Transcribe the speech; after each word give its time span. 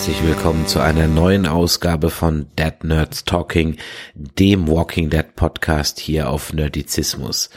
Herzlich 0.00 0.26
willkommen 0.26 0.66
zu 0.66 0.80
einer 0.80 1.08
neuen 1.08 1.44
Ausgabe 1.44 2.08
von 2.08 2.46
Dead 2.58 2.84
Nerds 2.84 3.26
Talking, 3.26 3.76
dem 4.14 4.66
Walking 4.66 5.10
Dead 5.10 5.36
Podcast 5.36 6.00
hier 6.00 6.30
auf 6.30 6.54
Nerdizismus. 6.54 7.50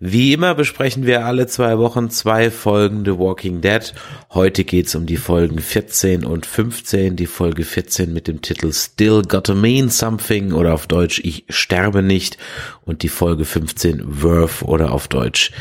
Wie 0.00 0.32
immer 0.32 0.56
besprechen 0.56 1.06
wir 1.06 1.24
alle 1.24 1.46
zwei 1.46 1.78
Wochen 1.78 2.10
zwei 2.10 2.50
Folgen 2.50 3.04
The 3.04 3.16
Walking 3.16 3.60
Dead. 3.60 3.94
Heute 4.32 4.64
geht's 4.64 4.96
um 4.96 5.06
die 5.06 5.16
Folgen 5.16 5.60
14 5.60 6.24
und 6.24 6.46
15. 6.46 7.14
Die 7.14 7.28
Folge 7.28 7.62
14 7.62 8.12
mit 8.12 8.26
dem 8.26 8.42
Titel 8.42 8.72
Still 8.72 9.22
Gotta 9.22 9.54
Mean 9.54 9.88
Something 9.88 10.52
oder 10.52 10.74
auf 10.74 10.88
Deutsch 10.88 11.20
Ich 11.22 11.44
sterbe 11.48 12.02
nicht 12.02 12.38
und 12.84 13.04
die 13.04 13.08
Folge 13.08 13.44
15 13.44 14.20
Worth 14.20 14.62
oder 14.62 14.90
auf 14.90 15.06
Deutsch 15.06 15.52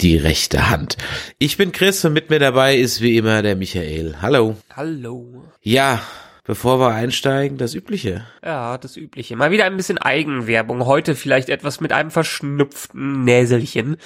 die 0.00 0.16
rechte 0.16 0.68
Hand. 0.68 0.96
Ich 1.38 1.56
bin 1.56 1.70
Chris 1.70 2.04
und 2.04 2.12
mit 2.12 2.28
mir 2.28 2.40
dabei 2.40 2.76
ist 2.76 3.00
wie 3.00 3.16
immer 3.16 3.40
der 3.42 3.54
Michael. 3.54 4.16
Hallo. 4.20 4.56
Hallo. 4.74 5.44
Ja, 5.68 6.00
bevor 6.44 6.78
wir 6.78 6.94
einsteigen, 6.94 7.58
das 7.58 7.74
Übliche. 7.74 8.24
Ja, 8.44 8.78
das 8.78 8.96
Übliche. 8.96 9.34
Mal 9.34 9.50
wieder 9.50 9.64
ein 9.64 9.76
bisschen 9.76 9.98
Eigenwerbung. 9.98 10.86
Heute 10.86 11.16
vielleicht 11.16 11.48
etwas 11.48 11.80
mit 11.80 11.92
einem 11.92 12.12
verschnupften 12.12 13.24
Näselchen. 13.24 13.96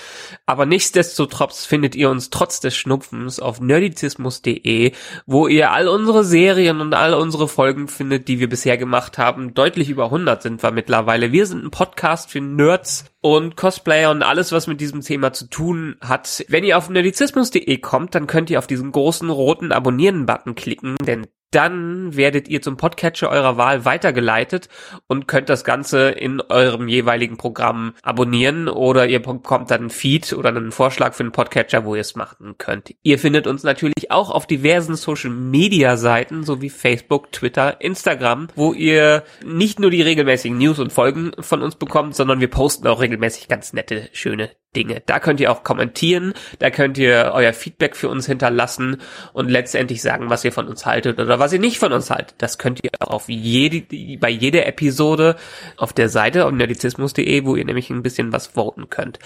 Aber 0.46 0.64
nichtsdestotrotz 0.64 1.66
findet 1.66 1.94
ihr 1.94 2.08
uns 2.08 2.30
trotz 2.30 2.60
des 2.60 2.74
Schnupfens 2.74 3.40
auf 3.40 3.60
nerdizismus.de, 3.60 4.92
wo 5.26 5.48
ihr 5.48 5.70
all 5.70 5.86
unsere 5.86 6.24
Serien 6.24 6.80
und 6.80 6.94
all 6.94 7.12
unsere 7.12 7.46
Folgen 7.46 7.88
findet, 7.88 8.28
die 8.28 8.40
wir 8.40 8.48
bisher 8.48 8.78
gemacht 8.78 9.18
haben. 9.18 9.52
Deutlich 9.52 9.90
über 9.90 10.06
100 10.06 10.42
sind 10.42 10.62
wir 10.62 10.70
mittlerweile. 10.70 11.30
Wir 11.30 11.44
sind 11.44 11.62
ein 11.62 11.70
Podcast 11.70 12.30
für 12.30 12.40
Nerds 12.40 13.04
und 13.20 13.58
Cosplayer 13.58 14.10
und 14.10 14.22
alles, 14.22 14.50
was 14.50 14.66
mit 14.66 14.80
diesem 14.80 15.02
Thema 15.02 15.34
zu 15.34 15.44
tun 15.44 15.96
hat. 16.00 16.42
Wenn 16.48 16.64
ihr 16.64 16.78
auf 16.78 16.88
nerdizismus.de 16.88 17.76
kommt, 17.80 18.14
dann 18.14 18.26
könnt 18.26 18.48
ihr 18.48 18.58
auf 18.58 18.66
diesen 18.66 18.92
großen 18.92 19.28
roten 19.28 19.72
Abonnieren-Button 19.72 20.54
klicken, 20.54 20.96
denn 21.04 21.26
dann 21.50 22.16
werdet 22.16 22.48
ihr 22.48 22.62
zum 22.62 22.76
Podcatcher 22.76 23.28
eurer 23.28 23.56
Wahl 23.56 23.84
weitergeleitet 23.84 24.68
und 25.06 25.26
könnt 25.26 25.48
das 25.48 25.64
Ganze 25.64 26.10
in 26.10 26.40
eurem 26.40 26.88
jeweiligen 26.88 27.36
Programm 27.36 27.94
abonnieren 28.02 28.68
oder 28.68 29.06
ihr 29.06 29.20
bekommt 29.20 29.70
dann 29.70 29.80
einen 29.80 29.90
Feed 29.90 30.32
oder 30.32 30.50
einen 30.50 30.72
Vorschlag 30.72 31.14
für 31.14 31.24
einen 31.24 31.32
Podcatcher, 31.32 31.84
wo 31.84 31.94
ihr 31.94 32.00
es 32.02 32.14
machen 32.14 32.54
könnt. 32.58 32.94
Ihr 33.02 33.18
findet 33.18 33.46
uns 33.46 33.62
natürlich 33.62 34.10
auch 34.10 34.30
auf 34.30 34.46
diversen 34.46 34.94
Social 34.94 35.30
Media 35.30 35.96
Seiten 35.96 36.44
sowie 36.44 36.70
Facebook, 36.70 37.32
Twitter, 37.32 37.80
Instagram, 37.80 38.48
wo 38.54 38.72
ihr 38.72 39.24
nicht 39.44 39.80
nur 39.80 39.90
die 39.90 40.02
regelmäßigen 40.02 40.58
News 40.58 40.78
und 40.78 40.92
Folgen 40.92 41.32
von 41.40 41.62
uns 41.62 41.76
bekommt, 41.76 42.14
sondern 42.14 42.40
wir 42.40 42.48
posten 42.48 42.86
auch 42.86 43.00
regelmäßig 43.00 43.48
ganz 43.48 43.72
nette, 43.72 44.08
schöne 44.12 44.50
Dinge. 44.76 45.02
Da 45.06 45.18
könnt 45.18 45.40
ihr 45.40 45.50
auch 45.50 45.64
kommentieren, 45.64 46.32
da 46.60 46.70
könnt 46.70 46.96
ihr 46.96 47.32
euer 47.34 47.52
Feedback 47.52 47.96
für 47.96 48.08
uns 48.08 48.26
hinterlassen 48.26 48.98
und 49.32 49.50
letztendlich 49.50 50.00
sagen, 50.00 50.30
was 50.30 50.44
ihr 50.44 50.52
von 50.52 50.68
uns 50.68 50.86
haltet 50.86 51.18
oder 51.18 51.38
was 51.38 51.52
ihr 51.52 51.58
nicht 51.58 51.78
von 51.78 51.92
uns 51.92 52.10
haltet. 52.10 52.34
Das 52.38 52.58
könnt 52.58 52.82
ihr 52.84 52.90
auch 53.00 53.10
auf 53.10 53.28
jede, 53.28 53.82
bei 54.18 54.30
jeder 54.30 54.66
Episode 54.66 55.36
auf 55.76 55.92
der 55.92 56.08
Seite 56.08 56.46
auf 56.46 56.52
nerdizismus.de, 56.52 57.44
wo 57.44 57.56
ihr 57.56 57.64
nämlich 57.64 57.90
ein 57.90 58.02
bisschen 58.02 58.32
was 58.32 58.46
voten 58.46 58.88
könnt. 58.90 59.18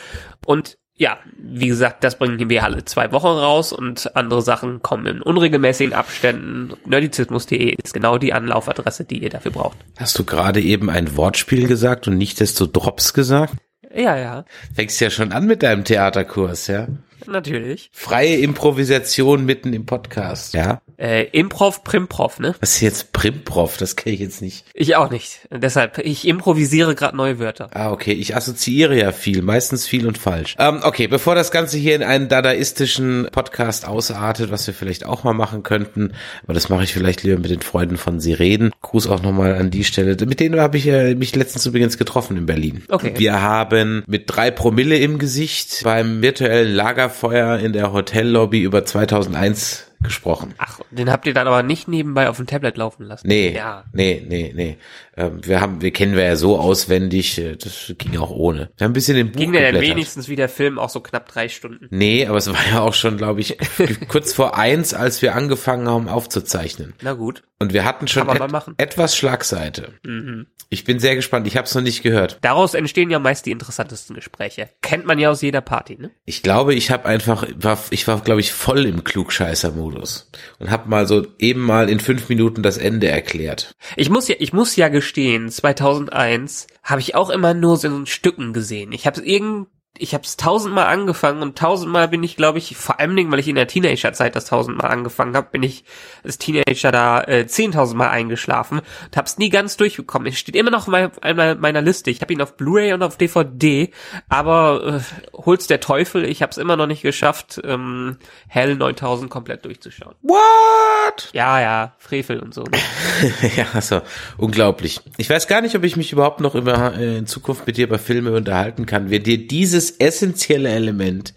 Und 0.47 0.79
ja, 0.97 1.19
wie 1.37 1.67
gesagt, 1.67 2.05
das 2.05 2.19
bringen 2.19 2.49
wir 2.49 2.63
alle 2.63 2.85
zwei 2.85 3.11
Wochen 3.11 3.27
raus 3.27 3.73
und 3.73 4.15
andere 4.17 4.43
Sachen 4.43 4.81
kommen 4.81 5.07
in 5.07 5.23
unregelmäßigen 5.23 5.93
Abständen. 5.93 6.73
Nerdizismus.de 6.87 7.75
ist 7.83 7.93
genau 7.93 8.17
die 8.17 8.33
Anlaufadresse, 8.33 9.05
die 9.05 9.23
ihr 9.23 9.31
dafür 9.31 9.51
braucht. 9.51 9.77
Hast 9.99 10.19
du 10.19 10.25
gerade 10.25 10.61
eben 10.61 10.91
ein 10.91 11.17
Wortspiel 11.17 11.67
gesagt 11.67 12.07
und 12.07 12.17
nicht 12.17 12.39
desto 12.39 12.67
Drops 12.67 13.13
gesagt? 13.13 13.55
Ja, 13.95 14.17
ja. 14.17 14.45
Fängst 14.75 15.01
ja 15.01 15.11
schon 15.11 15.33
an 15.33 15.47
mit 15.47 15.63
deinem 15.63 15.85
Theaterkurs, 15.85 16.67
ja? 16.67 16.89
Natürlich. 17.27 17.91
Freie 17.93 18.37
Improvisation 18.37 19.45
mitten 19.45 19.73
im 19.73 19.87
Podcast, 19.87 20.55
ja? 20.55 20.81
Äh, 20.97 21.25
Improv, 21.33 21.83
Primprov, 21.83 22.39
ne? 22.39 22.55
Was 22.61 22.77
ist 22.77 22.81
jetzt 22.81 23.13
Primprov? 23.13 23.77
Das 23.77 23.97
kenne 23.97 24.15
ich 24.15 24.21
jetzt 24.21 24.43
nicht. 24.43 24.65
Ich 24.75 24.95
auch 24.97 25.11
nicht. 25.11 25.41
Deshalb, 25.51 25.99
ich 25.99 26.27
improvisiere 26.27 26.95
gerade 26.95 27.17
neue 27.17 27.39
Wörter. 27.39 27.71
Ah, 27.75 27.91
okay. 27.91 28.13
Ich 28.13 28.37
assoziiere 28.37 28.97
ja 28.97 29.13
viel, 29.13 29.43
meistens 29.43 29.87
viel 29.87 30.07
und 30.07 30.19
falsch. 30.19 30.55
Ähm, 30.59 30.81
okay, 30.83 31.09
bevor 31.09 31.35
das 31.35 31.51
Ganze 31.51 31.79
hier 31.79 31.97
in 31.97 32.03
einen 32.03 32.29
dadaistischen 32.29 33.29
Podcast 33.33 33.87
ausartet, 33.89 34.51
was 34.51 34.67
wir 34.67 34.75
vielleicht 34.75 35.05
auch 35.05 35.25
mal 35.25 35.35
machen 35.35 35.63
könnten, 35.63 36.13
aber 36.45 36.55
das 36.55 36.69
mache 36.69 36.85
ich 36.85 36.93
vielleicht 36.93 37.23
lieber 37.23 37.39
mit 37.39 37.51
den 37.51 37.63
Freunden 37.63 37.97
von 37.97 38.21
Sie 38.21 38.33
reden. 38.33 38.71
Gruß 38.83 39.09
auch 39.09 39.23
nochmal 39.23 39.55
an 39.57 39.71
die 39.71 39.85
Stelle. 39.85 40.17
Mit 40.27 40.41
denen 40.41 40.61
habe 40.61 40.77
ich 40.77 40.87
äh, 40.87 41.15
mich 41.15 41.35
letztens 41.35 41.67
übrigens 41.67 41.99
getroffen 41.99 42.37
in 42.37 42.47
Berlin. 42.47 42.85
Okay. 42.89 43.15
Wir 43.17 43.41
haben 43.41 44.05
mit 44.07 44.25
drei 44.27 44.51
Promille 44.51 44.99
im 44.99 45.19
Gesicht 45.19 45.81
beim 45.83 46.23
virtuellen 46.23 46.73
Lagerfeuer 47.05 47.59
in 47.59 47.73
der 47.73 47.93
Hotellobby 47.93 48.63
über 48.63 48.85
2001 48.85 49.91
gesprochen. 50.01 50.55
Ach, 50.59 50.81
den 50.91 51.11
habt 51.11 51.27
ihr 51.27 51.35
dann 51.35 51.47
aber 51.47 51.63
nicht 51.63 51.87
nebenbei 51.89 52.29
auf 52.29 52.37
dem 52.37 52.47
Tablet 52.47 52.77
laufen 52.77 53.05
lassen. 53.05 53.27
Nee, 53.27 53.55
Ja. 53.55 53.85
nee, 53.93 54.25
nee, 54.27 54.53
nee. 54.55 54.77
Ähm, 55.17 55.41
wir 55.45 55.61
haben, 55.61 55.81
wir 55.81 55.93
kennen 55.93 56.17
wir 56.17 56.25
ja 56.25 56.37
so 56.37 56.59
auswendig, 56.59 57.39
äh, 57.39 57.57
das 57.57 57.95
ging 57.99 58.17
auch 58.19 58.31
ohne. 58.31 58.71
Wir 58.77 58.85
haben 58.85 58.91
ein 58.91 58.95
bisschen 58.95 59.17
den 59.17 59.33
Buch 59.33 59.41
Ging 59.41 59.53
geblättert. 59.53 59.83
wenigstens 59.83 60.29
wie 60.29 60.37
der 60.37 60.49
Film 60.49 60.79
auch 60.79 60.91
so 60.91 61.01
knapp 61.01 61.29
drei 61.29 61.49
Stunden? 61.49 61.87
Nee, 61.91 62.27
aber 62.27 62.39
es 62.39 62.49
war 62.49 62.67
ja 62.71 62.81
auch 62.81 62.95
schon, 62.95 63.17
glaube 63.17 63.41
ich, 63.41 63.57
kurz 64.09 64.33
vor 64.33 64.57
eins, 64.59 64.95
als 64.95 65.23
wir 65.23 65.35
angefangen 65.35 65.89
haben 65.89 66.09
aufzuzeichnen. 66.09 66.95
Na 67.03 67.13
gut. 67.13 67.43
Und 67.61 67.73
wir 67.73 67.85
hatten 67.85 68.09
schon 68.09 68.29
et 68.29 68.75
etwas 68.79 69.17
Schlagseite. 69.17 69.95
Mhm. 70.05 70.47
Ich 70.71 70.83
bin 70.83 70.99
sehr 70.99 71.15
gespannt. 71.15 71.47
Ich 71.47 71.57
habe 71.57 71.67
es 71.67 71.75
noch 71.75 71.83
nicht 71.83 72.03
gehört. 72.03 72.39
Daraus 72.41 72.75
entstehen 72.75 73.09
ja 73.09 73.21
meist 73.21 73.47
die 73.47 73.53
interessantesten 73.53 74.17
Gespräche. 74.17 74.71
Kennt 74.83 75.07
man 75.07 75.21
ja 75.21 75.31
aus 75.31 75.41
jeder 75.41 75.61
Party, 75.61 75.97
ne? 75.97 76.11
Ich 76.25 76.43
glaube, 76.43 76.75
ich 76.75 76.91
habe 76.91 77.05
einfach, 77.05 77.47
war, 77.57 77.79
ich 77.91 78.09
war, 78.09 78.21
glaube 78.21 78.41
ich, 78.41 78.53
voll 78.53 78.85
im 78.85 79.05
Klugscheißer-Modus 79.05 80.31
und 80.59 80.71
habe 80.71 80.89
mal 80.89 81.07
so 81.07 81.27
eben 81.39 81.61
mal 81.61 81.89
in 81.89 82.01
fünf 82.01 82.29
Minuten 82.29 82.63
das 82.63 82.77
Ende 82.77 83.09
erklärt. 83.09 83.73
Ich 83.97 84.11
muss 84.11 84.27
ja, 84.27 84.35
ich 84.41 84.53
muss 84.53 84.75
ja 84.75 84.89
gestehen, 84.89 85.04
2001 85.51 86.67
habe 86.83 87.01
ich 87.01 87.15
auch 87.15 87.31
immer 87.31 87.55
nur 87.55 87.77
so 87.77 87.89
in 87.89 88.07
Stücken 88.07 88.53
gesehen. 88.53 88.93
Ich 88.93 89.07
habe 89.07 89.21
irgend 89.21 89.69
ich 89.97 90.13
habe 90.13 90.25
es 90.25 90.37
tausendmal 90.37 90.87
angefangen 90.87 91.41
und 91.41 91.57
tausendmal 91.57 92.09
bin 92.09 92.23
ich, 92.25 92.37
glaube 92.37 92.59
ich, 92.59 92.77
vor 92.77 92.99
allem, 92.99 93.31
weil 93.31 93.39
ich 93.39 93.47
in 93.47 93.55
der 93.55 93.69
Teenagerzeit 93.69 94.35
das 94.35 94.47
tausendmal 94.47 94.91
angefangen 94.91 95.37
habe, 95.37 95.49
bin 95.53 95.63
ich 95.63 95.85
als 96.25 96.39
Teenager 96.39 96.91
da 96.91 97.23
äh, 97.23 97.47
zehntausendmal 97.47 98.09
eingeschlafen 98.09 98.81
und 98.81 99.17
habe 99.17 99.27
es 99.27 99.39
nie 99.39 99.51
ganz 99.51 99.77
durchbekommen. 99.77 100.27
Es 100.27 100.39
steht 100.39 100.57
immer 100.57 100.73
noch 100.73 100.89
in 100.89 101.11
meiner, 101.21 101.55
meiner 101.55 101.81
Liste. 101.81 102.11
Ich 102.11 102.23
habe 102.23 102.33
ihn 102.33 102.43
auf 102.43 102.57
Blu-ray 102.57 102.93
und 102.93 103.05
auf 103.05 103.17
DVD, 103.17 103.93
aber 104.29 105.01
äh, 105.01 105.37
hol's 105.37 105.69
der 105.69 105.79
Teufel. 105.79 106.25
Ich 106.25 106.43
habe 106.43 106.51
es 106.51 106.59
immer 106.59 106.77
noch 106.77 106.89
nicht 106.89 107.03
geschafft, 107.03 107.61
ähm, 107.65 108.17
Hell 108.49 108.75
9000 108.75 109.31
komplett 109.31 109.65
durchzuschauen. 109.65 110.17
What? 110.23 111.31
Ja, 111.33 111.61
ja, 111.61 111.93
Frevel 111.99 112.41
und 112.41 112.53
so. 112.53 112.65
Ne? 112.65 112.79
ja, 113.57 113.67
also 113.73 114.01
unglaublich. 114.39 115.01
Ich 115.19 115.31
weiß 115.31 115.47
gar 115.47 115.61
nicht, 115.61 115.77
ob 115.77 115.85
ich 115.85 115.97
mich 115.97 116.13
überhaupt 116.13 116.41
noch 116.41 116.57
über, 116.57 116.95
äh, 116.97 117.19
in 117.19 117.29
Zukunft 117.29 117.65
mit 117.67 117.77
dir 117.77 117.87
über 117.87 118.01
Filme 118.01 118.33
unterhalten 118.33 118.87
kann. 118.87 119.11
Wer 119.11 119.21
dir 119.21 119.47
dieses 119.47 119.84
essentielle 119.91 120.69
Element 120.71 121.35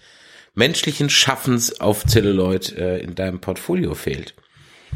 menschlichen 0.58 1.10
Schaffens 1.10 1.80
auf 1.80 2.06
Zelluloid 2.06 2.76
äh, 2.76 2.98
in 2.98 3.14
deinem 3.16 3.40
Portfolio 3.40 3.94
fehlt. 3.94 4.34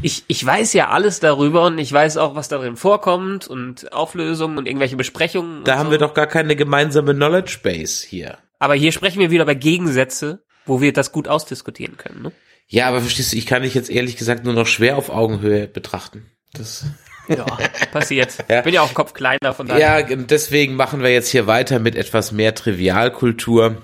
ich, 0.02 0.24
ich 0.26 0.44
weiß 0.44 0.72
ja 0.72 0.88
alles 0.88 1.20
darüber 1.20 1.66
und 1.66 1.78
ich 1.78 1.92
weiß 1.92 2.16
auch, 2.16 2.34
was 2.34 2.48
darin 2.48 2.76
vorkommt 2.76 3.46
und 3.46 3.92
Auflösungen 3.92 4.58
und 4.58 4.66
irgendwelche 4.66 4.96
Besprechungen. 4.96 5.64
Da 5.64 5.78
haben 5.78 5.86
so. 5.86 5.92
wir 5.92 5.98
doch 5.98 6.14
gar 6.14 6.26
keine 6.26 6.56
gemeinsame 6.56 7.14
Knowledge 7.14 7.60
Base 7.62 8.06
hier. 8.06 8.38
Aber 8.58 8.74
hier 8.74 8.92
sprechen 8.92 9.20
wir 9.20 9.30
wieder 9.30 9.44
über 9.44 9.54
Gegensätze, 9.54 10.44
wo 10.66 10.80
wir 10.80 10.92
das 10.92 11.12
gut 11.12 11.28
ausdiskutieren 11.28 11.96
können. 11.96 12.22
Ne? 12.22 12.32
Ja, 12.66 12.88
aber 12.88 13.00
verstehst 13.00 13.32
du, 13.32 13.36
ich 13.36 13.46
kann 13.46 13.62
dich 13.62 13.74
jetzt 13.74 13.90
ehrlich 13.90 14.16
gesagt 14.16 14.44
nur 14.44 14.54
noch 14.54 14.66
schwer 14.66 14.96
auf 14.96 15.10
Augenhöhe 15.10 15.68
betrachten. 15.68 16.26
Das 16.52 16.84
Ja, 17.28 17.46
passiert. 17.92 18.36
Ja. 18.48 18.60
Bin 18.62 18.74
ja 18.74 18.82
auch 18.82 18.92
Kopf 18.92 19.14
kleiner, 19.14 19.54
von 19.54 19.66
daher. 19.66 20.08
Ja, 20.10 20.16
deswegen 20.16 20.74
machen 20.74 21.02
wir 21.02 21.10
jetzt 21.10 21.28
hier 21.28 21.46
weiter 21.46 21.78
mit 21.78 21.96
etwas 21.96 22.32
mehr 22.32 22.54
Trivialkultur. 22.54 23.76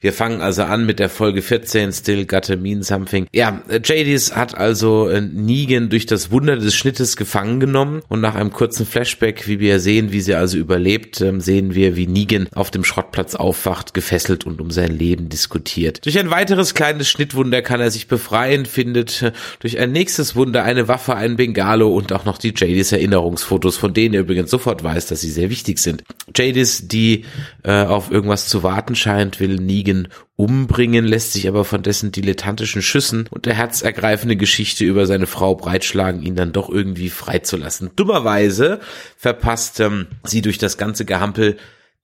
Wir 0.00 0.12
fangen 0.12 0.40
also 0.40 0.62
an 0.62 0.86
mit 0.86 1.00
der 1.00 1.08
Folge 1.08 1.42
14, 1.42 1.92
Still 1.92 2.24
Gotta 2.24 2.54
Mean 2.54 2.84
Something. 2.84 3.26
Ja, 3.34 3.62
Jadis 3.68 4.36
hat 4.36 4.56
also 4.56 5.08
äh, 5.08 5.20
Negan 5.20 5.88
durch 5.88 6.06
das 6.06 6.30
Wunder 6.30 6.56
des 6.56 6.76
Schnittes 6.76 7.16
gefangen 7.16 7.58
genommen 7.58 8.02
und 8.06 8.20
nach 8.20 8.36
einem 8.36 8.52
kurzen 8.52 8.86
Flashback, 8.86 9.48
wie 9.48 9.58
wir 9.58 9.80
sehen, 9.80 10.12
wie 10.12 10.20
sie 10.20 10.36
also 10.36 10.56
überlebt, 10.56 11.20
ähm, 11.20 11.40
sehen 11.40 11.74
wir, 11.74 11.96
wie 11.96 12.06
Negan 12.06 12.48
auf 12.54 12.70
dem 12.70 12.84
Schrottplatz 12.84 13.34
aufwacht, 13.34 13.92
gefesselt 13.92 14.46
und 14.46 14.60
um 14.60 14.70
sein 14.70 14.96
Leben 14.96 15.28
diskutiert. 15.30 16.04
Durch 16.04 16.16
ein 16.20 16.30
weiteres 16.30 16.74
kleines 16.74 17.08
Schnittwunder 17.08 17.60
kann 17.60 17.80
er 17.80 17.90
sich 17.90 18.06
befreien, 18.06 18.66
findet 18.66 19.22
äh, 19.22 19.32
durch 19.58 19.80
ein 19.80 19.90
nächstes 19.90 20.36
Wunder 20.36 20.62
eine 20.62 20.86
Waffe, 20.86 21.16
einen 21.16 21.34
Bengalo 21.34 21.88
und 21.88 22.12
auch 22.12 22.24
noch 22.24 22.38
die 22.38 22.54
Jadis 22.56 22.92
Erinnerungsfotos, 22.92 23.76
von 23.76 23.94
denen 23.94 24.14
er 24.14 24.20
übrigens 24.20 24.52
sofort 24.52 24.84
weiß, 24.84 25.06
dass 25.06 25.22
sie 25.22 25.30
sehr 25.30 25.50
wichtig 25.50 25.80
sind. 25.80 26.04
Jadis, 26.36 26.86
die 26.86 27.24
äh, 27.64 27.82
auf 27.82 28.12
irgendwas 28.12 28.46
zu 28.46 28.62
warten 28.62 28.94
scheint, 28.94 29.40
will 29.40 29.56
Negan 29.56 29.87
Negan 29.88 30.08
umbringen, 30.36 31.04
lässt 31.04 31.32
sich 31.32 31.48
aber 31.48 31.64
von 31.64 31.82
dessen 31.82 32.12
dilettantischen 32.12 32.82
Schüssen 32.82 33.26
und 33.30 33.46
der 33.46 33.54
herzergreifende 33.54 34.36
Geschichte 34.36 34.84
über 34.84 35.06
seine 35.06 35.26
Frau 35.26 35.54
breitschlagen, 35.54 36.22
ihn 36.22 36.36
dann 36.36 36.52
doch 36.52 36.68
irgendwie 36.68 37.10
freizulassen. 37.10 37.90
Dummerweise 37.96 38.80
verpasst 39.16 39.80
ähm, 39.80 40.06
sie 40.24 40.42
durch 40.42 40.58
das 40.58 40.78
ganze 40.78 41.04
Gehampel 41.04 41.56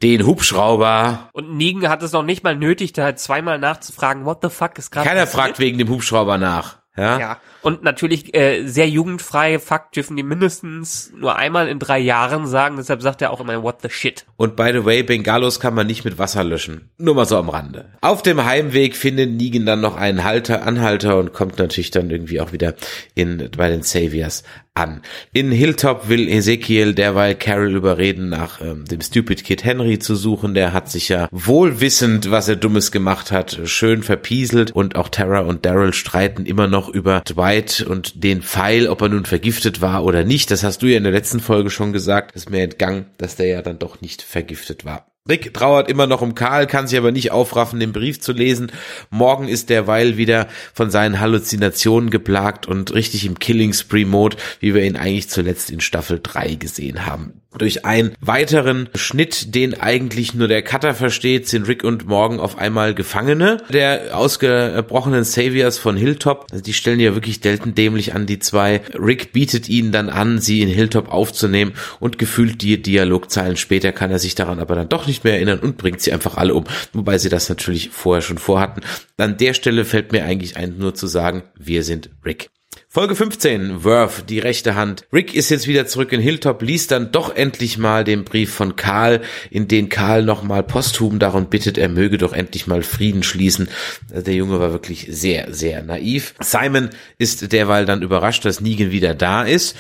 den 0.03 0.27
Hubschrauber. 0.27 1.31
Und 1.33 1.57
Negan 1.57 1.89
hat 1.89 2.03
es 2.03 2.13
noch 2.13 2.25
nicht 2.25 2.43
mal 2.43 2.57
nötig, 2.57 2.93
da 2.93 3.15
zweimal 3.15 3.59
nachzufragen, 3.59 4.25
what 4.25 4.39
the 4.43 4.49
fuck 4.49 4.79
ist 4.79 4.91
gerade 4.91 5.09
Keiner 5.09 5.27
fragt 5.27 5.59
wegen 5.59 5.79
dem 5.79 5.89
Hubschrauber 5.89 6.39
nach. 6.39 6.79
Ja. 6.97 7.19
ja. 7.19 7.39
Und 7.65 7.83
natürlich 7.83 8.35
äh, 8.37 8.67
sehr 8.67 8.89
jugendfrei, 8.89 9.59
Fakt 9.59 9.97
dürfen 9.97 10.17
die 10.17 10.23
mindestens 10.23 11.13
nur 11.17 11.37
einmal 11.37 11.67
in 11.67 11.79
drei 11.79 11.99
Jahren 11.99 12.47
sagen, 12.47 12.77
deshalb 12.77 13.01
sagt 13.01 13.23
er 13.23 13.33
auch 13.33 13.41
immer 13.41 13.63
what 13.63 13.81
the 13.81 13.89
shit. 13.89 14.27
Und 14.37 14.55
by 14.55 14.71
the 14.71 14.85
way, 14.85 15.03
Bengalos 15.03 15.61
kann 15.61 15.75
man 15.75 15.87
nicht 15.87 16.05
mit 16.05 16.19
Wasser 16.19 16.45
löschen. 16.45 16.91
Nur 16.99 17.15
mal 17.15 17.25
so 17.25 17.39
am 17.39 17.49
Rande. 17.49 17.87
Auf 18.03 18.21
dem 18.21 18.45
Heimweg 18.45 18.95
findet 18.95 19.31
Negan 19.31 19.65
dann 19.65 19.81
noch 19.81 19.97
einen 19.97 20.25
Halter, 20.25 20.67
Anhalter 20.67 21.17
und 21.17 21.33
kommt 21.33 21.59
natürlich 21.59 21.91
dann 21.91 22.11
irgendwie 22.11 22.41
auch 22.43 22.53
wieder 22.53 22.75
in, 23.15 23.51
bei 23.57 23.71
den 23.71 23.83
Saviors 23.83 24.45
an. 24.75 25.03
In 25.33 25.53
Hilltop 25.53 26.09
will 26.09 26.29
Ezekiel 26.29 26.95
derweil 26.95 27.37
Carol 27.37 27.77
überreden, 27.77 28.29
nach 28.29 28.61
ähm, 28.61 28.85
dem 28.85 29.01
Stupid 29.01 29.45
Kid 29.45 29.65
Henry 29.65 30.01
zu 30.01 30.17
suchen. 30.17 30.53
Der 30.55 30.73
hat 30.73 30.91
sich 30.91 31.09
ja 31.09 31.29
wohlwissend, 31.31 32.31
was 32.31 32.49
er 32.49 32.57
Dummes 32.57 32.91
gemacht 32.91 33.31
hat, 33.31 33.61
schön 33.65 34.03
verpieselt. 34.03 34.73
Und 34.73 34.97
auch 34.97 35.09
Tara 35.09 35.41
und 35.41 35.65
Daryl 35.65 35.95
streiten 35.95 36.45
immer 36.45 36.67
noch 36.67 36.89
über 36.89 37.21
Dwight 37.21 37.54
und 37.87 38.25
den 38.25 38.43
Pfeil, 38.43 38.89
ob 38.89 39.03
er 39.03 39.09
nun 39.09 39.25
vergiftet 39.25 39.81
war 39.81 40.05
oder 40.05 40.25
nicht. 40.25 40.51
Das 40.51 40.63
hast 40.63 40.83
du 40.83 40.87
ja 40.87 40.97
in 40.97 41.05
der 41.05 41.13
letzten 41.13 41.41
Folge 41.41 41.71
schon 41.71 41.93
gesagt. 41.93 42.35
Ist 42.35 42.51
mir 42.51 42.63
entgangen, 42.63 43.07
dass 43.19 43.37
der 43.37 43.47
ja 43.47 43.63
dann 43.63 43.79
doch 43.79 44.01
nicht 44.01 44.23
vergiftet 44.23 44.85
war. 44.85 45.14
Rick 45.27 45.55
trauert 45.55 45.89
immer 45.89 46.07
noch 46.07 46.21
um 46.21 46.35
Karl, 46.35 46.67
kann 46.67 46.87
sich 46.87 46.99
aber 46.99 47.11
nicht 47.11 47.33
aufraffen, 47.33 47.81
den 47.81 47.95
Brief 47.95 48.21
zu 48.21 48.33
lesen. 48.33 48.71
Morgen 49.09 49.49
ist 49.49 49.71
derweil 49.71 50.19
wieder 50.19 50.49
von 50.75 50.91
seinen 50.91 51.19
Halluzinationen 51.19 52.11
geplagt 52.11 52.67
und 52.67 52.93
richtig 52.93 53.25
im 53.25 53.39
Killing 53.39 53.73
Spree 53.73 54.05
Mode, 54.05 54.37
wie 54.61 54.75
wir 54.75 54.85
ihn 54.85 54.97
eigentlich 54.97 55.31
zuletzt 55.31 55.71
in 55.71 55.81
Staffel 55.81 56.21
3 56.23 56.57
gesehen 56.57 57.07
haben. 57.07 57.41
Durch 57.57 57.85
einen 57.85 58.15
weiteren 58.21 58.89
Schnitt, 58.97 59.55
den 59.55 59.81
eigentlich 59.81 60.35
nur 60.35 60.49
der 60.49 60.63
Cutter 60.63 60.93
versteht, 60.93 61.49
sind 61.49 61.69
Rick 61.69 61.85
und 61.85 62.09
Morgan 62.09 62.41
auf 62.41 62.59
einmal 62.59 62.95
Gefangene 62.95 63.59
der 63.69 64.19
ausgebrochenen 64.19 65.23
Saviors 65.23 65.79
von 65.79 65.97
Hilltop. 65.97 66.49
Also 66.51 66.65
die 66.65 66.73
stellen 66.73 66.99
ja 66.99 67.15
wirklich 67.15 67.41
deltendämlich 67.41 68.13
an, 68.13 68.27
die 68.27 68.41
zwei. 68.41 68.81
Rick 68.95 69.33
bietet 69.33 69.69
ihnen 69.69 69.93
dann 69.93 70.11
an, 70.11 70.41
sie 70.41 70.63
in 70.63 70.69
Hilltop 70.69 71.13
aufzunehmen 71.13 71.75
und 72.01 72.19
gefühlt 72.19 72.61
die 72.61 72.83
Dialogzeilen 72.83 73.57
später 73.57 73.93
kann 73.93 74.11
er 74.11 74.19
sich 74.19 74.35
daran 74.35 74.59
aber 74.59 74.75
dann 74.75 74.89
doch 74.89 75.07
nicht 75.07 75.14
mehr 75.23 75.35
erinnern 75.35 75.61
und 75.61 75.77
bringt 75.77 76.01
sie 76.01 76.13
einfach 76.13 76.37
alle 76.37 76.55
um. 76.55 76.65
Wobei 76.93 77.19
sie 77.19 77.29
das 77.29 77.49
natürlich 77.49 77.91
vorher 77.91 78.23
schon 78.23 78.39
vorhatten. 78.39 78.81
An 79.17 79.37
der 79.37 79.55
Stelle 79.55 79.85
fällt 79.85 80.11
mir 80.11 80.25
eigentlich 80.25 80.57
ein, 80.57 80.79
nur 80.79 80.95
zu 80.95 81.07
sagen, 81.07 81.45
wir 81.57 81.85
sind 81.85 82.11
Rick. 82.25 82.51
Folge 82.89 83.17
15, 83.17 83.83
Worth, 83.83 84.31
die 84.31 84.39
rechte 84.39 84.77
Hand. 84.77 85.05
Rick 85.13 85.35
ist 85.35 85.51
jetzt 85.51 85.67
wieder 85.67 85.85
zurück 85.87 86.13
in 86.13 86.21
Hilltop, 86.21 86.63
liest 86.63 86.93
dann 86.93 87.11
doch 87.11 87.35
endlich 87.35 87.77
mal 87.77 88.05
den 88.05 88.23
Brief 88.23 88.55
von 88.55 88.77
Karl, 88.77 89.21
in 89.51 89.67
den 89.67 89.89
Karl 89.89 90.23
nochmal 90.23 90.63
posthum 90.63 91.19
darum 91.19 91.47
bittet, 91.47 91.77
er 91.77 91.89
möge 91.89 92.19
doch 92.19 92.33
endlich 92.33 92.69
mal 92.69 92.85
Frieden 92.85 93.25
schließen. 93.25 93.69
Der 94.11 94.35
Junge 94.35 94.61
war 94.61 94.71
wirklich 94.71 95.09
sehr, 95.11 95.53
sehr 95.53 95.83
naiv. 95.83 96.35
Simon 96.41 96.91
ist 97.19 97.53
derweil 97.53 97.85
dann 97.85 98.03
überrascht, 98.03 98.45
dass 98.45 98.61
Negan 98.61 98.93
wieder 98.93 99.15
da 99.15 99.43
ist 99.43 99.75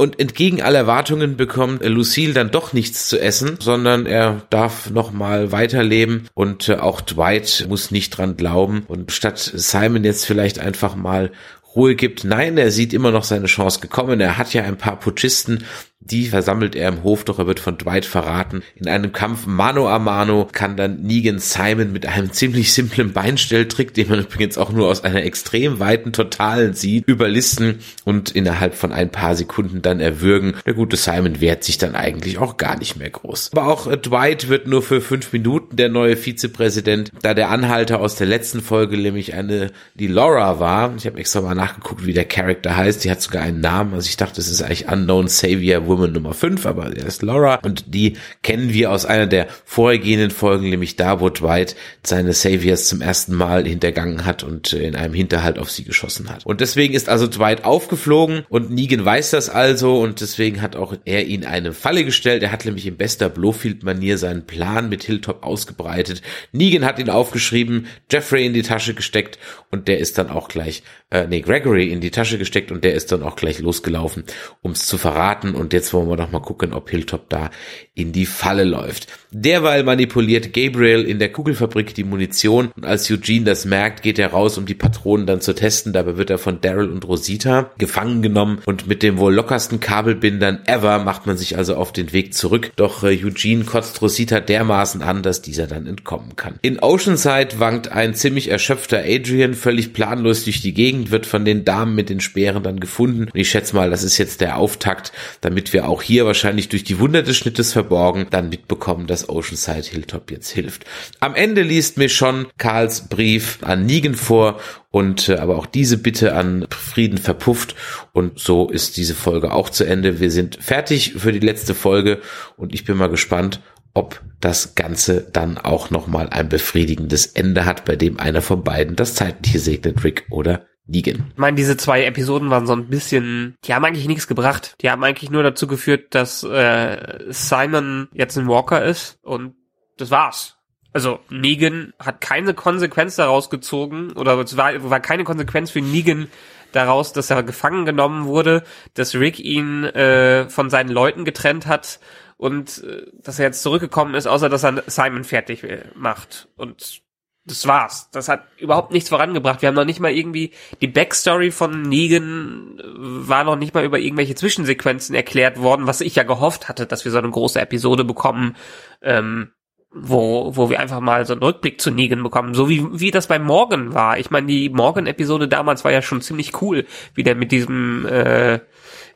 und 0.00 0.18
entgegen 0.18 0.62
aller 0.62 0.78
Erwartungen 0.78 1.36
bekommt 1.36 1.84
Lucille 1.84 2.32
dann 2.32 2.50
doch 2.50 2.72
nichts 2.72 3.06
zu 3.06 3.20
essen, 3.20 3.58
sondern 3.60 4.06
er 4.06 4.40
darf 4.48 4.88
noch 4.88 5.12
mal 5.12 5.52
weiterleben 5.52 6.26
und 6.32 6.70
äh, 6.70 6.76
auch 6.76 7.02
Dwight 7.02 7.66
muss 7.68 7.90
nicht 7.90 8.08
dran 8.16 8.34
glauben. 8.38 8.84
Und 8.88 9.12
statt 9.12 9.38
Simon 9.38 10.02
jetzt 10.02 10.24
vielleicht 10.24 10.58
einfach 10.58 10.96
mal 10.96 11.32
Ruhe 11.74 11.94
gibt. 11.94 12.24
Nein, 12.24 12.58
er 12.58 12.70
sieht 12.70 12.92
immer 12.92 13.10
noch 13.10 13.24
seine 13.24 13.46
Chance 13.46 13.80
gekommen. 13.80 14.20
Er 14.20 14.38
hat 14.38 14.52
ja 14.52 14.64
ein 14.64 14.76
paar 14.76 14.98
Putschisten 14.98 15.64
die 16.00 16.26
versammelt 16.26 16.74
er 16.74 16.88
im 16.88 17.02
Hof, 17.02 17.24
doch 17.24 17.38
er 17.38 17.46
wird 17.46 17.60
von 17.60 17.76
Dwight 17.76 18.06
verraten. 18.06 18.62
In 18.74 18.88
einem 18.88 19.12
Kampf 19.12 19.46
Mano 19.46 19.88
a 19.88 19.98
Mano 19.98 20.48
kann 20.50 20.76
dann 20.76 21.02
Negan 21.02 21.38
Simon 21.38 21.92
mit 21.92 22.06
einem 22.06 22.32
ziemlich 22.32 22.72
simplen 22.72 23.12
Beinstelltrick, 23.12 23.92
den 23.92 24.08
man 24.08 24.20
übrigens 24.20 24.56
auch 24.56 24.72
nur 24.72 24.88
aus 24.88 25.04
einer 25.04 25.22
extrem 25.22 25.78
weiten 25.78 26.12
Totalen 26.12 26.72
sieht, 26.72 27.06
überlisten 27.06 27.80
und 28.04 28.30
innerhalb 28.30 28.74
von 28.74 28.92
ein 28.92 29.10
paar 29.10 29.36
Sekunden 29.36 29.82
dann 29.82 30.00
erwürgen. 30.00 30.54
Der 30.64 30.74
gute 30.74 30.96
Simon 30.96 31.40
wehrt 31.40 31.64
sich 31.64 31.76
dann 31.76 31.94
eigentlich 31.94 32.38
auch 32.38 32.56
gar 32.56 32.78
nicht 32.78 32.96
mehr 32.96 33.10
groß. 33.10 33.50
Aber 33.52 33.68
auch 33.68 33.86
äh, 33.86 33.98
Dwight 33.98 34.48
wird 34.48 34.66
nur 34.66 34.82
für 34.82 35.02
fünf 35.02 35.32
Minuten 35.34 35.76
der 35.76 35.90
neue 35.90 36.16
Vizepräsident, 36.16 37.12
da 37.20 37.34
der 37.34 37.50
Anhalter 37.50 38.00
aus 38.00 38.16
der 38.16 38.26
letzten 38.26 38.62
Folge 38.62 38.96
nämlich 38.96 39.34
eine, 39.34 39.70
die 39.94 40.06
Laura 40.06 40.58
war. 40.58 40.94
Ich 40.96 41.06
habe 41.06 41.18
extra 41.18 41.42
mal 41.42 41.54
nachgeguckt, 41.60 42.06
wie 42.06 42.14
der 42.14 42.24
Charakter 42.24 42.76
heißt. 42.76 43.04
Die 43.04 43.10
hat 43.10 43.20
sogar 43.20 43.42
einen 43.42 43.60
Namen. 43.60 43.92
Also 43.94 44.08
ich 44.08 44.16
dachte, 44.16 44.40
es 44.40 44.48
ist 44.48 44.62
eigentlich 44.62 44.88
Unknown 44.88 45.28
Savior 45.28 45.86
Woman 45.86 46.12
Nummer 46.12 46.32
5, 46.32 46.64
aber 46.64 46.96
er 46.96 47.06
ist 47.06 47.22
Laura 47.22 47.56
und 47.56 47.94
die 47.94 48.16
kennen 48.42 48.72
wir 48.72 48.90
aus 48.90 49.04
einer 49.04 49.26
der 49.26 49.46
vorhergehenden 49.64 50.30
Folgen, 50.30 50.70
nämlich 50.70 50.96
da, 50.96 51.20
wo 51.20 51.28
Dwight 51.28 51.76
seine 52.02 52.32
Saviors 52.32 52.88
zum 52.88 53.02
ersten 53.02 53.34
Mal 53.34 53.66
hintergangen 53.66 54.24
hat 54.24 54.42
und 54.42 54.72
in 54.72 54.96
einem 54.96 55.12
Hinterhalt 55.12 55.58
auf 55.58 55.70
sie 55.70 55.84
geschossen 55.84 56.30
hat. 56.30 56.46
Und 56.46 56.60
deswegen 56.60 56.94
ist 56.94 57.08
also 57.08 57.26
Dwight 57.26 57.64
aufgeflogen 57.64 58.44
und 58.48 58.70
Negan 58.70 59.04
weiß 59.04 59.30
das 59.30 59.50
also 59.50 60.00
und 60.00 60.20
deswegen 60.20 60.62
hat 60.62 60.76
auch 60.76 60.94
er 61.04 61.26
ihn 61.26 61.44
eine 61.44 61.72
Falle 61.72 62.04
gestellt. 62.04 62.42
Er 62.42 62.52
hat 62.52 62.64
nämlich 62.64 62.86
in 62.86 62.96
bester 62.96 63.28
Blowfield-Manier 63.28 64.16
seinen 64.16 64.46
Plan 64.46 64.88
mit 64.88 65.02
Hilltop 65.02 65.44
ausgebreitet. 65.44 66.22
Negan 66.52 66.84
hat 66.84 66.98
ihn 66.98 67.10
aufgeschrieben, 67.10 67.86
Jeffrey 68.10 68.46
in 68.46 68.54
die 68.54 68.62
Tasche 68.62 68.94
gesteckt 68.94 69.38
und 69.70 69.88
der 69.88 69.98
ist 69.98 70.16
dann 70.16 70.30
auch 70.30 70.48
gleich, 70.48 70.82
äh, 71.10 71.26
nee, 71.26 71.40
Gregory 71.40 71.90
in 71.90 72.00
die 72.00 72.10
Tasche 72.10 72.38
gesteckt 72.38 72.70
und 72.70 72.84
der 72.84 72.94
ist 72.94 73.12
dann 73.12 73.22
auch 73.22 73.36
gleich 73.36 73.58
losgelaufen, 73.58 74.24
um 74.62 74.72
es 74.72 74.86
zu 74.86 74.96
verraten 74.98 75.54
und 75.54 75.72
jetzt 75.72 75.92
wollen 75.92 76.08
wir 76.08 76.16
doch 76.16 76.30
mal 76.30 76.40
gucken, 76.40 76.72
ob 76.72 76.90
Hilltop 76.90 77.28
da 77.28 77.50
in 77.94 78.12
die 78.12 78.26
Falle 78.26 78.64
läuft. 78.64 79.08
Derweil 79.30 79.84
manipuliert 79.84 80.52
Gabriel 80.52 81.04
in 81.04 81.18
der 81.18 81.30
Kugelfabrik 81.30 81.94
die 81.94 82.04
Munition 82.04 82.72
und 82.76 82.84
als 82.84 83.10
Eugene 83.10 83.44
das 83.44 83.64
merkt, 83.64 84.02
geht 84.02 84.18
er 84.18 84.28
raus, 84.28 84.58
um 84.58 84.66
die 84.66 84.74
Patronen 84.74 85.26
dann 85.26 85.40
zu 85.40 85.54
testen. 85.54 85.92
Dabei 85.92 86.16
wird 86.16 86.30
er 86.30 86.38
von 86.38 86.60
Daryl 86.60 86.88
und 86.88 87.06
Rosita 87.06 87.70
gefangen 87.78 88.22
genommen 88.22 88.60
und 88.66 88.86
mit 88.86 89.02
dem 89.02 89.18
wohl 89.18 89.34
lockersten 89.34 89.80
Kabelbindern 89.80 90.60
ever 90.66 90.98
macht 91.00 91.26
man 91.26 91.36
sich 91.36 91.56
also 91.56 91.74
auf 91.74 91.92
den 91.92 92.12
Weg 92.12 92.34
zurück. 92.34 92.72
Doch 92.76 93.04
äh, 93.04 93.18
Eugene 93.24 93.64
kotzt 93.64 94.00
Rosita 94.02 94.40
dermaßen 94.40 95.02
an, 95.02 95.22
dass 95.22 95.42
dieser 95.42 95.66
dann 95.66 95.86
entkommen 95.86 96.36
kann. 96.36 96.58
In 96.62 96.80
Oceanside 96.80 97.58
wankt 97.58 97.92
ein 97.92 98.14
ziemlich 98.14 98.48
erschöpfter 98.48 99.02
Adrian 99.04 99.54
völlig 99.54 99.92
planlos 99.92 100.44
durch 100.44 100.62
die 100.62 100.74
Gegend, 100.74 100.99
wird 101.08 101.24
von 101.24 101.44
den 101.44 101.64
Damen 101.64 101.94
mit 101.94 102.10
den 102.10 102.20
Speeren 102.20 102.62
dann 102.62 102.80
gefunden. 102.80 103.24
Und 103.24 103.34
ich 103.34 103.50
schätze 103.50 103.74
mal, 103.74 103.90
das 103.90 104.02
ist 104.02 104.18
jetzt 104.18 104.40
der 104.40 104.56
Auftakt, 104.58 105.12
damit 105.40 105.72
wir 105.72 105.88
auch 105.88 106.02
hier 106.02 106.26
wahrscheinlich 106.26 106.68
durch 106.68 106.84
die 106.84 106.98
Wunder 106.98 107.22
des 107.22 107.36
Schnittes 107.36 107.72
verborgen 107.72 108.26
dann 108.30 108.50
mitbekommen, 108.50 109.06
dass 109.06 109.28
Oceanside 109.28 109.88
Hilltop 109.88 110.30
jetzt 110.30 110.50
hilft. 110.50 110.84
Am 111.20 111.34
Ende 111.34 111.62
liest 111.62 111.96
mir 111.96 112.08
schon 112.08 112.48
Karls 112.58 113.08
Brief 113.08 113.58
an 113.62 113.86
Negan 113.86 114.14
vor 114.14 114.60
und 114.90 115.28
äh, 115.28 115.36
aber 115.36 115.56
auch 115.56 115.66
diese 115.66 115.98
Bitte 115.98 116.34
an 116.34 116.66
Frieden 116.70 117.18
verpufft 117.18 117.74
und 118.12 118.38
so 118.38 118.68
ist 118.68 118.96
diese 118.96 119.14
Folge 119.14 119.52
auch 119.52 119.70
zu 119.70 119.84
Ende. 119.84 120.20
Wir 120.20 120.30
sind 120.30 120.58
fertig 120.60 121.14
für 121.16 121.32
die 121.32 121.38
letzte 121.38 121.74
Folge 121.74 122.20
und 122.56 122.74
ich 122.74 122.84
bin 122.84 122.96
mal 122.96 123.08
gespannt, 123.08 123.60
ob 123.94 124.20
das 124.40 124.74
Ganze 124.74 125.26
dann 125.32 125.58
auch 125.58 125.90
nochmal 125.90 126.28
ein 126.30 126.48
befriedigendes 126.48 127.26
Ende 127.26 127.64
hat, 127.64 127.84
bei 127.84 127.96
dem 127.96 128.18
einer 128.18 128.42
von 128.42 128.62
beiden 128.62 128.96
das 128.96 129.14
Zeitliche 129.14 129.58
segnet, 129.58 130.04
Rick 130.04 130.26
oder 130.30 130.66
Negan. 130.90 131.26
Ich 131.32 131.38
meine, 131.38 131.56
diese 131.56 131.76
zwei 131.76 132.04
Episoden 132.04 132.50
waren 132.50 132.66
so 132.66 132.72
ein 132.72 132.88
bisschen, 132.88 133.56
die 133.64 133.74
haben 133.74 133.84
eigentlich 133.84 134.08
nichts 134.08 134.26
gebracht. 134.26 134.74
Die 134.80 134.90
haben 134.90 135.04
eigentlich 135.04 135.30
nur 135.30 135.42
dazu 135.42 135.66
geführt, 135.66 136.14
dass 136.14 136.42
äh, 136.42 137.18
Simon 137.28 138.08
jetzt 138.12 138.36
ein 138.36 138.48
Walker 138.48 138.84
ist 138.84 139.18
und 139.22 139.54
das 139.96 140.10
war's. 140.10 140.56
Also 140.92 141.20
Negan 141.30 141.92
hat 142.00 142.20
keine 142.20 142.54
Konsequenz 142.54 143.14
daraus 143.16 143.48
gezogen 143.48 144.12
oder 144.12 144.36
es 144.38 144.56
war, 144.56 144.90
war 144.90 145.00
keine 145.00 145.22
Konsequenz 145.22 145.70
für 145.70 145.80
Negan 145.80 146.26
daraus, 146.72 147.12
dass 147.12 147.30
er 147.30 147.44
gefangen 147.44 147.84
genommen 147.84 148.24
wurde, 148.26 148.64
dass 148.94 149.14
Rick 149.14 149.38
ihn 149.38 149.84
äh, 149.84 150.48
von 150.48 150.70
seinen 150.70 150.90
Leuten 150.90 151.24
getrennt 151.24 151.66
hat 151.66 152.00
und 152.36 152.82
äh, 152.82 153.06
dass 153.22 153.38
er 153.38 153.46
jetzt 153.46 153.62
zurückgekommen 153.62 154.14
ist, 154.14 154.26
außer 154.26 154.48
dass 154.48 154.64
er 154.64 154.82
Simon 154.86 155.22
fertig 155.22 155.62
äh, 155.62 155.84
macht. 155.94 156.48
Und 156.56 157.02
das 157.50 157.66
war's. 157.66 158.08
Das 158.12 158.28
hat 158.28 158.44
überhaupt 158.58 158.92
nichts 158.92 159.08
vorangebracht. 159.08 159.62
Wir 159.62 159.68
haben 159.68 159.74
noch 159.74 159.84
nicht 159.84 160.00
mal 160.00 160.12
irgendwie, 160.12 160.52
die 160.80 160.86
Backstory 160.86 161.50
von 161.50 161.82
Negan 161.82 162.80
war 162.96 163.44
noch 163.44 163.56
nicht 163.56 163.74
mal 163.74 163.84
über 163.84 163.98
irgendwelche 163.98 164.34
Zwischensequenzen 164.34 165.14
erklärt 165.14 165.60
worden, 165.60 165.86
was 165.86 166.00
ich 166.00 166.16
ja 166.16 166.22
gehofft 166.22 166.68
hatte, 166.68 166.86
dass 166.86 167.04
wir 167.04 167.12
so 167.12 167.18
eine 167.18 167.30
große 167.30 167.60
Episode 167.60 168.04
bekommen, 168.04 168.56
ähm, 169.02 169.50
wo, 169.92 170.56
wo 170.56 170.70
wir 170.70 170.78
einfach 170.78 171.00
mal 171.00 171.26
so 171.26 171.32
einen 171.32 171.42
Rückblick 171.42 171.80
zu 171.80 171.90
Negan 171.90 172.22
bekommen, 172.22 172.54
so 172.54 172.68
wie, 172.68 172.86
wie 173.00 173.10
das 173.10 173.26
bei 173.26 173.38
Morgan 173.38 173.92
war. 173.92 174.18
Ich 174.18 174.30
meine, 174.30 174.46
die 174.46 174.68
Morgan-Episode 174.68 175.48
damals 175.48 175.84
war 175.84 175.90
ja 175.90 176.00
schon 176.00 176.20
ziemlich 176.20 176.62
cool, 176.62 176.86
wie 177.14 177.24
der 177.24 177.34
mit 177.34 177.50
diesem 177.50 178.06
äh, 178.06 178.60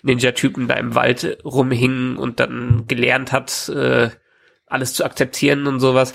Ninja-Typen 0.02 0.66
da 0.66 0.74
im 0.74 0.94
Wald 0.94 1.38
rumhing 1.44 2.16
und 2.16 2.40
dann 2.40 2.86
gelernt 2.88 3.32
hat, 3.32 3.68
äh, 3.68 4.10
alles 4.66 4.94
zu 4.94 5.04
akzeptieren 5.04 5.66
und 5.66 5.78
sowas. 5.78 6.14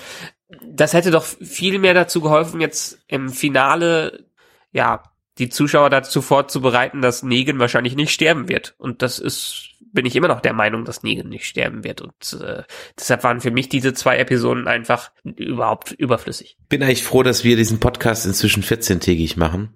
Das 0.66 0.94
hätte 0.94 1.10
doch 1.10 1.24
viel 1.24 1.78
mehr 1.78 1.94
dazu 1.94 2.20
geholfen, 2.20 2.60
jetzt 2.60 2.98
im 3.06 3.28
Finale, 3.28 4.24
ja, 4.72 5.02
die 5.38 5.48
Zuschauer 5.48 5.90
dazu 5.90 6.22
vorzubereiten, 6.22 7.00
dass 7.00 7.22
Negan 7.22 7.58
wahrscheinlich 7.58 7.96
nicht 7.96 8.12
sterben 8.12 8.48
wird. 8.48 8.74
Und 8.78 9.02
das 9.02 9.18
ist 9.18 9.70
bin 9.92 10.06
ich 10.06 10.16
immer 10.16 10.28
noch 10.28 10.40
der 10.40 10.52
Meinung, 10.52 10.84
dass 10.84 11.02
Negan 11.02 11.28
nicht 11.28 11.46
sterben 11.46 11.84
wird. 11.84 12.00
Und 12.00 12.38
äh, 12.40 12.62
deshalb 12.98 13.24
waren 13.24 13.40
für 13.40 13.50
mich 13.50 13.68
diese 13.68 13.92
zwei 13.92 14.18
Episoden 14.18 14.68
einfach 14.68 15.10
überhaupt 15.24 15.92
überflüssig. 15.92 16.56
Bin 16.68 16.82
eigentlich 16.82 17.02
froh, 17.02 17.22
dass 17.22 17.44
wir 17.44 17.56
diesen 17.56 17.80
Podcast 17.80 18.26
inzwischen 18.26 18.62
14-tägig 18.62 19.38
machen. 19.38 19.74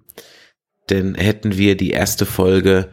Denn 0.89 1.15
hätten 1.15 1.57
wir 1.57 1.75
die 1.75 1.91
erste 1.91 2.25
Folge, 2.25 2.91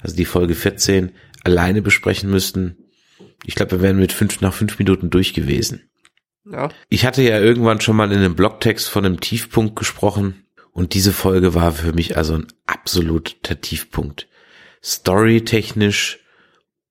also 0.00 0.16
die 0.16 0.24
Folge 0.24 0.54
14, 0.54 1.12
alleine 1.44 1.82
besprechen 1.82 2.30
müssten, 2.30 2.78
ich 3.44 3.56
glaube, 3.56 3.72
wir 3.72 3.82
wären 3.82 3.98
mit 3.98 4.12
fünf, 4.12 4.40
nach 4.40 4.54
fünf 4.54 4.78
Minuten 4.78 5.10
durch 5.10 5.34
gewesen. 5.34 5.90
Ja. 6.44 6.70
Ich 6.88 7.06
hatte 7.06 7.22
ja 7.22 7.38
irgendwann 7.38 7.80
schon 7.80 7.96
mal 7.96 8.10
in 8.10 8.18
einem 8.18 8.34
Blogtext 8.34 8.88
von 8.88 9.04
einem 9.04 9.20
Tiefpunkt 9.20 9.76
gesprochen 9.76 10.44
und 10.72 10.94
diese 10.94 11.12
Folge 11.12 11.54
war 11.54 11.72
für 11.72 11.92
mich 11.92 12.16
also 12.16 12.34
ein 12.34 12.46
absoluter 12.66 13.60
Tiefpunkt. 13.60 14.28
Storytechnisch, 14.82 16.18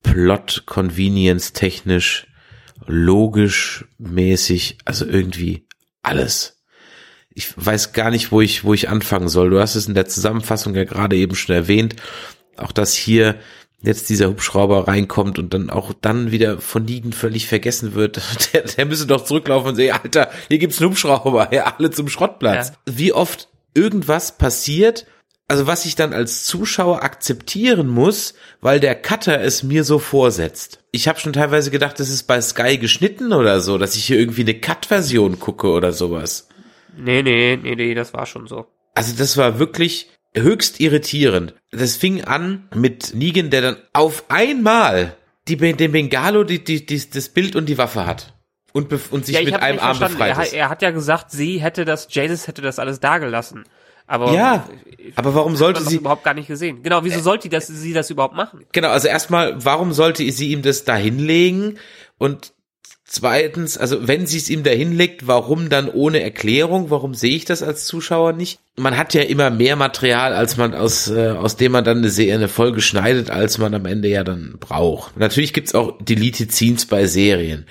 Plot 0.04 0.64
Convenience 0.66 1.54
technisch, 1.54 2.28
logisch 2.86 3.86
mäßig, 3.98 4.78
also 4.86 5.06
irgendwie 5.06 5.68
alles. 6.02 6.62
Ich 7.34 7.54
weiß 7.56 7.94
gar 7.94 8.12
nicht, 8.12 8.32
wo 8.32 8.42
ich, 8.42 8.64
wo 8.64 8.74
ich 8.74 8.90
anfangen 8.90 9.30
soll. 9.30 9.50
Du 9.50 9.60
hast 9.60 9.76
es 9.76 9.88
in 9.88 9.94
der 9.94 10.08
Zusammenfassung 10.08 10.76
ja 10.76 10.84
gerade 10.84 11.16
eben 11.16 11.36
schon 11.36 11.56
erwähnt. 11.56 11.96
Auch 12.58 12.72
dass 12.72 12.94
hier 12.94 13.40
jetzt 13.82 14.10
dieser 14.10 14.28
Hubschrauber 14.30 14.88
reinkommt 14.88 15.40
und 15.40 15.54
dann 15.54 15.70
auch 15.70 15.94
dann 16.00 16.32
wieder 16.32 16.60
von 16.60 16.86
Nigen 16.86 17.14
völlig 17.14 17.48
vergessen 17.48 17.96
wird. 17.96 18.22
Der, 18.54 18.64
der 18.64 18.86
müsse 18.86 19.08
doch 19.08 19.24
zurücklaufen 19.24 19.70
und 19.70 19.76
sagen, 19.76 19.92
Alter, 19.92 20.30
hier 20.48 20.58
gibt's 20.58 20.80
einen 20.80 20.90
Hubschrauber, 20.90 21.54
ja, 21.54 21.76
alle 21.78 21.92
zum 21.92 22.08
Schrottplatz. 22.08 22.70
Ja. 22.70 22.76
Wie 22.86 23.14
oft 23.14 23.50
irgendwas 23.74 24.38
passiert, 24.38 25.06
also 25.48 25.68
was 25.68 25.86
ich 25.86 25.96
dann 25.96 26.14
als 26.14 26.46
Zuschauer 26.46 27.04
akzeptieren 27.04 27.88
muss, 27.88 28.36
weil 28.62 28.80
der 28.80 28.96
Cutter 28.96 29.42
es 29.42 29.64
mir 29.64 29.84
so 29.84 30.00
vorsetzt. 30.00 30.80
Ich 30.92 31.08
habe 31.08 31.20
schon 31.20 31.34
teilweise 31.34 31.72
gedacht, 31.72 32.00
das 32.00 32.10
ist 32.10 32.24
bei 32.24 32.42
Sky 32.42 32.78
geschnitten 32.78 33.34
oder 33.34 33.62
so, 33.62 33.78
dass 33.78 33.96
ich 33.96 34.06
hier 34.06 34.20
irgendwie 34.20 34.42
eine 34.42 34.60
Cut-Version 34.60 35.40
gucke 35.40 35.68
oder 35.68 35.92
sowas. 35.92 36.48
Nee, 36.98 37.24
nee, 37.24 37.58
nee, 37.62 37.76
nee, 37.76 37.94
das 37.94 38.14
war 38.14 38.26
schon 38.26 38.48
so. 38.48 38.68
Also 38.94 39.16
das 39.18 39.38
war 39.38 39.60
wirklich 39.60 40.10
höchst 40.36 40.80
irritierend. 40.80 41.54
Das 41.72 41.96
fing 41.96 42.24
an 42.24 42.68
mit 42.74 43.14
Negan, 43.14 43.50
der 43.50 43.62
dann 43.62 43.78
auf 43.94 44.26
einmal 44.30 45.16
die, 45.48 45.58
den 45.58 45.92
Bengalo, 45.92 46.44
die, 46.44 46.64
die, 46.64 46.86
die, 46.86 47.10
das 47.10 47.30
Bild 47.30 47.56
und 47.56 47.68
die 47.68 47.78
Waffe 47.78 48.06
hat. 48.06 48.34
Und, 48.74 48.92
und 49.12 49.26
sich 49.26 49.36
ja, 49.36 49.44
mit 49.44 49.56
einem 49.56 49.80
Arm 49.80 50.00
befreit 50.00 50.38
er, 50.38 50.54
er, 50.54 50.70
hat 50.70 50.82
ja 50.82 50.92
gesagt, 50.92 51.32
sie 51.32 51.60
hätte 51.62 51.84
das, 51.84 52.08
Jadis 52.10 52.48
hätte 52.48 52.62
das 52.62 52.80
alles 52.80 53.00
dagelassen. 53.02 53.66
Aber 54.08 54.34
ja, 54.34 54.68
aber 55.16 55.36
warum 55.36 55.56
sollte 55.56 55.84
sie 55.84 55.98
überhaupt 55.98 56.24
gar 56.24 56.34
nicht 56.34 56.48
gesehen? 56.48 56.84
Genau, 56.84 57.04
wieso 57.04 57.22
sollte 57.22 57.48
das, 57.50 57.68
sie 57.68 57.94
das 57.94 58.10
überhaupt 58.10 58.36
machen? 58.36 58.66
Genau, 58.72 58.90
also 58.90 59.08
erstmal, 59.08 59.64
warum 59.64 59.94
sollte 59.94 60.30
sie 60.32 60.52
ihm 60.52 60.62
das 60.62 60.84
da 60.84 60.96
hinlegen? 60.96 61.78
Und 62.18 62.54
zweitens, 63.12 63.78
also 63.78 64.08
wenn 64.08 64.26
sie 64.26 64.38
es 64.38 64.50
ihm 64.50 64.64
da 64.64 64.72
hinlegt, 64.72 65.28
warum 65.28 65.70
dann 65.70 65.90
ohne 65.90 66.22
Erklärung? 66.22 66.90
Warum 66.90 67.14
sehe 67.14 67.36
ich 67.36 67.46
das 67.46 67.62
als 67.62 67.86
Zuschauer 67.86 68.34
nicht? 68.34 68.60
Man 68.78 68.98
hat 68.98 69.14
ja 69.14 69.22
immer 69.22 69.50
mehr 69.50 69.76
Material, 69.76 70.34
als 70.34 70.58
man 70.58 70.74
aus 70.74 71.10
äh, 71.10 71.30
aus 71.30 71.58
dem 71.58 71.74
man 71.74 71.84
dann 71.84 72.00
eine, 72.00 72.10
Serie, 72.10 72.36
eine 72.36 72.48
Folge 72.48 72.82
schneidet, 72.82 73.30
als 73.30 73.58
man 73.58 73.74
am 73.74 73.86
Ende 73.86 74.08
ja 74.08 74.24
dann 74.24 74.56
braucht. 74.60 75.18
Natürlich 75.18 75.54
gibt's 75.54 75.76
auch 75.76 75.98
Deleted 76.02 76.52
Scenes 76.52 76.86
bei 76.86 77.06
Serien. 77.06 77.66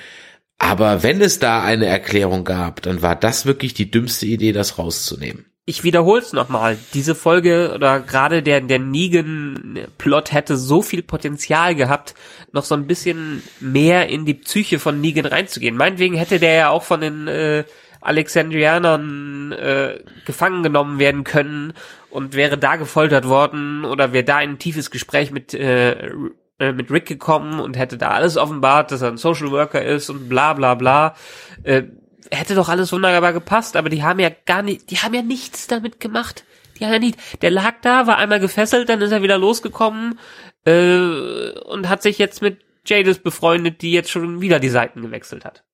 Aber 0.58 1.02
wenn 1.02 1.22
es 1.22 1.38
da 1.38 1.62
eine 1.62 1.86
Erklärung 1.86 2.44
gab, 2.44 2.82
dann 2.82 3.00
war 3.00 3.16
das 3.16 3.46
wirklich 3.46 3.72
die 3.72 3.90
dümmste 3.90 4.26
Idee, 4.26 4.52
das 4.52 4.78
rauszunehmen 4.78 5.49
ich 5.70 5.84
wiederhole 5.84 6.20
es 6.20 6.32
nochmal. 6.32 6.76
Diese 6.94 7.14
Folge 7.14 7.72
oder 7.74 8.00
gerade 8.00 8.42
der, 8.42 8.60
der 8.60 8.80
Negan-Plot 8.80 10.32
hätte 10.32 10.56
so 10.56 10.82
viel 10.82 11.02
Potenzial 11.02 11.76
gehabt, 11.76 12.14
noch 12.52 12.64
so 12.64 12.74
ein 12.74 12.88
bisschen 12.88 13.42
mehr 13.60 14.08
in 14.08 14.26
die 14.26 14.34
Psyche 14.34 14.80
von 14.80 15.00
Negan 15.00 15.26
reinzugehen. 15.26 15.76
Meinetwegen 15.76 16.16
hätte 16.16 16.40
der 16.40 16.54
ja 16.54 16.68
auch 16.70 16.82
von 16.82 17.00
den 17.00 17.28
äh, 17.28 17.64
Alexandrianern 18.00 19.52
äh, 19.52 20.00
gefangen 20.26 20.64
genommen 20.64 20.98
werden 20.98 21.22
können 21.22 21.72
und 22.10 22.34
wäre 22.34 22.58
da 22.58 22.74
gefoltert 22.74 23.28
worden 23.28 23.84
oder 23.84 24.12
wäre 24.12 24.24
da 24.24 24.40
in 24.40 24.50
ein 24.50 24.58
tiefes 24.58 24.90
Gespräch 24.90 25.30
mit 25.30 25.54
äh, 25.54 26.10
äh, 26.58 26.72
mit 26.72 26.90
Rick 26.90 27.06
gekommen 27.06 27.60
und 27.60 27.78
hätte 27.78 27.96
da 27.96 28.08
alles 28.10 28.36
offenbart, 28.36 28.90
dass 28.90 29.02
er 29.02 29.08
ein 29.08 29.18
Social 29.18 29.52
Worker 29.52 29.84
ist 29.84 30.10
und 30.10 30.28
bla 30.28 30.52
bla 30.52 30.74
bla. 30.74 31.14
Äh, 31.62 31.84
hätte 32.30 32.54
doch 32.54 32.68
alles 32.68 32.92
wunderbar 32.92 33.32
gepasst, 33.32 33.76
aber 33.76 33.88
die 33.88 34.02
haben 34.02 34.20
ja 34.20 34.30
gar 34.46 34.62
nicht, 34.62 34.90
die 34.90 34.98
haben 34.98 35.14
ja 35.14 35.22
nichts 35.22 35.66
damit 35.66 36.00
gemacht. 36.00 36.44
Die 36.78 36.84
haben 36.84 36.92
ja 36.92 36.98
nicht, 36.98 37.18
der 37.42 37.50
lag 37.50 37.74
da, 37.82 38.06
war 38.06 38.16
einmal 38.16 38.40
gefesselt, 38.40 38.88
dann 38.88 39.02
ist 39.02 39.12
er 39.12 39.22
wieder 39.22 39.36
losgekommen 39.36 40.18
äh, 40.64 41.50
und 41.66 41.88
hat 41.88 42.02
sich 42.02 42.18
jetzt 42.18 42.40
mit 42.40 42.60
Jadis 42.86 43.18
befreundet, 43.18 43.82
die 43.82 43.92
jetzt 43.92 44.10
schon 44.10 44.40
wieder 44.40 44.58
die 44.60 44.70
Seiten 44.70 45.02
gewechselt 45.02 45.44
hat. 45.44 45.64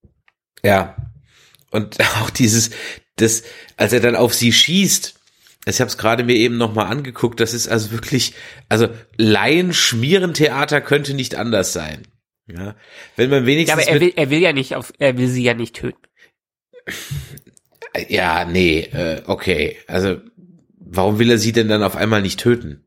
Ja. 0.63 0.97
Und 1.71 1.99
auch 2.23 2.31
dieses, 2.31 2.71
das, 3.17 3.45
als 3.77 3.93
er 3.93 4.01
dann 4.01 4.17
auf 4.17 4.35
sie 4.35 4.53
schießt, 4.53 5.15
ich 5.69 5.81
habe 5.81 5.89
es 5.89 5.99
gerade 5.99 6.23
mir 6.23 6.37
eben 6.37 6.59
nochmal 6.59 6.87
angeguckt, 6.87 7.41
das 7.41 7.53
ist 7.53 7.67
also 7.69 7.91
wirklich, 7.91 8.35
also 8.69 8.89
Laien-Schmierentheater 9.17 10.81
könnte 10.81 11.15
nicht 11.15 11.35
anders 11.35 11.73
sein. 11.73 12.07
Ja, 12.47 12.77
wenn 13.17 13.31
man 13.31 13.45
wenigstens. 13.47 13.85
Ja, 13.85 13.91
aber 13.91 13.93
er 13.93 14.01
will, 14.01 14.13
er 14.15 14.31
will 14.31 14.39
ja 14.39 14.53
nicht 14.53 14.77
auf, 14.77 14.93
er 14.99 15.19
will 15.19 15.27
sie 15.27 15.43
ja 15.43 15.55
nicht 15.55 15.75
töten. 15.75 16.06
Ja, 18.09 18.45
nee, 18.45 18.81
äh, 18.81 19.23
okay. 19.27 19.77
Also, 19.87 20.17
warum 20.79 21.19
will 21.19 21.31
er 21.31 21.39
sie 21.39 21.53
denn 21.53 21.69
dann 21.69 21.83
auf 21.83 21.97
einmal 21.97 22.23
nicht 22.23 22.39
töten? 22.39 22.85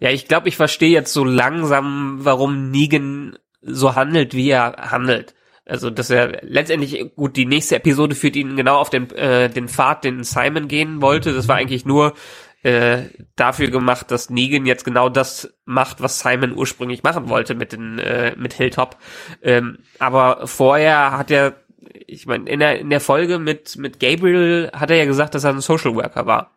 Ja, 0.00 0.10
ich 0.10 0.28
glaube, 0.28 0.48
ich 0.48 0.56
verstehe 0.56 0.90
jetzt 0.90 1.12
so 1.12 1.24
langsam, 1.24 2.18
warum 2.20 2.70
Negan 2.70 3.38
so 3.60 3.94
handelt, 3.94 4.34
wie 4.34 4.50
er 4.50 4.90
handelt. 4.90 5.34
Also, 5.66 5.90
dass 5.90 6.10
er 6.10 6.40
letztendlich, 6.42 7.14
gut, 7.16 7.36
die 7.36 7.46
nächste 7.46 7.76
Episode 7.76 8.14
führt 8.14 8.36
ihn 8.36 8.56
genau 8.56 8.76
auf 8.76 8.90
den, 8.90 9.10
äh, 9.10 9.48
den 9.48 9.68
Pfad, 9.68 10.04
den 10.04 10.22
Simon 10.22 10.68
gehen 10.68 11.00
wollte. 11.00 11.32
Das 11.32 11.48
war 11.48 11.56
eigentlich 11.56 11.86
nur 11.86 12.14
äh, 12.62 13.04
dafür 13.36 13.70
gemacht, 13.70 14.10
dass 14.10 14.30
Negan 14.30 14.66
jetzt 14.66 14.84
genau 14.84 15.08
das 15.08 15.54
macht, 15.64 16.02
was 16.02 16.20
Simon 16.20 16.54
ursprünglich 16.54 17.02
machen 17.02 17.28
wollte 17.28 17.54
mit 17.54 17.72
den 17.72 17.98
äh, 17.98 18.34
mit 18.36 18.54
Hilltop. 18.54 18.96
Ähm, 19.42 19.78
aber 19.98 20.46
vorher 20.46 21.16
hat 21.16 21.30
er 21.30 21.63
ich 22.06 22.26
meine, 22.26 22.48
in 22.50 22.60
der, 22.60 22.78
in 22.78 22.90
der 22.90 23.00
Folge 23.00 23.38
mit, 23.38 23.76
mit 23.76 24.00
Gabriel 24.00 24.70
hat 24.72 24.90
er 24.90 24.96
ja 24.96 25.04
gesagt, 25.04 25.34
dass 25.34 25.44
er 25.44 25.50
ein 25.50 25.60
Social 25.60 25.94
Worker 25.94 26.26
war. 26.26 26.50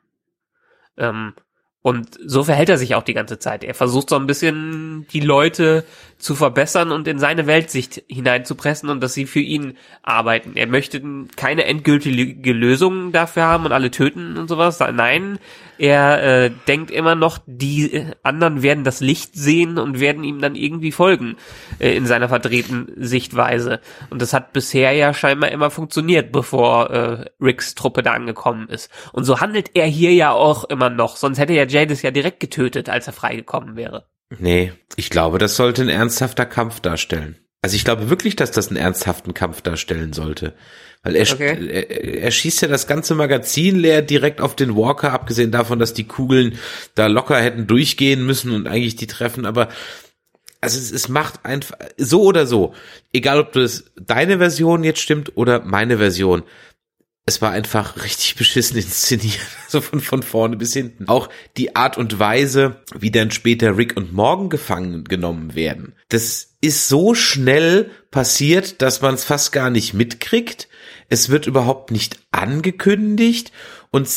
Ähm, 0.97 1.33
und 1.83 2.19
so 2.25 2.43
verhält 2.43 2.67
er 2.67 2.77
sich 2.77 2.95
auch 2.95 3.03
die 3.03 3.13
ganze 3.13 3.39
Zeit. 3.39 3.63
Er 3.63 3.73
versucht 3.73 4.09
so 4.09 4.17
ein 4.17 4.27
bisschen 4.27 5.07
die 5.13 5.21
Leute 5.21 5.85
zu 6.17 6.35
verbessern 6.35 6.91
und 6.91 7.07
in 7.07 7.17
seine 7.17 7.47
Weltsicht 7.47 8.03
hineinzupressen 8.09 8.89
und 8.89 9.01
dass 9.01 9.13
sie 9.13 9.25
für 9.25 9.39
ihn 9.39 9.77
arbeiten. 10.01 10.57
Er 10.57 10.67
möchte 10.67 11.01
keine 11.37 11.63
endgültige 11.63 12.51
Lösung 12.51 13.13
dafür 13.13 13.43
haben 13.43 13.65
und 13.65 13.71
alle 13.71 13.89
töten 13.89 14.37
und 14.37 14.49
sowas. 14.49 14.79
Nein, 14.79 15.39
er 15.77 16.23
äh, 16.23 16.51
denkt 16.67 16.91
immer 16.91 17.15
noch, 17.15 17.39
die 17.45 18.05
anderen 18.23 18.61
werden 18.61 18.83
das 18.83 18.99
Licht 18.99 19.35
sehen 19.35 19.77
und 19.77 19.99
werden 19.99 20.23
ihm 20.23 20.39
dann 20.41 20.55
irgendwie 20.55 20.91
folgen 20.91 21.37
äh, 21.79 21.95
in 21.95 22.05
seiner 22.05 22.29
verdrehten 22.29 22.91
Sichtweise. 22.95 23.79
Und 24.09 24.21
das 24.21 24.33
hat 24.33 24.53
bisher 24.53 24.91
ja 24.93 25.13
scheinbar 25.13 25.51
immer 25.51 25.69
funktioniert, 25.69 26.31
bevor 26.31 26.89
äh, 26.89 27.25
Ricks 27.41 27.75
Truppe 27.75 28.03
da 28.03 28.13
angekommen 28.13 28.69
ist. 28.69 28.91
Und 29.13 29.23
so 29.23 29.39
handelt 29.39 29.71
er 29.75 29.85
hier 29.85 30.13
ja 30.13 30.31
auch 30.31 30.63
immer 30.65 30.89
noch. 30.89 31.17
Sonst 31.17 31.39
hätte 31.39 31.53
ja 31.53 31.65
Jadis 31.65 32.01
ja 32.01 32.11
direkt 32.11 32.39
getötet, 32.39 32.89
als 32.89 33.07
er 33.07 33.13
freigekommen 33.13 33.75
wäre. 33.75 34.07
Nee, 34.39 34.73
ich 34.95 35.09
glaube, 35.09 35.37
das 35.37 35.55
sollte 35.55 35.81
ein 35.81 35.89
ernsthafter 35.89 36.45
Kampf 36.45 36.79
darstellen. 36.79 37.37
Also 37.61 37.75
ich 37.75 37.85
glaube 37.85 38.09
wirklich, 38.09 38.35
dass 38.35 38.51
das 38.51 38.67
einen 38.67 38.77
ernsthaften 38.77 39.33
Kampf 39.33 39.61
darstellen 39.61 40.13
sollte. 40.13 40.53
Weil 41.03 41.15
er, 41.15 41.31
okay. 41.31 41.67
er, 41.69 42.23
er, 42.23 42.31
schießt 42.31 42.61
ja 42.61 42.67
das 42.67 42.87
ganze 42.87 43.15
Magazin 43.15 43.77
leer 43.77 44.01
direkt 44.01 44.41
auf 44.41 44.55
den 44.55 44.75
Walker, 44.75 45.13
abgesehen 45.13 45.51
davon, 45.51 45.79
dass 45.79 45.93
die 45.93 46.07
Kugeln 46.07 46.57
da 46.95 47.07
locker 47.07 47.39
hätten 47.39 47.67
durchgehen 47.67 48.25
müssen 48.25 48.51
und 48.51 48.67
eigentlich 48.67 48.95
die 48.95 49.07
treffen, 49.07 49.45
aber 49.45 49.69
also 50.59 50.79
es, 50.79 50.91
es 50.91 51.07
macht 51.07 51.45
einfach 51.45 51.77
so 51.97 52.23
oder 52.23 52.47
so, 52.47 52.73
egal 53.13 53.39
ob 53.39 53.53
das 53.53 53.91
deine 53.95 54.39
Version 54.39 54.83
jetzt 54.83 54.99
stimmt 54.99 55.37
oder 55.37 55.61
meine 55.63 55.97
Version, 55.97 56.43
es 57.27 57.41
war 57.41 57.51
einfach 57.51 58.03
richtig 58.03 58.35
beschissen 58.35 58.77
inszeniert, 58.77 59.37
so 59.67 59.81
von, 59.81 59.99
von 59.99 60.23
vorne 60.23 60.55
bis 60.55 60.73
hinten. 60.73 61.07
Auch 61.07 61.29
die 61.57 61.75
Art 61.75 61.97
und 61.97 62.19
Weise, 62.19 62.77
wie 62.97 63.11
dann 63.11 63.31
später 63.31 63.77
Rick 63.77 63.95
und 63.97 64.13
Morgan 64.13 64.49
gefangen 64.49 65.03
genommen 65.03 65.53
werden. 65.53 65.93
Das 66.09 66.55
ist 66.61 66.87
so 66.87 67.13
schnell 67.13 67.91
passiert, 68.11 68.81
dass 68.81 69.01
man 69.01 69.13
es 69.13 69.25
fast 69.25 69.51
gar 69.51 69.69
nicht 69.69 69.93
mitkriegt. 69.93 70.69
Es 71.09 71.29
wird 71.29 71.47
überhaupt 71.47 71.91
nicht 71.91 72.19
angekündigt 72.31 73.51
und 73.91 74.07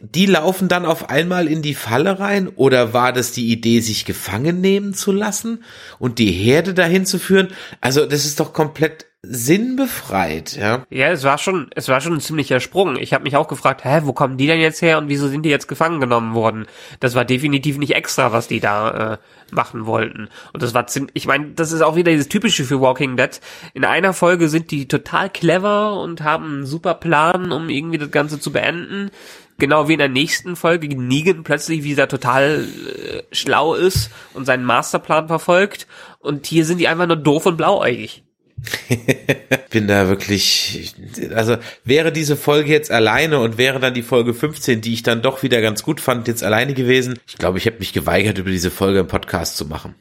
die 0.00 0.26
laufen 0.26 0.68
dann 0.68 0.86
auf 0.86 1.10
einmal 1.10 1.48
in 1.48 1.62
die 1.62 1.74
Falle 1.74 2.20
rein 2.20 2.48
oder 2.48 2.92
war 2.92 3.12
das 3.12 3.32
die 3.32 3.50
Idee, 3.50 3.80
sich 3.80 4.04
gefangen 4.04 4.60
nehmen 4.60 4.94
zu 4.94 5.12
lassen 5.12 5.64
und 5.98 6.18
die 6.18 6.30
Herde 6.30 6.72
dahin 6.72 7.04
zu 7.04 7.18
führen? 7.18 7.48
Also 7.80 8.06
das 8.06 8.24
ist 8.24 8.38
doch 8.40 8.52
komplett 8.52 9.07
sinnbefreit, 9.22 10.56
ja. 10.56 10.86
Ja, 10.90 11.10
es 11.10 11.24
war 11.24 11.38
schon, 11.38 11.68
es 11.74 11.88
war 11.88 12.00
schon 12.00 12.14
ein 12.14 12.20
ziemlicher 12.20 12.60
Sprung. 12.60 12.96
Ich 12.96 13.12
habe 13.12 13.24
mich 13.24 13.36
auch 13.36 13.48
gefragt, 13.48 13.84
hä, 13.84 14.02
wo 14.04 14.12
kommen 14.12 14.36
die 14.36 14.46
denn 14.46 14.60
jetzt 14.60 14.80
her 14.80 14.98
und 14.98 15.08
wieso 15.08 15.26
sind 15.26 15.42
die 15.42 15.50
jetzt 15.50 15.66
gefangen 15.66 16.00
genommen 16.00 16.34
worden? 16.34 16.66
Das 17.00 17.16
war 17.16 17.24
definitiv 17.24 17.78
nicht 17.78 17.96
extra, 17.96 18.32
was 18.32 18.46
die 18.46 18.60
da 18.60 19.14
äh, 19.14 19.18
machen 19.50 19.86
wollten. 19.86 20.28
Und 20.52 20.62
das 20.62 20.72
war 20.72 20.86
ziemlich, 20.86 21.10
ich 21.14 21.26
meine, 21.26 21.50
das 21.50 21.72
ist 21.72 21.82
auch 21.82 21.96
wieder 21.96 22.12
dieses 22.12 22.28
typische 22.28 22.64
für 22.64 22.80
Walking 22.80 23.16
Dead. 23.16 23.40
In 23.74 23.84
einer 23.84 24.12
Folge 24.12 24.48
sind 24.48 24.70
die 24.70 24.86
total 24.86 25.30
clever 25.30 26.00
und 26.00 26.22
haben 26.22 26.44
einen 26.44 26.66
super 26.66 26.94
Plan, 26.94 27.50
um 27.50 27.68
irgendwie 27.70 27.98
das 27.98 28.12
Ganze 28.12 28.38
zu 28.38 28.52
beenden. 28.52 29.10
Genau 29.58 29.88
wie 29.88 29.94
in 29.94 29.98
der 29.98 30.08
nächsten 30.08 30.54
Folge 30.54 30.86
Negan 30.88 31.42
plötzlich 31.42 31.82
wieder 31.82 32.06
total 32.06 32.64
äh, 32.64 33.22
schlau 33.34 33.74
ist 33.74 34.10
und 34.32 34.44
seinen 34.44 34.64
Masterplan 34.64 35.26
verfolgt. 35.26 35.88
Und 36.20 36.46
hier 36.46 36.64
sind 36.64 36.78
die 36.78 36.86
einfach 36.86 37.08
nur 37.08 37.16
doof 37.16 37.46
und 37.46 37.56
blauäugig. 37.56 38.22
bin 39.70 39.86
da 39.86 40.08
wirklich, 40.08 40.94
also 41.34 41.56
wäre 41.84 42.12
diese 42.12 42.36
Folge 42.36 42.70
jetzt 42.70 42.90
alleine 42.90 43.38
und 43.40 43.58
wäre 43.58 43.80
dann 43.80 43.94
die 43.94 44.02
Folge 44.02 44.34
15, 44.34 44.80
die 44.80 44.94
ich 44.94 45.02
dann 45.02 45.22
doch 45.22 45.42
wieder 45.42 45.60
ganz 45.60 45.82
gut 45.82 46.00
fand, 46.00 46.28
jetzt 46.28 46.42
alleine 46.42 46.74
gewesen. 46.74 47.18
Ich 47.26 47.38
glaube, 47.38 47.58
ich 47.58 47.64
hätte 47.64 47.78
mich 47.78 47.92
geweigert, 47.92 48.38
über 48.38 48.50
diese 48.50 48.70
Folge 48.70 49.00
im 49.00 49.08
Podcast 49.08 49.56
zu 49.56 49.66
machen. 49.66 49.94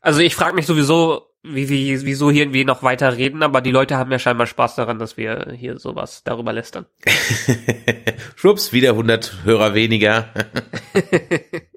Also 0.00 0.20
ich 0.20 0.34
frage 0.34 0.54
mich 0.54 0.66
sowieso, 0.66 1.30
wie, 1.42 1.68
wie, 1.70 2.04
wieso 2.04 2.30
hier 2.30 2.42
irgendwie 2.42 2.64
noch 2.64 2.82
weiter 2.82 3.16
reden, 3.16 3.42
aber 3.42 3.62
die 3.62 3.70
Leute 3.70 3.96
haben 3.96 4.12
ja 4.12 4.18
scheinbar 4.18 4.46
Spaß 4.46 4.74
daran, 4.74 4.98
dass 4.98 5.16
wir 5.16 5.54
hier 5.56 5.78
sowas 5.78 6.22
darüber 6.24 6.52
lästern. 6.52 6.86
Schwupps, 8.36 8.72
wieder 8.72 8.90
100 8.90 9.44
Hörer 9.44 9.74
weniger. 9.74 10.28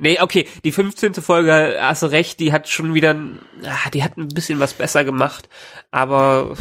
Nee, 0.00 0.18
okay, 0.20 0.46
die 0.64 0.72
15. 0.72 1.14
Folge, 1.14 1.76
hast 1.80 2.02
du 2.02 2.06
recht, 2.06 2.40
die 2.40 2.52
hat 2.52 2.68
schon 2.68 2.94
wieder, 2.94 3.16
ah, 3.64 3.90
die 3.90 4.02
hat 4.04 4.16
ein 4.16 4.28
bisschen 4.28 4.60
was 4.60 4.74
besser 4.74 5.04
gemacht, 5.04 5.48
aber 5.90 6.56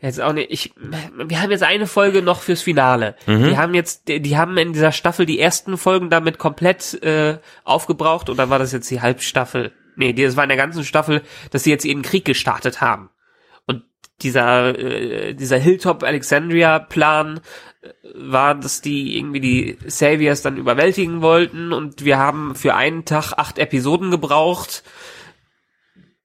jetzt 0.00 0.20
auch 0.20 0.32
nicht, 0.32 0.50
ich, 0.50 0.74
wir 0.76 1.40
haben 1.40 1.50
jetzt 1.50 1.62
eine 1.62 1.86
Folge 1.86 2.22
noch 2.22 2.40
fürs 2.40 2.62
Finale. 2.62 3.14
Mhm. 3.26 3.44
Die 3.44 3.56
haben 3.56 3.74
jetzt, 3.74 4.08
die, 4.08 4.20
die, 4.20 4.36
haben 4.36 4.56
in 4.58 4.72
dieser 4.72 4.92
Staffel 4.92 5.26
die 5.26 5.38
ersten 5.38 5.78
Folgen 5.78 6.10
damit 6.10 6.38
komplett 6.38 7.02
äh, 7.02 7.38
aufgebraucht, 7.64 8.28
oder 8.28 8.50
war 8.50 8.58
das 8.58 8.72
jetzt 8.72 8.90
die 8.90 9.00
Halbstaffel? 9.00 9.72
Nee, 9.94 10.12
das 10.12 10.36
war 10.36 10.44
in 10.44 10.48
der 10.48 10.56
ganzen 10.56 10.84
Staffel, 10.84 11.22
dass 11.50 11.64
sie 11.64 11.70
jetzt 11.70 11.84
ihren 11.84 12.02
Krieg 12.02 12.24
gestartet 12.24 12.80
haben. 12.80 13.10
Dieser, 14.20 14.78
äh, 14.78 15.34
dieser 15.34 15.58
Hilltop 15.58 16.02
Alexandria 16.02 16.78
Plan 16.78 17.40
war, 18.14 18.54
dass 18.54 18.80
die 18.80 19.16
irgendwie 19.16 19.40
die 19.40 19.78
Saviors 19.86 20.42
dann 20.42 20.56
überwältigen 20.56 21.20
wollten 21.22 21.72
und 21.72 22.04
wir 22.04 22.18
haben 22.18 22.54
für 22.54 22.74
einen 22.74 23.04
Tag 23.04 23.32
acht 23.32 23.58
Episoden 23.58 24.10
gebraucht. 24.10 24.84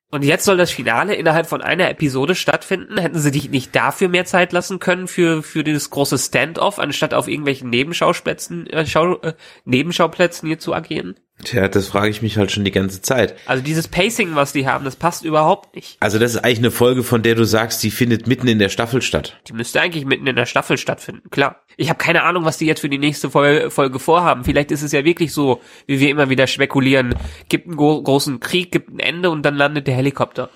Und 0.10 0.24
jetzt 0.24 0.46
soll 0.46 0.56
das 0.56 0.72
Finale 0.72 1.15
innerhalb 1.15 1.48
von 1.48 1.62
einer 1.62 1.89
Episode 1.89 2.34
stattfinden. 2.34 2.98
Hätten 2.98 3.20
sie 3.20 3.32
dich 3.32 3.50
nicht 3.50 3.75
dafür 3.75 4.08
mehr 4.08 4.24
Zeit 4.24 4.53
lassen 4.53 4.79
können 4.79 5.08
für 5.08 5.44
für 5.44 5.63
dieses 5.63 5.89
große 5.89 6.17
Standoff, 6.17 6.79
anstatt 6.79 7.13
auf 7.13 7.27
irgendwelchen 7.27 7.70
Nebenschauplätzen 7.70 8.67
äh, 8.67 8.86
Schau, 8.86 9.17
äh, 9.22 9.34
Nebenschauplätzen 9.65 10.48
hier 10.48 10.60
zu 10.60 10.74
agieren? 10.74 11.20
Tja, 11.44 11.67
das 11.67 11.88
frage 11.88 12.10
ich 12.10 12.24
mich 12.24 12.38
halt 12.38 12.51
schon 12.51 12.65
die 12.65 12.72
ganze 12.72 13.01
Zeit. 13.01 13.36
Also 13.46 13.63
dieses 13.63 13.88
Pacing, 13.88 14.34
was 14.34 14.53
die 14.53 14.67
haben, 14.67 14.84
das 14.86 14.96
passt 14.96 15.24
überhaupt 15.24 15.75
nicht. 15.75 15.98
Also 16.00 16.17
das 16.17 16.34
ist 16.34 16.44
eigentlich 16.44 16.58
eine 16.58 16.72
Folge, 16.72 17.03
von 17.03 17.22
der 17.22 17.36
du 17.36 17.46
sagst, 17.46 17.84
die 17.84 17.91
findet 17.91 18.25
mitten 18.25 18.48
in 18.48 18.58
der 18.58 18.70
Staffel 18.70 19.03
statt. 19.03 19.39
Die 19.48 19.53
müsste 19.53 19.79
eigentlich 19.79 20.06
mitten 20.06 20.25
in 20.25 20.36
der 20.36 20.48
Staffel 20.48 20.77
stattfinden, 20.77 21.29
klar. 21.29 21.62
Ich 21.77 21.89
habe 21.89 22.00
keine 22.00 22.24
Ahnung, 22.24 22.44
was 22.44 22.58
die 22.58 22.65
jetzt 22.65 22.82
für 22.82 22.89
die 22.89 22.98
nächste 22.98 23.29
Folge 23.29 24.00
vorhaben. 24.00 24.46
Vielleicht 24.46 24.72
ist 24.72 24.82
es 24.82 24.91
ja 24.91 25.06
wirklich 25.06 25.32
so, 25.32 25.62
wie 25.86 26.00
wir 26.00 26.10
immer 26.10 26.29
wieder 26.29 26.48
spekulieren. 26.48 27.13
Gibt 27.50 27.67
einen 27.67 27.77
großen 27.77 28.39
Krieg, 28.39 28.72
gibt 28.72 28.89
ein 28.89 29.00
Ende 29.00 29.29
und 29.29 29.44
dann 29.44 29.56
landet 29.56 29.86
der 29.86 29.94
Helikopter. 29.94 30.50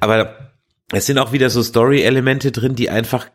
Aber 0.00 0.52
es 0.92 1.04
sind 1.04 1.18
auch 1.18 1.32
wieder 1.32 1.50
so 1.50 1.62
Story-Elemente 1.62 2.52
drin, 2.52 2.74
die 2.74 2.88
einfach 2.88 3.26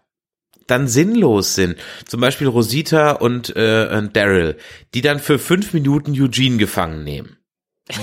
dann 0.67 0.87
sinnlos 0.87 1.55
sind. 1.55 1.77
Zum 2.05 2.21
Beispiel 2.21 2.47
Rosita 2.47 3.11
und, 3.11 3.55
äh, 3.55 3.87
und 3.91 4.15
Daryl, 4.15 4.57
die 4.93 5.01
dann 5.01 5.19
für 5.19 5.39
fünf 5.39 5.73
Minuten 5.73 6.11
Eugene 6.11 6.57
gefangen 6.57 7.03
nehmen. 7.03 7.37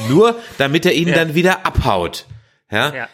Nur 0.08 0.38
damit 0.58 0.84
er 0.86 0.92
ihn 0.92 1.08
ja. 1.08 1.14
dann 1.14 1.34
wieder 1.34 1.64
abhaut. 1.64 2.26
Ja? 2.70 2.94
ja. 2.94 3.04
Äh, 3.04 3.08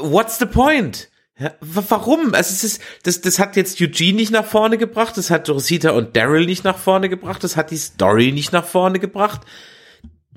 what's 0.00 0.38
the 0.38 0.46
point? 0.46 1.08
Ja, 1.38 1.52
warum? 1.60 2.34
Also 2.34 2.52
es 2.52 2.64
ist, 2.64 2.82
das, 3.02 3.22
das 3.22 3.38
hat 3.38 3.56
jetzt 3.56 3.80
Eugene 3.80 4.16
nicht 4.16 4.30
nach 4.30 4.44
vorne 4.44 4.76
gebracht, 4.76 5.16
das 5.16 5.30
hat 5.30 5.48
Rosita 5.48 5.92
und 5.92 6.14
Daryl 6.14 6.44
nicht 6.44 6.64
nach 6.64 6.76
vorne 6.76 7.08
gebracht, 7.08 7.42
das 7.42 7.56
hat 7.56 7.70
die 7.70 7.78
Story 7.78 8.32
nicht 8.32 8.52
nach 8.52 8.66
vorne 8.66 8.98
gebracht. 8.98 9.40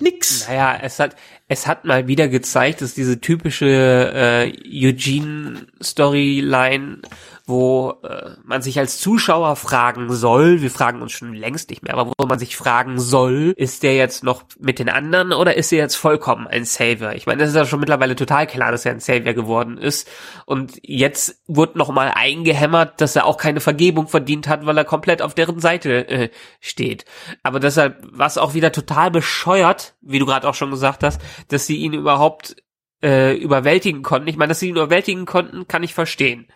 Nix. 0.00 0.48
Naja, 0.48 0.78
es 0.82 0.98
hat, 0.98 1.14
es 1.46 1.66
hat 1.66 1.84
mal 1.84 2.08
wieder 2.08 2.28
gezeigt, 2.28 2.80
dass 2.80 2.94
diese 2.94 3.20
typische 3.20 3.66
äh, 3.66 4.50
Eugene-Storyline 4.66 7.02
wo 7.46 7.98
äh, 8.02 8.30
man 8.42 8.62
sich 8.62 8.78
als 8.78 8.98
Zuschauer 8.98 9.56
fragen 9.56 10.10
soll, 10.10 10.62
wir 10.62 10.70
fragen 10.70 11.02
uns 11.02 11.12
schon 11.12 11.34
längst 11.34 11.68
nicht 11.68 11.82
mehr, 11.82 11.92
aber 11.92 12.10
wo 12.16 12.26
man 12.26 12.38
sich 12.38 12.56
fragen 12.56 12.98
soll, 12.98 13.52
ist 13.58 13.82
der 13.82 13.94
jetzt 13.94 14.24
noch 14.24 14.44
mit 14.58 14.78
den 14.78 14.88
anderen 14.88 15.32
oder 15.34 15.54
ist 15.54 15.70
er 15.70 15.78
jetzt 15.78 15.96
vollkommen 15.96 16.46
ein 16.46 16.64
Savior? 16.64 17.12
Ich 17.12 17.26
meine, 17.26 17.40
das 17.40 17.50
ist 17.50 17.56
ja 17.56 17.66
schon 17.66 17.80
mittlerweile 17.80 18.16
total 18.16 18.46
klar, 18.46 18.72
dass 18.72 18.86
er 18.86 18.92
ein 18.92 19.00
Savior 19.00 19.34
geworden 19.34 19.76
ist. 19.76 20.08
Und 20.46 20.78
jetzt 20.82 21.42
wird 21.46 21.76
nochmal 21.76 22.12
eingehämmert, 22.14 23.02
dass 23.02 23.14
er 23.14 23.26
auch 23.26 23.36
keine 23.36 23.60
Vergebung 23.60 24.08
verdient 24.08 24.48
hat, 24.48 24.64
weil 24.64 24.78
er 24.78 24.84
komplett 24.84 25.20
auf 25.20 25.34
deren 25.34 25.60
Seite 25.60 26.08
äh, 26.08 26.30
steht. 26.60 27.04
Aber 27.42 27.60
deshalb 27.60 28.06
war 28.10 28.26
es 28.26 28.38
auch 28.38 28.54
wieder 28.54 28.72
total 28.72 29.10
bescheuert, 29.10 29.96
wie 30.00 30.18
du 30.18 30.24
gerade 30.24 30.48
auch 30.48 30.54
schon 30.54 30.70
gesagt 30.70 31.02
hast, 31.02 31.20
dass 31.48 31.66
sie 31.66 31.76
ihn 31.76 31.92
überhaupt 31.92 32.56
äh, 33.02 33.36
überwältigen 33.36 34.02
konnten. 34.02 34.28
Ich 34.28 34.38
meine, 34.38 34.48
dass 34.48 34.60
sie 34.60 34.68
ihn 34.68 34.76
überwältigen 34.76 35.26
konnten, 35.26 35.68
kann 35.68 35.82
ich 35.82 35.92
verstehen. 35.92 36.46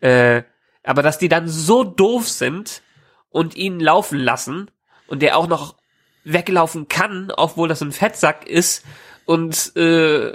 Äh, 0.00 0.42
aber 0.82 1.02
dass 1.02 1.18
die 1.18 1.28
dann 1.28 1.48
so 1.48 1.84
doof 1.84 2.28
sind 2.28 2.82
und 3.30 3.56
ihn 3.56 3.80
laufen 3.80 4.18
lassen 4.18 4.70
und 5.06 5.20
der 5.22 5.36
auch 5.36 5.46
noch 5.46 5.76
weglaufen 6.24 6.88
kann, 6.88 7.32
obwohl 7.36 7.68
das 7.68 7.82
ein 7.82 7.92
Fettsack 7.92 8.46
ist 8.46 8.84
und 9.24 9.76
äh, 9.76 10.32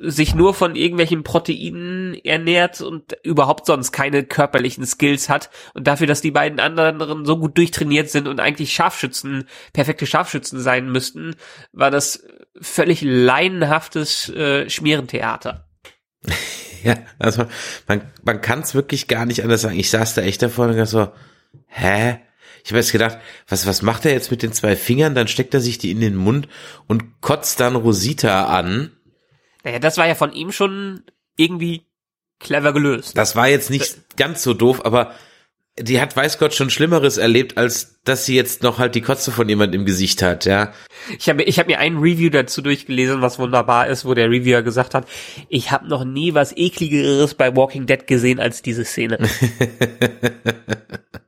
sich 0.00 0.34
nur 0.34 0.54
von 0.54 0.76
irgendwelchen 0.76 1.22
Proteinen 1.22 2.14
ernährt 2.22 2.80
und 2.80 3.16
überhaupt 3.22 3.66
sonst 3.66 3.92
keine 3.92 4.24
körperlichen 4.24 4.84
Skills 4.84 5.28
hat 5.28 5.50
und 5.74 5.86
dafür, 5.86 6.06
dass 6.06 6.20
die 6.20 6.30
beiden 6.30 6.60
anderen 6.60 7.24
so 7.24 7.38
gut 7.38 7.56
durchtrainiert 7.56 8.10
sind 8.10 8.28
und 8.28 8.40
eigentlich 8.40 8.72
Scharfschützen, 8.72 9.48
perfekte 9.72 10.06
Scharfschützen 10.06 10.60
sein 10.60 10.90
müssten, 10.90 11.34
war 11.72 11.90
das 11.90 12.26
völlig 12.60 13.00
laienhaftes 13.02 14.28
äh, 14.30 14.68
Schmierentheater. 14.68 15.66
Ja, 16.82 16.96
also 17.18 17.46
man, 17.86 18.02
man 18.24 18.40
kann 18.40 18.60
es 18.60 18.74
wirklich 18.74 19.08
gar 19.08 19.26
nicht 19.26 19.42
anders 19.42 19.62
sagen. 19.62 19.78
Ich 19.78 19.90
saß 19.90 20.14
da 20.14 20.22
echt 20.22 20.42
davor 20.42 20.68
und 20.68 20.86
so, 20.86 21.08
hä? 21.66 22.20
Ich 22.64 22.70
habe 22.70 22.78
jetzt 22.78 22.92
gedacht, 22.92 23.18
was, 23.48 23.66
was 23.66 23.82
macht 23.82 24.04
er 24.04 24.12
jetzt 24.12 24.30
mit 24.30 24.42
den 24.42 24.52
zwei 24.52 24.74
Fingern? 24.74 25.14
Dann 25.14 25.28
steckt 25.28 25.54
er 25.54 25.60
sich 25.60 25.78
die 25.78 25.92
in 25.92 26.00
den 26.00 26.16
Mund 26.16 26.48
und 26.88 27.20
kotzt 27.20 27.60
dann 27.60 27.76
Rosita 27.76 28.46
an. 28.46 28.90
Naja, 29.62 29.78
das 29.78 29.98
war 29.98 30.06
ja 30.06 30.16
von 30.16 30.32
ihm 30.32 30.50
schon 30.50 31.04
irgendwie 31.36 31.86
clever 32.40 32.72
gelöst. 32.72 33.16
Das 33.16 33.36
war 33.36 33.48
jetzt 33.48 33.70
nicht 33.70 33.82
das 33.82 33.98
ganz 34.16 34.42
so 34.42 34.54
doof, 34.54 34.84
aber 34.84 35.14
die 35.78 36.00
hat 36.00 36.16
weiß 36.16 36.38
Gott 36.38 36.54
schon 36.54 36.70
Schlimmeres 36.70 37.18
erlebt, 37.18 37.58
als 37.58 37.96
dass 38.04 38.24
sie 38.24 38.34
jetzt 38.34 38.62
noch 38.62 38.78
halt 38.78 38.94
die 38.94 39.02
Kotze 39.02 39.30
von 39.30 39.48
jemand 39.48 39.74
im 39.74 39.84
Gesicht 39.84 40.22
hat, 40.22 40.46
ja. 40.46 40.72
Ich 41.18 41.28
habe 41.28 41.42
ich 41.42 41.58
hab 41.58 41.66
mir 41.66 41.78
ein 41.78 41.98
Review 41.98 42.30
dazu 42.30 42.62
durchgelesen, 42.62 43.20
was 43.20 43.38
wunderbar 43.38 43.88
ist, 43.88 44.04
wo 44.04 44.14
der 44.14 44.30
Reviewer 44.30 44.62
gesagt 44.62 44.94
hat, 44.94 45.06
ich 45.48 45.70
habe 45.70 45.88
noch 45.88 46.04
nie 46.04 46.32
was 46.32 46.56
ekligeres 46.56 47.34
bei 47.34 47.54
Walking 47.54 47.86
Dead 47.86 48.06
gesehen 48.06 48.40
als 48.40 48.62
diese 48.62 48.84
Szene. 48.84 49.18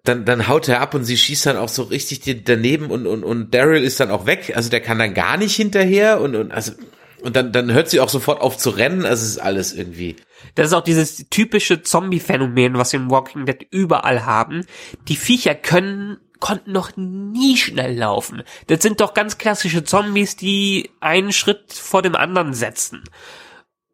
dann, 0.05 0.25
dann 0.25 0.49
haut 0.49 0.69
er 0.69 0.81
ab 0.81 0.95
und 0.95 1.05
sie 1.05 1.19
schießt 1.19 1.47
dann 1.47 1.57
auch 1.59 1.69
so 1.69 1.83
richtig 1.83 2.23
daneben 2.45 2.87
und, 2.87 3.07
und, 3.07 3.25
und 3.25 3.53
Daryl 3.53 3.83
ist 3.83 4.01
dann 4.01 4.11
auch 4.11 4.25
weg, 4.25 4.53
also 4.55 4.71
der 4.71 4.81
kann 4.81 4.99
dann 4.99 5.13
gar 5.13 5.37
nicht 5.37 5.57
hinterher 5.57 6.21
und, 6.21 6.35
und 6.35 6.53
also 6.53 6.73
und 7.21 7.35
dann, 7.35 7.53
dann 7.53 7.73
hört 7.73 7.91
sie 7.91 8.01
auch 8.01 8.09
sofort 8.09 8.41
auf 8.41 8.57
zu 8.57 8.71
rennen, 8.71 9.05
also 9.05 9.25
es 9.25 9.31
ist 9.31 9.39
alles 9.39 9.73
irgendwie. 9.73 10.17
Das 10.59 10.67
ist 10.67 10.73
auch 10.73 10.83
dieses 10.83 11.29
typische 11.31 11.83
Zombie-Phänomen, 11.83 12.77
was 12.77 12.93
wir 12.93 12.99
im 12.99 13.13
Walking 13.13 13.47
Dead 13.47 13.65
überall 13.71 14.27
haben. 14.27 14.67
Die 15.07 15.15
Viecher 15.15 15.55
können 15.55 16.19
konnten 16.41 16.73
noch 16.73 16.97
nie 16.97 17.57
schnell 17.57 17.97
laufen. 17.97 18.43
Das 18.67 18.83
sind 18.83 19.01
doch 19.01 19.15
ganz 19.15 19.39
klassische 19.39 19.85
Zombies, 19.85 20.35
die 20.35 20.91
einen 20.99 21.31
Schritt 21.31 21.73
vor 21.73 22.03
dem 22.03 22.17
anderen 22.17 22.55
setzen. 22.55 23.05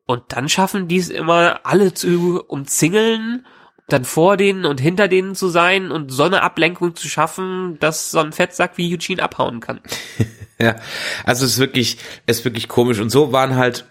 Und 0.07 0.23
dann 0.29 0.49
schaffen 0.49 0.89
die 0.89 0.97
es 0.97 1.11
immer, 1.11 1.61
alle 1.65 1.93
zu 1.93 2.43
umzingeln 2.49 3.45
dann 3.89 4.07
vor 4.07 4.39
denen 4.39 4.65
und 4.65 4.81
hinter 4.81 5.09
denen 5.09 5.35
zu 5.35 5.49
sein 5.49 5.91
und 5.91 6.11
so 6.11 6.23
eine 6.23 6.43
Ablenkung 6.43 6.97
zu 6.97 7.09
schaffen, 7.09 7.79
dass 7.81 8.11
so 8.11 8.19
ein 8.21 8.33
Fettsack 8.33 8.79
wie 8.79 8.95
Eugene 8.95 9.23
abhauen 9.23 9.61
kann. 9.61 9.81
ja, 10.59 10.77
also 11.25 11.45
es 11.45 11.53
ist 11.53 11.59
wirklich, 11.59 11.99
es 12.25 12.39
ist 12.39 12.45
wirklich 12.47 12.69
komisch. 12.69 13.01
Und 13.01 13.11
so 13.11 13.33
waren 13.33 13.57
halt 13.57 13.85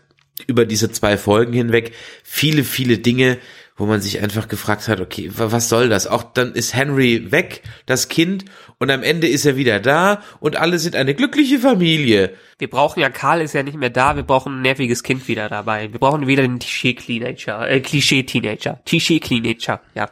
über 0.47 0.65
diese 0.65 0.91
zwei 0.91 1.17
Folgen 1.17 1.53
hinweg 1.53 1.93
viele, 2.23 2.63
viele 2.63 2.97
Dinge, 2.97 3.37
wo 3.75 3.85
man 3.85 4.01
sich 4.01 4.21
einfach 4.21 4.47
gefragt 4.47 4.87
hat, 4.87 5.01
okay, 5.01 5.31
was 5.33 5.69
soll 5.69 5.89
das? 5.89 6.05
Auch 6.05 6.23
dann 6.23 6.53
ist 6.53 6.75
Henry 6.75 7.31
weg, 7.31 7.63
das 7.85 8.07
Kind, 8.07 8.45
und 8.77 8.91
am 8.91 9.01
Ende 9.01 9.27
ist 9.27 9.45
er 9.45 9.55
wieder 9.55 9.79
da 9.79 10.21
und 10.39 10.57
alle 10.57 10.77
sind 10.77 10.95
eine 10.95 11.15
glückliche 11.15 11.59
Familie. 11.59 12.33
Wir 12.59 12.69
brauchen 12.69 12.99
ja, 12.99 13.09
Karl 13.09 13.41
ist 13.41 13.53
ja 13.53 13.63
nicht 13.63 13.77
mehr 13.77 13.89
da, 13.89 14.15
wir 14.15 14.23
brauchen 14.23 14.57
ein 14.57 14.61
nerviges 14.61 15.03
Kind 15.03 15.27
wieder 15.27 15.49
dabei. 15.49 15.91
Wir 15.91 15.99
brauchen 15.99 16.27
wieder 16.27 16.43
den 16.43 16.59
Klischee-Teenager, 16.59 17.69
äh, 17.69 17.79
Klischee-Teenager, 17.79 18.81
Klischee-Teenager, 18.85 19.81
ja. 19.95 20.09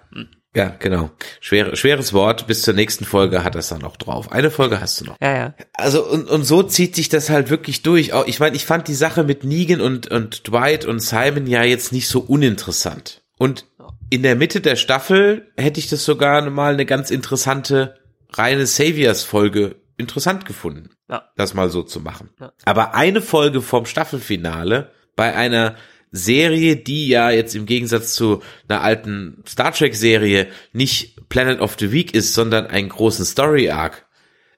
Ja, 0.54 0.76
genau. 0.80 1.12
Schwere, 1.40 1.76
schweres 1.78 2.12
Wort. 2.12 2.46
Bis 2.48 2.62
zur 2.64 2.74
nächsten 2.74 3.06
Folge 3.06 3.44
hat 3.44 3.56
das 3.56 3.70
dann 3.70 3.80
noch 3.80 3.96
drauf. 3.96 4.32
Eine 4.32 4.52
Folge 4.52 4.82
hast 4.82 5.00
du 5.00 5.06
noch. 5.06 5.18
Ja, 5.22 5.36
ja. 5.36 5.54
Also, 5.74 6.06
und, 6.06 6.30
und 6.30 6.44
so 6.44 6.62
zieht 6.64 6.96
sich 6.96 7.08
das 7.08 7.30
halt 7.30 7.50
wirklich 7.50 7.84
durch. 7.84 8.12
Ich 8.26 8.40
meine, 8.40 8.56
ich 8.56 8.66
fand 8.66 8.88
die 8.88 8.94
Sache 8.94 9.24
mit 9.24 9.44
Negan 9.46 9.80
und, 9.80 10.08
und 10.12 10.48
Dwight 10.48 10.86
und 10.86 11.00
Simon 11.00 11.48
ja 11.48 11.64
jetzt 11.64 11.94
nicht 11.94 12.08
so 12.10 12.20
uninteressant. 12.20 13.22
Und 13.38 13.66
in 14.10 14.24
der 14.24 14.36
Mitte 14.36 14.60
der 14.60 14.76
Staffel 14.76 15.52
hätte 15.56 15.80
ich 15.80 15.90
das 15.90 16.04
sogar 16.04 16.50
mal 16.50 16.74
eine 16.74 16.86
ganz 16.86 17.12
interessante 17.12 17.96
reine 18.34 18.66
Saviors-Folge 18.66 19.78
interessant 19.98 20.46
gefunden, 20.46 20.90
ja. 21.10 21.30
das 21.38 21.54
mal 21.54 21.70
so 21.70 21.84
zu 21.84 22.02
machen. 22.02 22.30
Ja. 22.40 22.52
Aber 22.66 22.94
eine 22.94 23.22
Folge 23.22 23.62
vom 23.62 23.86
Staffelfinale 23.86 24.92
bei 25.16 25.34
einer 25.34 25.76
Serie, 26.12 26.76
die 26.76 27.08
ja 27.08 27.32
jetzt 27.32 27.56
im 27.56 27.66
Gegensatz 27.66 28.14
zu 28.14 28.42
einer 28.68 28.82
alten 28.82 29.44
Star 29.48 29.72
Trek 29.72 29.96
Serie 29.96 30.48
nicht 30.74 31.30
Planet 31.30 31.62
of 31.62 31.78
the 31.80 31.92
Week 31.92 32.14
ist, 32.14 32.34
sondern 32.34 32.68
einen 32.68 32.90
großen 32.90 33.26
Story 33.26 33.70
Arc. 33.70 34.06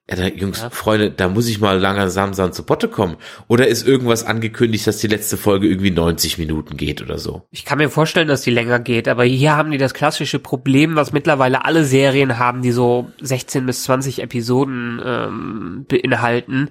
Ja, 0.09 0.17
da, 0.17 0.27
Jungs, 0.27 0.59
ja. 0.59 0.69
Freunde, 0.69 1.11
da 1.11 1.29
muss 1.29 1.47
ich 1.47 1.61
mal 1.61 1.79
langsam 1.79 2.33
zu 2.51 2.63
Potte 2.63 2.89
kommen. 2.89 3.15
Oder 3.47 3.67
ist 3.67 3.87
irgendwas 3.87 4.25
angekündigt, 4.25 4.85
dass 4.85 4.97
die 4.97 5.07
letzte 5.07 5.37
Folge 5.37 5.67
irgendwie 5.69 5.91
90 5.91 6.37
Minuten 6.39 6.75
geht 6.75 7.01
oder 7.01 7.17
so? 7.17 7.43
Ich 7.51 7.63
kann 7.63 7.77
mir 7.77 7.89
vorstellen, 7.89 8.27
dass 8.27 8.41
die 8.41 8.51
länger 8.51 8.79
geht, 8.79 9.07
aber 9.07 9.23
hier 9.23 9.55
haben 9.55 9.71
die 9.71 9.77
das 9.77 9.93
klassische 9.93 10.39
Problem, 10.39 10.97
was 10.97 11.13
mittlerweile 11.13 11.63
alle 11.63 11.85
Serien 11.85 12.37
haben, 12.37 12.61
die 12.61 12.73
so 12.73 13.11
16 13.21 13.65
bis 13.65 13.83
20 13.83 14.21
Episoden 14.21 15.01
ähm, 15.05 15.85
beinhalten. 15.87 16.69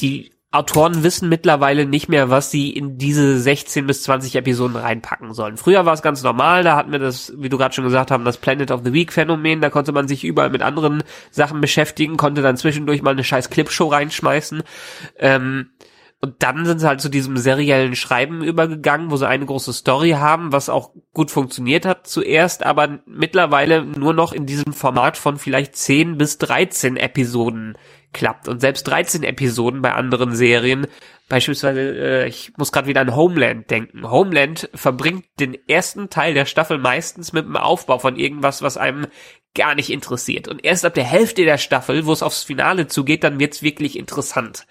Die 0.00 0.31
Autoren 0.52 1.02
wissen 1.02 1.30
mittlerweile 1.30 1.86
nicht 1.86 2.10
mehr, 2.10 2.28
was 2.28 2.50
sie 2.50 2.70
in 2.70 2.98
diese 2.98 3.38
16 3.38 3.86
bis 3.86 4.02
20 4.02 4.36
Episoden 4.36 4.76
reinpacken 4.76 5.32
sollen. 5.32 5.56
Früher 5.56 5.86
war 5.86 5.94
es 5.94 6.02
ganz 6.02 6.22
normal, 6.22 6.62
da 6.62 6.76
hatten 6.76 6.92
wir 6.92 6.98
das, 6.98 7.32
wie 7.38 7.48
du 7.48 7.56
gerade 7.56 7.74
schon 7.74 7.84
gesagt 7.84 8.10
haben, 8.10 8.26
das 8.26 8.36
Planet 8.36 8.70
of 8.70 8.82
the 8.84 8.92
Week 8.92 9.12
Phänomen, 9.12 9.62
da 9.62 9.70
konnte 9.70 9.92
man 9.92 10.08
sich 10.08 10.24
überall 10.24 10.50
mit 10.50 10.60
anderen 10.60 11.02
Sachen 11.30 11.62
beschäftigen, 11.62 12.18
konnte 12.18 12.42
dann 12.42 12.58
zwischendurch 12.58 13.00
mal 13.00 13.12
eine 13.12 13.24
scheiß 13.24 13.48
Clipshow 13.48 13.88
reinschmeißen. 13.88 14.62
Ähm, 15.18 15.70
und 16.24 16.40
dann 16.44 16.64
sind 16.64 16.78
sie 16.78 16.86
halt 16.86 17.00
zu 17.00 17.08
diesem 17.08 17.36
seriellen 17.36 17.96
Schreiben 17.96 18.44
übergegangen, 18.44 19.10
wo 19.10 19.16
sie 19.16 19.26
eine 19.26 19.44
große 19.44 19.72
Story 19.72 20.10
haben, 20.10 20.52
was 20.52 20.68
auch 20.68 20.90
gut 21.12 21.32
funktioniert 21.32 21.84
hat 21.84 22.06
zuerst, 22.06 22.64
aber 22.64 23.00
mittlerweile 23.06 23.84
nur 23.84 24.14
noch 24.14 24.32
in 24.32 24.46
diesem 24.46 24.72
Format 24.72 25.16
von 25.16 25.36
vielleicht 25.36 25.74
10 25.74 26.18
bis 26.18 26.38
13 26.38 26.96
Episoden 26.96 27.76
klappt. 28.12 28.46
Und 28.46 28.60
selbst 28.60 28.84
13 28.84 29.24
Episoden 29.24 29.82
bei 29.82 29.94
anderen 29.94 30.32
Serien, 30.36 30.86
beispielsweise, 31.28 31.80
äh, 31.80 32.28
ich 32.28 32.52
muss 32.56 32.70
gerade 32.70 32.86
wieder 32.86 33.00
an 33.00 33.16
Homeland 33.16 33.68
denken. 33.68 34.08
Homeland 34.08 34.70
verbringt 34.74 35.24
den 35.40 35.58
ersten 35.66 36.08
Teil 36.08 36.34
der 36.34 36.46
Staffel 36.46 36.78
meistens 36.78 37.32
mit 37.32 37.46
dem 37.46 37.56
Aufbau 37.56 37.98
von 37.98 38.14
irgendwas, 38.14 38.62
was 38.62 38.76
einem 38.76 39.08
gar 39.56 39.74
nicht 39.74 39.90
interessiert. 39.90 40.46
Und 40.46 40.64
erst 40.64 40.84
ab 40.84 40.94
der 40.94 41.02
Hälfte 41.02 41.44
der 41.44 41.58
Staffel, 41.58 42.06
wo 42.06 42.12
es 42.12 42.22
aufs 42.22 42.44
Finale 42.44 42.86
zugeht, 42.86 43.24
dann 43.24 43.40
wird's 43.40 43.62
wirklich 43.62 43.98
interessant. 43.98 44.66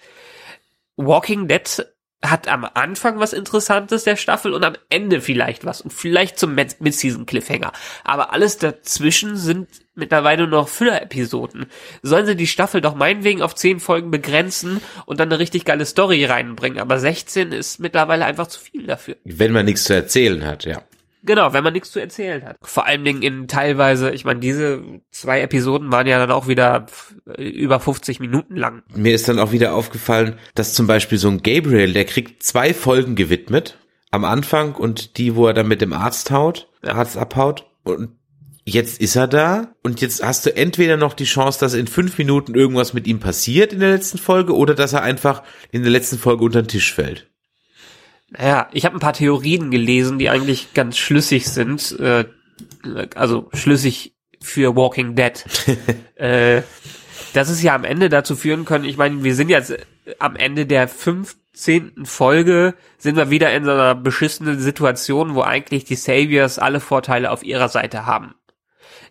Walking 0.96 1.48
Dead 1.48 1.86
hat 2.24 2.46
am 2.46 2.64
Anfang 2.74 3.18
was 3.18 3.32
Interessantes 3.32 4.04
der 4.04 4.16
Staffel 4.16 4.54
und 4.54 4.64
am 4.64 4.74
Ende 4.88 5.20
vielleicht 5.20 5.64
was 5.64 5.80
und 5.80 5.92
vielleicht 5.92 6.38
zum 6.38 6.54
Mid-Season 6.54 7.26
Cliffhanger. 7.26 7.72
Aber 8.04 8.32
alles 8.32 8.58
dazwischen 8.58 9.36
sind 9.36 9.68
mittlerweile 9.94 10.46
nur 10.46 10.60
noch 10.60 10.68
Füller-Episoden. 10.68 11.66
Sollen 12.02 12.26
sie 12.26 12.36
die 12.36 12.46
Staffel 12.46 12.80
doch 12.80 12.94
meinetwegen 12.94 13.42
auf 13.42 13.56
10 13.56 13.80
Folgen 13.80 14.12
begrenzen 14.12 14.80
und 15.04 15.18
dann 15.18 15.30
eine 15.30 15.40
richtig 15.40 15.64
geile 15.64 15.84
Story 15.84 16.24
reinbringen. 16.24 16.78
Aber 16.78 16.98
16 17.00 17.50
ist 17.50 17.80
mittlerweile 17.80 18.24
einfach 18.24 18.46
zu 18.46 18.60
viel 18.60 18.86
dafür. 18.86 19.16
Wenn 19.24 19.52
man 19.52 19.64
nichts 19.64 19.84
zu 19.84 19.94
erzählen 19.94 20.46
hat, 20.46 20.64
ja. 20.64 20.82
Genau, 21.24 21.52
wenn 21.52 21.62
man 21.62 21.72
nichts 21.72 21.92
zu 21.92 22.00
erzählen 22.00 22.44
hat. 22.44 22.56
Vor 22.62 22.86
allen 22.86 23.04
Dingen 23.04 23.22
in 23.22 23.46
teilweise, 23.46 24.10
ich 24.10 24.24
meine, 24.24 24.40
diese 24.40 24.82
zwei 25.10 25.40
Episoden 25.40 25.92
waren 25.92 26.06
ja 26.06 26.18
dann 26.18 26.32
auch 26.32 26.48
wieder 26.48 26.86
über 27.38 27.78
50 27.78 28.18
Minuten 28.18 28.56
lang. 28.56 28.82
Mir 28.94 29.14
ist 29.14 29.28
dann 29.28 29.38
auch 29.38 29.52
wieder 29.52 29.74
aufgefallen, 29.74 30.36
dass 30.54 30.74
zum 30.74 30.86
Beispiel 30.86 31.18
so 31.18 31.28
ein 31.28 31.42
Gabriel, 31.42 31.92
der 31.92 32.04
kriegt 32.06 32.42
zwei 32.42 32.74
Folgen 32.74 33.14
gewidmet 33.14 33.78
am 34.10 34.24
Anfang 34.24 34.74
und 34.74 35.16
die, 35.16 35.36
wo 35.36 35.46
er 35.46 35.54
dann 35.54 35.68
mit 35.68 35.80
dem 35.80 35.92
Arzt 35.92 36.30
haut. 36.30 36.68
Arzt 36.82 37.16
abhaut 37.16 37.66
und 37.84 38.10
jetzt 38.64 39.00
ist 39.00 39.16
er 39.16 39.28
da 39.28 39.74
und 39.82 40.00
jetzt 40.00 40.24
hast 40.24 40.46
du 40.46 40.56
entweder 40.56 40.96
noch 40.96 41.14
die 41.14 41.24
Chance, 41.24 41.60
dass 41.60 41.74
in 41.74 41.86
fünf 41.86 42.18
Minuten 42.18 42.54
irgendwas 42.54 42.92
mit 42.92 43.06
ihm 43.06 43.20
passiert 43.20 43.72
in 43.72 43.80
der 43.80 43.90
letzten 43.90 44.18
Folge 44.18 44.56
oder 44.56 44.74
dass 44.74 44.92
er 44.92 45.02
einfach 45.02 45.42
in 45.70 45.82
der 45.82 45.92
letzten 45.92 46.18
Folge 46.18 46.44
unter 46.44 46.62
den 46.62 46.68
Tisch 46.68 46.92
fällt. 46.92 47.31
Naja, 48.36 48.68
ich 48.72 48.84
habe 48.84 48.96
ein 48.96 49.00
paar 49.00 49.12
Theorien 49.12 49.70
gelesen, 49.70 50.18
die 50.18 50.30
eigentlich 50.30 50.74
ganz 50.74 50.96
schlüssig 50.96 51.48
sind. 51.48 51.98
Äh, 51.98 52.24
also 53.14 53.50
schlüssig 53.52 54.14
für 54.40 54.74
Walking 54.74 55.14
Dead. 55.14 55.44
äh, 56.16 56.62
dass 57.32 57.48
es 57.48 57.62
ja 57.62 57.74
am 57.74 57.84
Ende 57.84 58.08
dazu 58.08 58.36
führen 58.36 58.64
können, 58.64 58.84
ich 58.84 58.96
meine, 58.96 59.24
wir 59.24 59.34
sind 59.34 59.48
jetzt 59.48 59.74
am 60.18 60.36
Ende 60.36 60.66
der 60.66 60.88
15. 60.88 62.04
Folge, 62.04 62.74
sind 62.98 63.16
wir 63.16 63.30
wieder 63.30 63.52
in 63.54 63.64
so 63.64 63.70
einer 63.70 63.94
beschissenen 63.94 64.58
Situation, 64.58 65.34
wo 65.34 65.42
eigentlich 65.42 65.84
die 65.84 65.94
Saviors 65.94 66.58
alle 66.58 66.80
Vorteile 66.80 67.30
auf 67.30 67.42
ihrer 67.42 67.68
Seite 67.68 68.06
haben. 68.06 68.34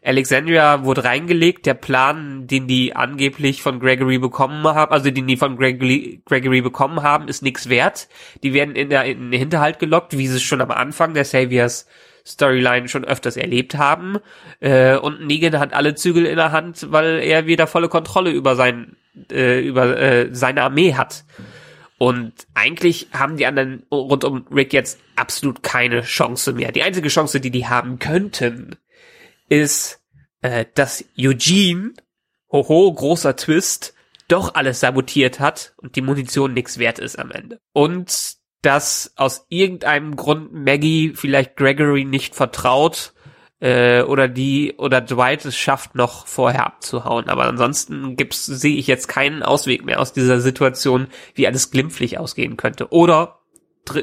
Alexandria 0.03 0.83
wurde 0.83 1.03
reingelegt. 1.03 1.65
Der 1.65 1.73
Plan, 1.73 2.47
den 2.47 2.67
die 2.67 2.95
angeblich 2.95 3.61
von 3.61 3.79
Gregory 3.79 4.17
bekommen 4.17 4.63
haben, 4.63 4.91
also 4.91 5.11
den 5.11 5.27
die 5.27 5.37
von 5.37 5.57
Gregory, 5.57 6.21
Gregory 6.25 6.61
bekommen 6.61 7.03
haben, 7.03 7.27
ist 7.27 7.41
nichts 7.41 7.69
wert. 7.69 8.07
Die 8.43 8.53
werden 8.53 8.75
in, 8.75 8.89
der, 8.89 9.05
in 9.05 9.31
den 9.31 9.39
Hinterhalt 9.39 9.79
gelockt, 9.79 10.17
wie 10.17 10.27
sie 10.27 10.37
es 10.37 10.43
schon 10.43 10.61
am 10.61 10.71
Anfang 10.71 11.13
der 11.13 11.25
Saviors 11.25 11.87
Storyline 12.25 12.87
schon 12.87 13.05
öfters 13.05 13.37
erlebt 13.37 13.75
haben. 13.75 14.17
Äh, 14.59 14.97
und 14.97 15.25
Negan 15.25 15.59
hat 15.59 15.73
alle 15.73 15.95
Zügel 15.95 16.25
in 16.25 16.35
der 16.35 16.51
Hand, 16.51 16.91
weil 16.91 17.19
er 17.19 17.45
wieder 17.47 17.67
volle 17.67 17.89
Kontrolle 17.89 18.31
über 18.31 18.55
sein, 18.55 18.95
äh, 19.31 19.59
über 19.59 19.97
äh, 19.97 20.29
seine 20.31 20.63
Armee 20.63 20.93
hat. 20.93 21.23
Und 21.97 22.33
eigentlich 22.55 23.09
haben 23.13 23.37
die 23.37 23.45
anderen 23.45 23.83
rund 23.91 24.23
um 24.23 24.47
Rick 24.51 24.73
jetzt 24.73 24.99
absolut 25.15 25.61
keine 25.61 26.01
Chance 26.01 26.53
mehr. 26.53 26.71
Die 26.71 26.81
einzige 26.81 27.09
Chance, 27.09 27.39
die 27.39 27.51
die 27.51 27.67
haben 27.67 27.99
könnten, 27.99 28.75
ist, 29.51 30.01
äh, 30.41 30.65
dass 30.73 31.03
Eugene, 31.19 31.93
hoho, 32.51 32.91
großer 32.91 33.35
Twist, 33.35 33.93
doch 34.29 34.55
alles 34.55 34.79
sabotiert 34.79 35.41
hat 35.41 35.73
und 35.75 35.97
die 35.97 36.01
Munition 36.01 36.53
nichts 36.53 36.77
wert 36.77 36.99
ist 36.99 37.19
am 37.19 37.31
Ende. 37.31 37.59
Und 37.73 38.37
dass 38.61 39.11
aus 39.17 39.45
irgendeinem 39.49 40.15
Grund 40.15 40.53
Maggie 40.53 41.13
vielleicht 41.15 41.57
Gregory 41.57 42.05
nicht 42.05 42.33
vertraut 42.33 43.13
äh, 43.59 44.03
oder 44.03 44.29
die 44.29 44.75
oder 44.77 45.01
Dwight 45.01 45.43
es 45.43 45.57
schafft 45.57 45.95
noch 45.95 46.27
vorher 46.27 46.65
abzuhauen. 46.65 47.27
Aber 47.27 47.43
ansonsten 47.43 48.15
gibt's 48.15 48.45
sehe 48.45 48.77
ich 48.77 48.87
jetzt 48.87 49.09
keinen 49.09 49.43
Ausweg 49.43 49.83
mehr 49.83 49.99
aus 49.99 50.13
dieser 50.13 50.39
Situation, 50.39 51.07
wie 51.35 51.47
alles 51.47 51.71
glimpflich 51.71 52.17
ausgehen 52.17 52.55
könnte. 52.55 52.93
Oder 52.93 53.40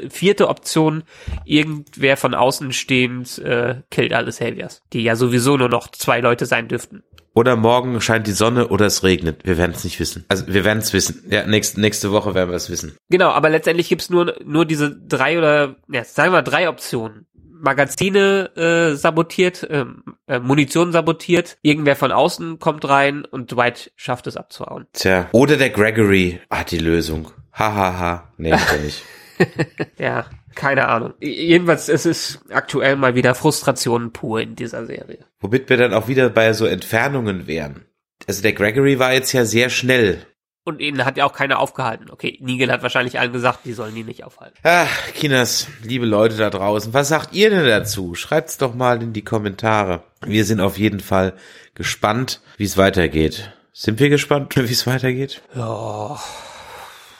vierte 0.09 0.47
Option, 0.49 1.03
irgendwer 1.45 2.17
von 2.17 2.33
außen 2.33 2.73
stehend 2.73 3.39
äh, 3.39 3.81
killt 3.89 4.13
alle 4.13 4.31
Saviors, 4.31 4.81
die 4.93 5.03
ja 5.03 5.15
sowieso 5.15 5.57
nur 5.57 5.69
noch 5.69 5.89
zwei 5.91 6.19
Leute 6.19 6.45
sein 6.45 6.67
dürften. 6.67 7.03
Oder 7.33 7.55
morgen 7.55 8.01
scheint 8.01 8.27
die 8.27 8.33
Sonne 8.33 8.67
oder 8.67 8.87
es 8.87 9.03
regnet. 9.03 9.45
Wir 9.45 9.57
werden 9.57 9.73
es 9.73 9.83
nicht 9.83 9.99
wissen. 9.99 10.25
Also 10.27 10.47
wir 10.47 10.65
werden 10.65 10.79
es 10.79 10.91
wissen. 10.93 11.23
Ja, 11.29 11.45
nächste, 11.45 11.79
nächste 11.79 12.11
Woche 12.11 12.33
werden 12.33 12.49
wir 12.49 12.57
es 12.57 12.69
wissen. 12.69 12.97
Genau, 13.09 13.29
aber 13.29 13.49
letztendlich 13.49 13.87
gibt's 13.87 14.09
nur, 14.09 14.35
nur 14.43 14.65
diese 14.65 14.93
drei 14.93 15.37
oder, 15.37 15.75
ja, 15.89 16.03
sagen 16.03 16.33
wir 16.33 16.41
drei 16.41 16.67
Optionen. 16.67 17.27
Magazine 17.61 18.55
äh, 18.55 18.95
sabotiert, 18.95 19.63
äh, 19.63 19.85
äh, 20.27 20.39
Munition 20.39 20.91
sabotiert, 20.91 21.57
irgendwer 21.61 21.95
von 21.95 22.11
außen 22.11 22.59
kommt 22.59 22.87
rein 22.87 23.25
und 23.25 23.51
Dwight 23.51 23.91
schafft 23.95 24.27
es 24.27 24.37
abzuhauen. 24.37 24.87
Tja, 24.93 25.27
oder 25.33 25.57
der 25.57 25.69
Gregory 25.69 26.39
hat 26.49 26.71
die 26.71 26.79
Lösung. 26.79 27.31
Hahaha. 27.51 27.75
Ha, 27.75 27.99
ha. 27.99 28.33
Nee, 28.37 28.55
nicht. 28.83 29.03
ja, 29.97 30.25
keine 30.55 30.87
Ahnung. 30.87 31.13
Jedenfalls 31.19 31.89
es 31.89 32.05
ist 32.05 32.39
aktuell 32.49 32.95
mal 32.95 33.15
wieder 33.15 33.35
Frustration 33.35 34.11
pur 34.11 34.41
in 34.41 34.55
dieser 34.55 34.85
Serie. 34.85 35.25
Womit 35.39 35.69
wir 35.69 35.77
dann 35.77 35.93
auch 35.93 36.07
wieder 36.07 36.29
bei 36.29 36.53
so 36.53 36.65
Entfernungen 36.65 37.47
wären. 37.47 37.85
Also 38.27 38.41
der 38.41 38.53
Gregory 38.53 38.99
war 38.99 39.13
jetzt 39.13 39.31
ja 39.31 39.45
sehr 39.45 39.69
schnell 39.69 40.25
Und 40.65 40.81
ihnen 40.81 41.05
hat 41.05 41.17
ja 41.17 41.25
auch 41.25 41.33
keiner 41.33 41.59
aufgehalten. 41.59 42.11
Okay, 42.11 42.37
Negan 42.41 42.69
hat 42.71 42.83
wahrscheinlich 42.83 43.19
allen 43.19 43.31
gesagt, 43.31 43.59
die 43.65 43.73
sollen 43.73 43.95
die 43.95 44.03
nicht 44.03 44.23
aufhalten. 44.23 44.57
Ach, 44.63 44.89
Kinas, 45.15 45.67
liebe 45.83 46.05
Leute 46.05 46.35
da 46.35 46.49
draußen, 46.49 46.93
was 46.93 47.07
sagt 47.07 47.33
ihr 47.33 47.49
denn 47.49 47.65
dazu? 47.65 48.13
Schreibt's 48.15 48.57
doch 48.57 48.75
mal 48.75 49.01
in 49.01 49.13
die 49.13 49.23
Kommentare. 49.23 50.03
Wir 50.25 50.45
sind 50.45 50.59
auf 50.59 50.77
jeden 50.77 50.99
Fall 50.99 51.33
gespannt, 51.75 52.41
wie 52.57 52.65
es 52.65 52.77
weitergeht. 52.77 53.53
Sind 53.71 53.99
wir 54.01 54.09
gespannt, 54.09 54.55
wie 54.57 54.73
es 54.73 54.85
weitergeht? 54.85 55.41
Ja, 55.55 56.19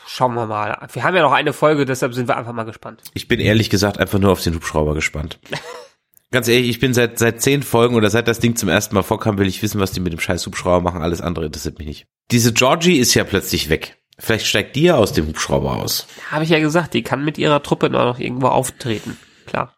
schauen 0.10 0.34
wir 0.34 0.46
mal. 0.46 0.88
Wir 0.92 1.04
haben 1.04 1.16
ja 1.16 1.22
noch 1.22 1.32
eine 1.32 1.54
Folge, 1.54 1.86
deshalb 1.86 2.14
sind 2.14 2.28
wir 2.28 2.38
einfach 2.38 2.54
mal 2.54 2.64
gespannt. 2.64 3.04
Ich 3.14 3.28
bin 3.28 3.40
ehrlich 3.40 3.70
gesagt 3.70 4.00
einfach 4.00 4.20
nur 4.20 4.32
auf 4.32 4.42
den 4.42 4.56
Hubschrauber 4.56 4.94
gespannt. 4.94 5.40
Ganz 6.32 6.48
ehrlich, 6.48 6.70
ich 6.70 6.80
bin 6.80 6.94
seit 6.94 7.18
seit 7.18 7.42
zehn 7.42 7.64
Folgen 7.64 7.96
oder 7.96 8.10
seit 8.10 8.28
das 8.28 8.40
Ding 8.40 8.56
zum 8.56 8.70
ersten 8.70 8.94
Mal 8.94 9.02
vorkam, 9.02 9.40
will 9.40 9.48
ich 9.48 9.64
wissen, 9.64 9.80
was 9.80 9.92
die 9.92 10.00
mit 10.00 10.14
dem 10.14 10.20
scheiß 10.20 10.46
Hubschrauber 10.46 10.82
machen. 10.82 11.02
Alles 11.02 11.22
andere 11.22 11.46
interessiert 11.46 11.80
mich 11.80 11.88
nicht. 11.88 12.08
Diese 12.30 12.54
Georgie 12.54 12.98
ist 12.98 13.14
ja 13.16 13.24
plötzlich 13.24 13.70
weg. 13.70 13.98
Vielleicht 14.20 14.46
steigt 14.46 14.76
die 14.76 14.84
ja 14.84 14.96
aus 14.96 15.14
dem 15.14 15.28
Hubschrauber 15.28 15.78
aus. 15.78 16.06
Habe 16.30 16.44
ich 16.44 16.50
ja 16.50 16.60
gesagt, 16.60 16.94
die 16.94 17.04
kann 17.04 17.24
mit 17.24 17.38
ihrer 17.38 17.64
Truppe 17.64 17.90
noch 17.90 18.20
irgendwo 18.20 18.48
auftreten. 18.48 19.18
Klar. 19.48 19.76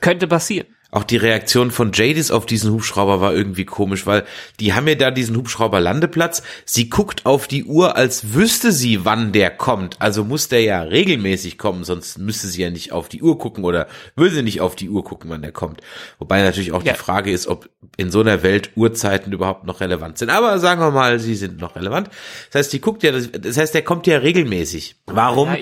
Könnte 0.00 0.28
passieren. 0.28 0.66
Auch 0.90 1.04
die 1.04 1.18
Reaktion 1.18 1.70
von 1.70 1.92
Jadis 1.92 2.30
auf 2.30 2.46
diesen 2.46 2.72
Hubschrauber 2.72 3.20
war 3.20 3.34
irgendwie 3.34 3.66
komisch, 3.66 4.06
weil 4.06 4.24
die 4.58 4.72
haben 4.72 4.88
ja 4.88 4.94
da 4.94 5.10
diesen 5.10 5.36
Hubschrauber-Landeplatz. 5.36 6.42
Sie 6.64 6.88
guckt 6.88 7.26
auf 7.26 7.46
die 7.46 7.64
Uhr, 7.64 7.96
als 7.96 8.32
wüsste 8.32 8.72
sie, 8.72 9.04
wann 9.04 9.32
der 9.32 9.50
kommt. 9.50 10.00
Also 10.00 10.24
muss 10.24 10.48
der 10.48 10.62
ja 10.62 10.80
regelmäßig 10.80 11.58
kommen, 11.58 11.84
sonst 11.84 12.16
müsste 12.18 12.46
sie 12.46 12.62
ja 12.62 12.70
nicht 12.70 12.92
auf 12.92 13.10
die 13.10 13.20
Uhr 13.22 13.36
gucken 13.38 13.64
oder 13.64 13.86
würde 14.16 14.36
sie 14.36 14.42
nicht 14.42 14.62
auf 14.62 14.76
die 14.76 14.88
Uhr 14.88 15.04
gucken, 15.04 15.28
wann 15.28 15.42
der 15.42 15.52
kommt. 15.52 15.82
Wobei 16.18 16.42
natürlich 16.42 16.72
auch 16.72 16.82
Ja. 16.82 16.94
die 16.94 16.98
Frage 16.98 17.30
ist, 17.32 17.48
ob 17.48 17.68
in 17.98 18.10
so 18.10 18.20
einer 18.20 18.42
Welt 18.42 18.70
Uhrzeiten 18.74 19.30
überhaupt 19.30 19.64
noch 19.64 19.80
relevant 19.80 20.16
sind. 20.16 20.30
Aber 20.30 20.58
sagen 20.58 20.80
wir 20.80 20.90
mal, 20.90 21.18
sie 21.18 21.34
sind 21.36 21.60
noch 21.60 21.76
relevant. 21.76 22.08
Das 22.50 22.60
heißt, 22.60 22.72
die 22.72 22.80
guckt 22.80 23.02
ja, 23.02 23.12
das 23.12 23.58
heißt, 23.58 23.74
der 23.74 23.82
kommt 23.82 24.06
ja 24.06 24.16
regelmäßig. 24.18 24.96
Warum 25.04 25.54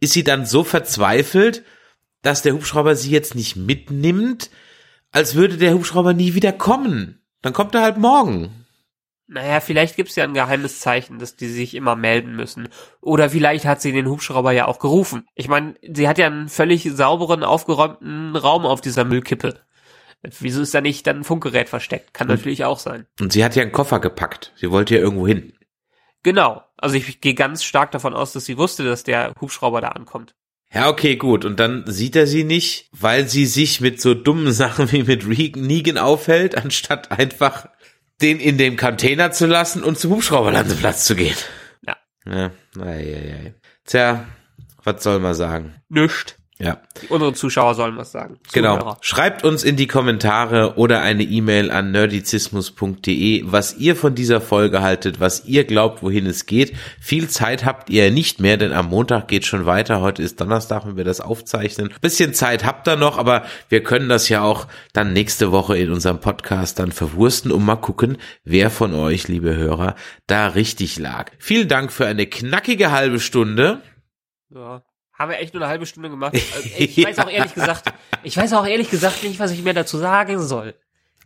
ist 0.00 0.12
sie 0.12 0.24
dann 0.24 0.44
so 0.44 0.64
verzweifelt, 0.64 1.62
dass 2.22 2.42
der 2.42 2.54
Hubschrauber 2.54 2.96
sie 2.96 3.10
jetzt 3.10 3.36
nicht 3.36 3.54
mitnimmt, 3.54 4.50
als 5.12 5.34
würde 5.34 5.56
der 5.56 5.74
Hubschrauber 5.74 6.14
nie 6.14 6.34
wieder 6.34 6.52
kommen. 6.52 7.22
Dann 7.42 7.52
kommt 7.52 7.74
er 7.74 7.82
halt 7.82 7.98
morgen. 7.98 8.66
Naja, 9.28 9.60
vielleicht 9.60 9.96
gibt's 9.96 10.16
ja 10.16 10.24
ein 10.24 10.34
geheimes 10.34 10.80
Zeichen, 10.80 11.18
dass 11.18 11.36
die 11.36 11.48
sich 11.48 11.74
immer 11.74 11.96
melden 11.96 12.36
müssen. 12.36 12.68
Oder 13.00 13.30
vielleicht 13.30 13.64
hat 13.64 13.80
sie 13.80 13.92
den 13.92 14.08
Hubschrauber 14.08 14.52
ja 14.52 14.66
auch 14.66 14.78
gerufen. 14.78 15.26
Ich 15.34 15.48
meine, 15.48 15.74
sie 15.82 16.06
hat 16.08 16.18
ja 16.18 16.26
einen 16.26 16.48
völlig 16.48 16.90
sauberen, 16.92 17.42
aufgeräumten 17.42 18.36
Raum 18.36 18.66
auf 18.66 18.80
dieser 18.80 19.04
Müllkippe. 19.04 19.60
Wieso 20.22 20.62
ist 20.62 20.74
da 20.74 20.80
nicht 20.80 21.06
dann 21.06 21.18
ein 21.18 21.24
Funkgerät 21.24 21.68
versteckt? 21.68 22.14
Kann 22.14 22.28
natürlich 22.28 22.64
auch 22.64 22.78
sein. 22.78 23.06
Und 23.20 23.32
sie 23.32 23.44
hat 23.44 23.56
ja 23.56 23.62
einen 23.62 23.72
Koffer 23.72 24.00
gepackt. 24.00 24.52
Sie 24.56 24.70
wollte 24.70 24.94
ja 24.94 25.00
irgendwo 25.00 25.26
hin. 25.26 25.54
Genau. 26.22 26.62
Also 26.76 26.96
ich 26.96 27.20
gehe 27.20 27.34
ganz 27.34 27.64
stark 27.64 27.90
davon 27.90 28.14
aus, 28.14 28.32
dass 28.32 28.44
sie 28.44 28.58
wusste, 28.58 28.84
dass 28.84 29.02
der 29.02 29.34
Hubschrauber 29.40 29.80
da 29.80 29.88
ankommt. 29.88 30.34
Ja, 30.74 30.88
okay, 30.88 31.16
gut. 31.16 31.44
Und 31.44 31.60
dann 31.60 31.84
sieht 31.86 32.16
er 32.16 32.26
sie 32.26 32.44
nicht, 32.44 32.88
weil 32.92 33.28
sie 33.28 33.46
sich 33.46 33.80
mit 33.80 34.00
so 34.00 34.14
dummen 34.14 34.52
Sachen 34.52 34.90
wie 34.92 35.02
mit 35.02 35.26
Negan 35.26 35.98
aufhält, 35.98 36.56
anstatt 36.56 37.10
einfach 37.10 37.68
den 38.20 38.40
in 38.40 38.56
dem 38.56 38.76
Container 38.76 39.32
zu 39.32 39.46
lassen 39.46 39.82
und 39.82 39.98
zum 39.98 40.12
Hubschrauberlandeplatz 40.12 41.04
zu 41.04 41.16
gehen. 41.16 41.36
Ja. 41.86 41.96
Ja, 42.24 42.50
ei, 42.80 42.84
ei, 42.86 43.32
ei. 43.34 43.54
Tja, 43.84 44.26
was 44.84 45.02
soll 45.02 45.18
man 45.18 45.34
sagen? 45.34 45.74
Nischt. 45.88 46.36
Ja. 46.62 46.78
Unsere 47.08 47.32
Zuschauer 47.32 47.74
sollen 47.74 47.96
was 47.96 48.12
sagen. 48.12 48.38
Genau. 48.52 48.76
Zuhörer. 48.76 48.98
Schreibt 49.00 49.42
uns 49.42 49.64
in 49.64 49.74
die 49.74 49.88
Kommentare 49.88 50.74
oder 50.76 51.02
eine 51.02 51.24
E-Mail 51.24 51.72
an 51.72 51.90
nerdizismus.de, 51.90 53.42
was 53.46 53.76
ihr 53.78 53.96
von 53.96 54.14
dieser 54.14 54.40
Folge 54.40 54.80
haltet, 54.80 55.18
was 55.18 55.44
ihr 55.44 55.64
glaubt, 55.64 56.04
wohin 56.04 56.24
es 56.24 56.46
geht. 56.46 56.72
Viel 57.00 57.28
Zeit 57.28 57.64
habt 57.64 57.90
ihr 57.90 58.12
nicht 58.12 58.38
mehr, 58.38 58.58
denn 58.58 58.72
am 58.72 58.90
Montag 58.90 59.26
geht 59.26 59.44
schon 59.44 59.66
weiter. 59.66 60.00
Heute 60.02 60.22
ist 60.22 60.40
Donnerstag, 60.40 60.86
wenn 60.86 60.96
wir 60.96 61.02
das 61.02 61.20
aufzeichnen. 61.20 61.92
Bisschen 62.00 62.32
Zeit 62.32 62.64
habt 62.64 62.86
ihr 62.86 62.94
noch, 62.94 63.18
aber 63.18 63.42
wir 63.68 63.82
können 63.82 64.08
das 64.08 64.28
ja 64.28 64.42
auch 64.42 64.68
dann 64.92 65.12
nächste 65.12 65.50
Woche 65.50 65.76
in 65.76 65.90
unserem 65.90 66.20
Podcast 66.20 66.78
dann 66.78 66.92
verwursten 66.92 67.50
und 67.50 67.64
mal 67.64 67.74
gucken, 67.74 68.18
wer 68.44 68.70
von 68.70 68.94
euch, 68.94 69.26
liebe 69.26 69.56
Hörer, 69.56 69.96
da 70.28 70.46
richtig 70.46 70.96
lag. 71.00 71.32
Vielen 71.40 71.66
Dank 71.66 71.90
für 71.90 72.06
eine 72.06 72.26
knackige 72.26 72.92
halbe 72.92 73.18
Stunde. 73.18 73.82
Ja. 74.54 74.84
Haben 75.22 75.30
wir 75.30 75.38
echt 75.38 75.54
nur 75.54 75.62
eine 75.62 75.70
halbe 75.70 75.86
Stunde 75.86 76.10
gemacht. 76.10 76.34
Also 76.54 76.68
ich 76.76 77.04
weiß 77.04 77.20
auch 77.20 77.30
ehrlich 77.30 77.54
gesagt, 77.54 77.92
ich 78.24 78.36
weiß 78.36 78.52
auch 78.54 78.66
ehrlich 78.66 78.90
gesagt 78.90 79.22
nicht, 79.22 79.38
was 79.38 79.52
ich 79.52 79.62
mehr 79.62 79.72
dazu 79.72 79.96
sagen 79.96 80.40
soll. 80.40 80.74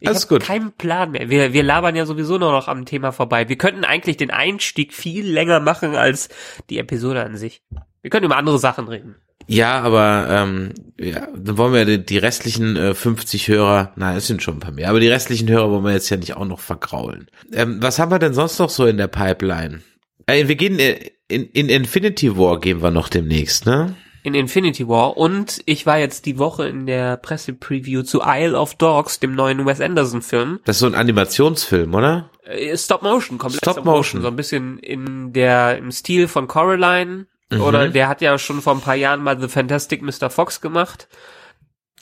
Ich 0.01 0.09
habe 0.09 0.39
keinen 0.39 0.73
Plan 0.73 1.13
mehr. 1.13 1.31
Wir, 1.31 1.55
wir 1.55 1.63
labern 1.63 1.97
ja 1.97 2.05
sowieso 2.05 2.37
nur 2.37 2.53
noch 2.53 2.69
am 2.69 2.85
Thema 2.85 3.13
vorbei. 3.13 3.49
Wir 3.49 3.57
könnten 3.57 3.85
eigentlich 3.85 4.19
den 4.19 4.31
Einstieg 4.31 4.93
viel 4.93 5.27
länger 5.27 5.61
machen 5.61 5.97
als 5.97 6.29
die 6.69 6.79
Episode 6.79 7.25
an 7.25 7.39
sich. 7.39 7.63
Wir 8.03 8.11
können 8.11 8.27
über 8.27 8.37
andere 8.37 8.59
Sachen 8.59 8.87
reden. 8.87 9.17
Ja, 9.47 9.81
aber 9.81 10.27
ähm, 10.29 10.75
ja, 11.01 11.29
dann 11.35 11.57
wollen 11.57 11.73
wir 11.73 11.87
die, 11.87 12.05
die 12.05 12.19
restlichen 12.19 12.77
äh, 12.77 12.95
50 12.95 13.49
Hörer, 13.49 13.93
na, 13.97 14.15
es 14.15 14.27
sind 14.27 14.43
schon 14.43 14.59
ein 14.59 14.61
paar 14.61 14.73
mehr, 14.73 14.91
aber 14.91 15.01
die 15.01 15.09
restlichen 15.09 15.49
Hörer 15.49 15.71
wollen 15.71 15.85
wir 15.85 15.93
jetzt 15.93 16.11
ja 16.11 16.19
nicht 16.19 16.37
auch 16.37 16.45
noch 16.45 16.61
vergraulen. 16.61 17.31
Ähm, 17.53 17.79
was 17.81 17.99
haben 17.99 18.11
wir 18.11 18.19
denn 18.19 18.35
sonst 18.35 18.59
noch 18.59 18.71
so 18.71 18.85
in 18.85 18.99
der 18.99 19.07
Pipeline? 19.07 19.81
Äh, 20.27 20.49
wir 20.49 20.57
gehen 20.57 20.79
äh, 20.79 21.13
in, 21.29 21.45
in 21.51 21.69
Infinity 21.69 22.37
War 22.37 22.61
gehen 22.61 22.83
wir 22.83 22.91
noch 22.91 23.09
demnächst, 23.09 23.67
ne? 23.67 23.97
In 24.23 24.35
Infinity 24.35 24.89
War 24.89 25.17
und 25.17 25.63
ich 25.67 25.87
war 25.87 25.99
jetzt 25.99 26.27
die 26.27 26.39
Woche 26.39 26.67
in 26.67 26.87
der 26.87 27.17
Pressepreview 27.17 28.03
zu 28.03 28.23
Isle 28.25 28.59
of 28.59 28.75
Dogs, 28.75 29.21
dem 29.21 29.37
neuen 29.37 29.65
Wes 29.67 29.81
Anderson 29.81 30.21
Film. 30.21 30.59
Das 30.65 30.77
ist 30.77 30.81
so 30.81 30.87
ein 30.87 30.97
Animationsfilm, 30.97 31.95
oder? 31.95 32.31
Äh, 32.43 32.77
Stop 32.77 33.03
Motion, 33.03 33.39
komplett 33.39 33.63
Stop 33.63 33.85
Motion. 33.85 34.23
So 34.23 34.29
ein 34.29 34.37
bisschen 34.37 34.79
in 34.81 35.33
der, 35.33 35.79
im 35.79 35.93
Stil 35.93 36.27
von 36.27 36.49
Coraline. 36.49 37.27
Mhm. 37.51 37.61
Oder 37.61 37.89
der 37.89 38.09
hat 38.09 38.21
ja 38.21 38.37
schon 38.39 38.61
vor 38.61 38.75
ein 38.75 38.81
paar 38.81 38.97
Jahren 38.97 39.23
mal 39.23 39.41
The 39.41 39.49
Fantastic 39.49 40.03
Mr. 40.03 40.31
Fox 40.31 40.61
gemacht. 40.61 41.09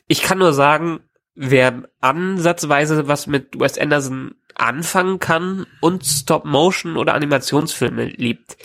Ich 0.06 0.22
kann 0.22 0.38
nur 0.38 0.54
sagen, 0.54 1.00
wer 1.34 1.88
ansatzweise 2.00 3.08
was 3.08 3.26
mit 3.26 3.58
Wes 3.58 3.78
Anderson 3.78 4.36
anfangen 4.56 5.18
kann 5.18 5.66
und 5.80 6.04
Stop 6.04 6.44
Motion 6.44 6.96
oder 6.96 7.14
Animationsfilme 7.14 8.06
liebt, 8.06 8.56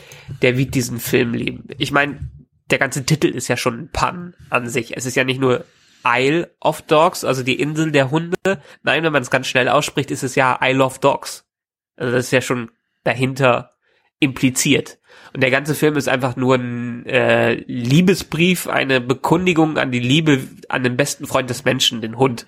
der 0.42 0.58
wird 0.58 0.76
diesen 0.76 1.00
Film 1.00 1.34
lieben. 1.34 1.68
Ich 1.78 1.92
meine, 1.92 2.20
der 2.70 2.80
ganze 2.80 3.06
Titel 3.06 3.28
ist 3.28 3.48
ja 3.48 3.58
schon 3.58 3.80
ein 3.80 3.90
Pun 3.92 4.36
an 4.50 4.70
sich. 4.70 4.96
Es 4.96 5.06
ist 5.06 5.16
ja 5.16 5.24
nicht 5.24 5.42
nur 5.42 5.66
Isle 6.06 6.50
of 6.62 6.82
Dogs, 6.84 7.24
also 7.24 7.44
die 7.44 7.60
Insel 7.60 7.92
der 7.92 8.12
Hunde. 8.12 8.38
Nein, 8.84 9.04
wenn 9.04 9.14
man 9.14 9.22
es 9.22 9.32
ganz 9.32 9.48
schnell 9.48 9.68
ausspricht, 9.68 10.12
ist 10.12 10.24
es 10.24 10.36
ja 10.36 10.60
Isle 10.62 10.84
of 10.84 11.00
Dogs. 11.00 11.46
Also 11.96 12.14
das 12.14 12.26
ist 12.26 12.32
ja 12.32 12.42
schon 12.42 12.72
dahinter 13.04 13.74
impliziert. 14.20 15.00
Und 15.34 15.42
der 15.42 15.52
ganze 15.52 15.76
Film 15.76 15.96
ist 15.96 16.10
einfach 16.10 16.36
nur 16.36 16.56
ein 16.56 17.06
äh, 17.06 17.54
Liebesbrief, 17.54 18.68
eine 18.68 19.02
Bekundigung 19.02 19.78
an 19.78 19.92
die 19.92 20.00
Liebe 20.00 20.42
an 20.70 20.84
den 20.84 20.98
besten 20.98 21.28
Freund 21.28 21.50
des 21.50 21.66
Menschen, 21.66 22.02
den 22.02 22.18
Hund. 22.18 22.46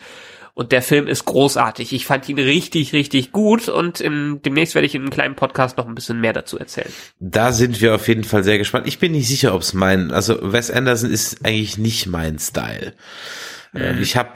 Und 0.53 0.71
der 0.71 0.81
Film 0.81 1.07
ist 1.07 1.25
großartig. 1.25 1.93
Ich 1.93 2.05
fand 2.05 2.27
ihn 2.29 2.37
richtig, 2.39 2.93
richtig 2.93 3.31
gut 3.31 3.69
und 3.69 4.01
im, 4.01 4.41
demnächst 4.43 4.75
werde 4.75 4.85
ich 4.85 4.95
in 4.95 5.01
einem 5.01 5.09
kleinen 5.11 5.35
Podcast 5.35 5.77
noch 5.77 5.87
ein 5.87 5.95
bisschen 5.95 6.19
mehr 6.19 6.33
dazu 6.33 6.59
erzählen. 6.59 6.91
Da 7.19 7.51
sind 7.51 7.81
wir 7.81 7.95
auf 7.95 8.07
jeden 8.07 8.23
Fall 8.23 8.43
sehr 8.43 8.57
gespannt. 8.57 8.87
Ich 8.87 8.99
bin 8.99 9.13
nicht 9.13 9.27
sicher, 9.27 9.55
ob 9.55 9.61
es 9.61 9.73
mein, 9.73 10.11
also 10.11 10.37
Wes 10.51 10.69
Anderson 10.69 11.09
ist 11.09 11.45
eigentlich 11.45 11.77
nicht 11.77 12.07
mein 12.07 12.37
Style. 12.39 12.93
Äh, 13.73 13.99
Ich 14.01 14.17
habe 14.17 14.31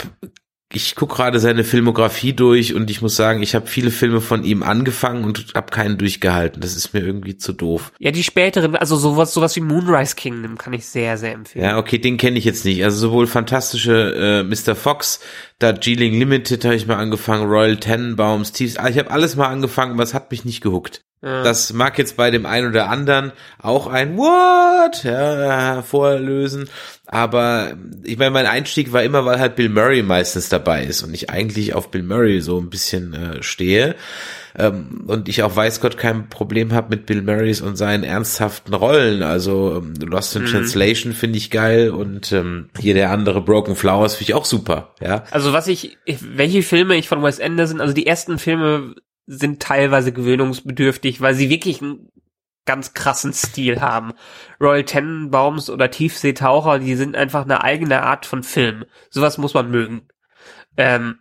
ich 0.76 0.96
guck 0.96 1.16
gerade 1.16 1.40
seine 1.40 1.64
Filmografie 1.64 2.34
durch 2.34 2.74
und 2.74 2.90
ich 2.90 3.02
muss 3.02 3.16
sagen, 3.16 3.42
ich 3.42 3.56
habe 3.56 3.68
viele 3.68 3.92
Filme 3.92 4.20
von 4.20 4.44
ihm 4.44 4.62
angefangen 4.62 5.24
und 5.24 5.54
habe 5.56 5.72
keinen 5.72 5.98
durchgehalten. 5.98 6.62
Das 6.62 6.76
ist 6.76 6.94
mir 6.94 7.00
irgendwie 7.00 7.38
zu 7.38 7.54
doof. 7.54 7.94
Ja, 8.00 8.12
die 8.12 8.24
späteren, 8.24 8.76
also 8.76 8.98
sowas, 8.98 9.34
sowas 9.34 9.56
wie 9.56 9.62
Moonrise 9.62 10.16
Kingdom 10.16 10.58
kann 10.58 10.74
ich 10.74 10.86
sehr, 10.86 11.18
sehr 11.18 11.34
empfehlen. 11.34 11.66
Ja, 11.66 11.78
okay, 11.78 11.98
den 11.98 12.18
kenne 12.18 12.38
ich 12.38 12.44
jetzt 12.44 12.66
nicht. 12.66 12.84
Also 12.84 12.98
sowohl 12.98 13.28
fantastische 13.28 14.44
äh, 14.44 14.44
Mr. 14.44 14.76
Fox, 14.76 15.22
da 15.60 15.72
Geeling 15.72 16.20
Limited 16.20 16.66
habe 16.66 16.76
ich 16.76 16.88
mal 16.88 16.98
angefangen, 16.98 17.48
Royal 17.48 17.78
Tenenbaums, 17.78 18.52
Thieves, 18.52 18.78
ah, 18.78 18.90
ich 18.90 18.98
habe 18.98 19.12
alles 19.12 19.38
mal 19.38 19.48
angefangen, 19.48 19.94
aber 19.94 20.04
es 20.04 20.14
hat 20.14 20.32
mich 20.32 20.44
nicht 20.44 20.62
gehuckt. 20.62 21.05
Ja. 21.22 21.44
Das 21.44 21.74
mag 21.74 21.98
jetzt 21.98 22.18
bei 22.18 22.30
dem 22.30 22.46
einen 22.46 22.68
oder 22.70 22.88
anderen 22.90 23.32
auch 23.60 23.88
ein 23.88 24.16
What 24.18 25.04
ja, 25.04 25.72
hervorlösen, 25.76 26.70
aber 27.08 27.74
ich 28.04 28.18
meine, 28.18 28.32
mein 28.32 28.46
Einstieg 28.46 28.94
war 28.94 29.02
immer, 29.04 29.26
weil 29.26 29.40
halt 29.40 29.56
Bill 29.56 29.70
Murray 29.70 30.04
meistens 30.04 30.50
dabei 30.50 30.84
ist 30.84 31.02
und 31.04 31.14
ich 31.14 31.30
eigentlich 31.30 31.74
auf 31.74 31.90
Bill 31.90 32.04
Murray 32.04 32.42
so 32.42 32.60
ein 32.60 32.70
bisschen 32.70 33.14
äh, 33.14 33.42
stehe 33.44 33.96
ähm, 34.58 35.06
und 35.08 35.28
ich 35.28 35.42
auch 35.42 35.56
weiß 35.56 35.82
Gott 35.82 35.98
kein 35.98 36.30
Problem 36.30 36.74
habe 36.74 36.90
mit 36.96 37.06
Bill 37.08 37.22
Murrays 37.24 37.60
und 37.62 37.76
seinen 37.76 38.04
ernsthaften 38.04 38.74
Rollen. 38.74 39.24
Also 39.24 39.78
ähm, 39.78 39.94
Lost 40.08 40.36
in 40.36 40.46
Translation 40.46 41.14
finde 41.14 41.38
ich 41.38 41.50
geil 41.50 41.90
und 41.90 42.32
ähm, 42.34 42.70
hier 42.80 42.94
der 42.94 43.10
andere 43.12 43.42
Broken 43.42 43.76
Flowers 43.76 44.16
finde 44.16 44.30
ich 44.32 44.34
auch 44.36 44.46
super. 44.46 44.94
Ja, 45.02 45.24
Also 45.32 45.54
was 45.54 45.68
ich, 45.68 45.98
ich- 46.06 46.20
welche 46.38 46.62
Filme 46.62 46.96
ich 46.96 47.08
von 47.08 47.24
Wes 47.24 47.40
Anderson, 47.42 47.82
also 47.82 47.94
die 47.94 48.06
ersten 48.06 48.38
Filme 48.38 48.96
sind 49.28 49.62
teilweise 49.62 50.12
gewöhnungsbedürftig, 50.14 51.22
weil 51.22 51.36
sie 51.36 51.50
wirklich 51.50 51.82
einen 51.82 52.12
ganz 52.66 52.94
krassen 52.94 53.34
Stil 53.34 53.82
haben. 53.82 54.14
Royal 54.60 54.86
Tenenbaums 54.86 55.70
oder 55.70 55.92
Tiefseetaucher, 55.92 56.80
die 56.80 56.96
sind 56.96 57.16
einfach 57.16 57.44
eine 57.44 57.64
eigene 57.64 58.04
Art 58.04 58.26
von 58.26 58.44
Film. 58.44 58.86
Sowas 59.10 59.38
muss 59.38 59.54
man 59.54 59.70
mögen. 59.72 60.08
Ähm, 60.78 61.20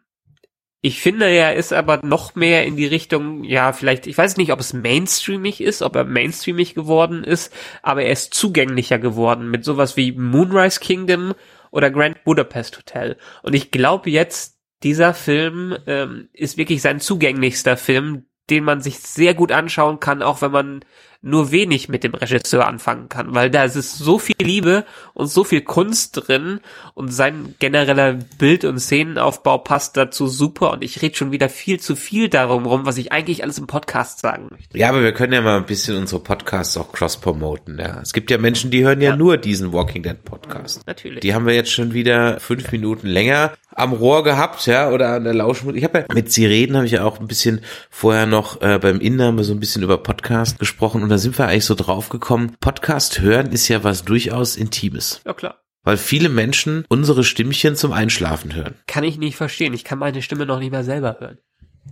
Ich 0.87 1.01
finde, 1.01 1.27
er 1.27 1.55
ist 1.57 1.73
aber 1.73 2.01
noch 2.05 2.35
mehr 2.35 2.67
in 2.67 2.77
die 2.77 2.87
Richtung, 2.87 3.43
ja, 3.45 3.73
vielleicht, 3.73 4.07
ich 4.07 4.19
weiß 4.19 4.37
nicht, 4.37 4.53
ob 4.53 4.61
es 4.61 4.75
mainstreamig 4.75 5.62
ist, 5.62 5.81
ob 5.81 5.97
er 5.97 6.05
mainstreamig 6.05 6.75
geworden 6.75 7.25
ist, 7.25 7.51
aber 7.83 8.03
er 8.03 8.12
ist 8.12 8.35
zugänglicher 8.35 8.99
geworden 8.99 9.51
mit 9.51 9.64
sowas 9.64 9.97
wie 9.97 10.12
Moonrise 10.12 10.81
Kingdom 10.81 11.33
oder 11.71 11.90
Grand 11.90 12.23
Budapest 12.25 12.77
Hotel. 12.77 13.17
Und 13.43 13.55
ich 13.55 13.71
glaube 13.71 14.11
jetzt, 14.11 14.54
dieser 14.85 15.14
Film 15.14 15.77
ähm, 15.87 16.29
ist 16.33 16.59
wirklich 16.59 16.83
sein 16.83 17.01
zugänglichster 17.01 17.77
Film, 17.77 18.27
den 18.51 18.64
man 18.64 18.83
sich 18.83 18.99
sehr 18.99 19.35
gut 19.35 19.51
anschauen 19.51 19.99
kann, 19.99 20.23
auch 20.23 20.42
wenn 20.42 20.53
man 20.53 20.85
nur 21.24 21.50
wenig 21.50 21.88
mit 21.88 22.04
dem 22.04 22.14
Regisseur 22.14 22.66
anfangen 22.66 23.08
kann, 23.08 23.34
weil 23.34 23.50
da 23.50 23.64
ist 23.64 23.74
so 23.74 24.18
viel 24.18 24.37
Liebe 24.40 24.84
und 25.14 25.26
so 25.26 25.42
viel 25.42 25.62
Kunst 25.62 26.28
drin 26.28 26.60
und 26.92 27.12
sein 27.12 27.54
genereller 27.58 28.18
Bild- 28.38 28.64
und 28.64 28.78
Szenenaufbau 28.78 29.58
passt 29.58 29.96
dazu 29.96 30.28
super 30.28 30.72
und 30.72 30.84
ich 30.84 31.00
rede 31.00 31.16
schon 31.16 31.32
wieder 31.32 31.48
viel 31.48 31.80
zu 31.80 31.96
viel 31.96 32.28
darum 32.28 32.66
rum, 32.66 32.84
was 32.84 32.98
ich 32.98 33.10
eigentlich 33.10 33.42
alles 33.42 33.58
im 33.58 33.66
Podcast 33.66 34.20
sagen 34.20 34.48
möchte. 34.50 34.76
Ja, 34.76 34.90
aber 34.90 35.02
wir 35.02 35.12
können 35.12 35.32
ja 35.32 35.40
mal 35.40 35.56
ein 35.56 35.66
bisschen 35.66 35.96
unsere 35.96 36.20
Podcasts 36.20 36.76
auch 36.76 36.92
cross-promoten. 36.92 37.78
Ja. 37.78 38.00
Es 38.02 38.12
gibt 38.12 38.30
ja 38.30 38.37
Menschen, 38.37 38.70
die 38.70 38.84
hören 38.84 39.00
ja, 39.00 39.10
ja, 39.10 39.16
nur 39.16 39.38
diesen 39.38 39.72
Walking 39.72 40.02
Dead 40.02 40.22
Podcast. 40.24 40.87
Natürlich. 40.87 41.20
Die 41.20 41.34
haben 41.34 41.46
wir 41.46 41.54
jetzt 41.54 41.72
schon 41.72 41.94
wieder 41.94 42.38
fünf 42.38 42.70
Minuten 42.70 43.06
länger 43.06 43.52
am 43.74 43.92
Rohr 43.92 44.22
gehabt, 44.22 44.66
ja, 44.66 44.90
oder 44.90 45.14
an 45.14 45.24
der 45.24 45.34
Lauschmut. 45.34 45.74
Ich 45.74 45.84
habe 45.84 46.00
ja 46.00 46.14
mit 46.14 46.32
Sie 46.32 46.46
reden, 46.46 46.76
habe 46.76 46.87
ich 46.87 46.92
ja 46.92 47.04
auch 47.04 47.18
ein 47.18 47.26
bisschen 47.26 47.60
vorher 47.90 48.26
noch 48.26 48.60
äh, 48.62 48.78
beim 48.78 49.00
wir 49.00 49.44
so 49.44 49.52
ein 49.52 49.60
bisschen 49.60 49.82
über 49.82 49.98
Podcast 49.98 50.58
gesprochen 50.58 51.02
und 51.02 51.10
da 51.14 51.18
sind 51.18 51.38
wir 51.38 51.46
eigentlich 51.46 51.64
so 51.64 51.77
drauf 51.77 52.09
gekommen. 52.09 52.57
Podcast 52.59 53.20
hören 53.20 53.53
ist 53.53 53.68
ja 53.68 53.85
was 53.85 54.05
durchaus 54.05 54.57
Intimes. 54.57 55.20
Ja, 55.24 55.33
klar. 55.33 55.61
Weil 55.85 55.96
viele 55.96 56.29
Menschen 56.29 56.85
unsere 56.88 57.22
Stimmchen 57.22 57.77
zum 57.77 57.92
Einschlafen 57.92 58.53
hören. 58.53 58.74
Kann 58.88 59.05
ich 59.05 59.16
nicht 59.16 59.37
verstehen. 59.37 59.74
Ich 59.74 59.85
kann 59.85 60.00
meine 60.00 60.22
Stimme 60.22 60.44
noch 60.44 60.59
nicht 60.59 60.72
mehr 60.72 60.83
selber 60.83 61.18
hören. 61.20 61.38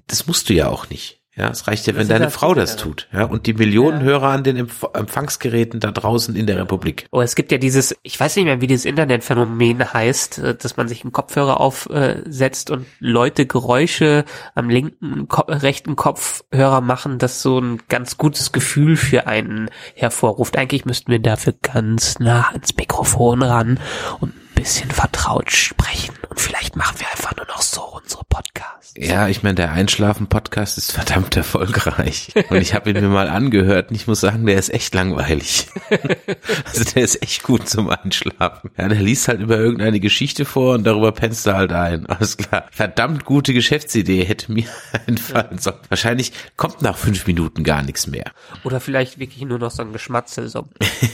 Das 0.08 0.26
musst 0.26 0.48
du 0.48 0.54
ja 0.54 0.66
auch 0.66 0.90
nicht. 0.90 1.21
Ja, 1.34 1.48
es 1.48 1.66
reicht 1.66 1.86
ja, 1.86 1.94
wenn 1.96 2.08
deine 2.08 2.30
Frau 2.30 2.52
das 2.52 2.76
tut. 2.76 3.08
Ja, 3.10 3.24
und 3.24 3.46
die 3.46 3.54
Millionen 3.54 4.00
ja. 4.00 4.04
Hörer 4.04 4.28
an 4.28 4.44
den 4.44 4.58
Empf 4.58 4.84
Empfangsgeräten 4.92 5.80
da 5.80 5.90
draußen 5.90 6.36
in 6.36 6.46
der 6.46 6.58
Republik. 6.58 7.06
Oh, 7.10 7.22
es 7.22 7.34
gibt 7.34 7.52
ja 7.52 7.56
dieses, 7.56 7.96
ich 8.02 8.20
weiß 8.20 8.36
nicht 8.36 8.44
mehr, 8.44 8.60
wie 8.60 8.66
dieses 8.66 8.84
Internetphänomen 8.84 9.94
heißt, 9.94 10.38
äh, 10.38 10.54
dass 10.54 10.76
man 10.76 10.88
sich 10.88 11.04
einen 11.04 11.12
Kopfhörer 11.12 11.58
aufsetzt 11.58 12.70
und 12.70 12.84
Leute 12.98 13.46
Geräusche 13.46 14.26
am 14.54 14.68
linken, 14.68 15.26
rechten 15.30 15.96
Kopfhörer 15.96 16.82
machen, 16.82 17.18
das 17.18 17.40
so 17.40 17.58
ein 17.58 17.80
ganz 17.88 18.18
gutes 18.18 18.52
Gefühl 18.52 18.96
für 18.96 19.26
einen 19.26 19.70
hervorruft. 19.94 20.58
Eigentlich 20.58 20.84
müssten 20.84 21.10
wir 21.10 21.18
dafür 21.18 21.54
ganz 21.62 22.18
nah 22.18 22.48
ans 22.52 22.76
Mikrofon 22.76 23.42
ran 23.42 23.80
und 24.20 24.34
bisschen 24.62 24.92
vertraut 24.92 25.50
sprechen 25.50 26.14
und 26.30 26.38
vielleicht 26.38 26.76
machen 26.76 27.00
wir 27.00 27.10
einfach 27.10 27.34
nur 27.36 27.46
noch 27.46 27.62
so 27.62 27.82
unsere 27.82 28.22
Podcasts. 28.28 28.94
Ja, 28.96 29.26
ich 29.26 29.42
meine, 29.42 29.56
der 29.56 29.72
Einschlafen-Podcast 29.72 30.78
ist 30.78 30.92
verdammt 30.92 31.36
erfolgreich 31.36 32.28
und 32.48 32.58
ich 32.58 32.72
habe 32.72 32.90
ihn 32.90 33.00
mir 33.00 33.08
mal 33.08 33.28
angehört 33.28 33.90
und 33.90 33.96
ich 33.96 34.06
muss 34.06 34.20
sagen, 34.20 34.46
der 34.46 34.56
ist 34.56 34.72
echt 34.72 34.94
langweilig. 34.94 35.66
also 36.64 36.84
der 36.94 37.02
ist 37.02 37.22
echt 37.22 37.42
gut 37.42 37.68
zum 37.68 37.90
Einschlafen. 37.90 38.70
Ja, 38.78 38.86
der 38.86 39.00
liest 39.00 39.26
halt 39.26 39.40
über 39.40 39.56
irgendeine 39.56 39.98
Geschichte 39.98 40.44
vor 40.44 40.74
und 40.74 40.84
darüber 40.84 41.10
pennst 41.10 41.44
du 41.46 41.54
halt 41.54 41.72
ein. 41.72 42.06
Alles 42.06 42.36
klar. 42.36 42.66
Verdammt 42.70 43.24
gute 43.24 43.54
Geschäftsidee 43.54 44.24
hätte 44.24 44.52
mir 44.52 44.66
einfallen 45.08 45.58
sollen. 45.58 45.80
Wahrscheinlich 45.88 46.32
kommt 46.56 46.82
nach 46.82 46.96
fünf 46.96 47.26
Minuten 47.26 47.64
gar 47.64 47.82
nichts 47.82 48.06
mehr. 48.06 48.30
Oder 48.62 48.78
vielleicht 48.78 49.18
wirklich 49.18 49.42
nur 49.42 49.58
noch 49.58 49.72
so 49.72 49.82
ein 49.82 49.92
Geschmatzel. 49.92 50.48
So. 50.48 50.68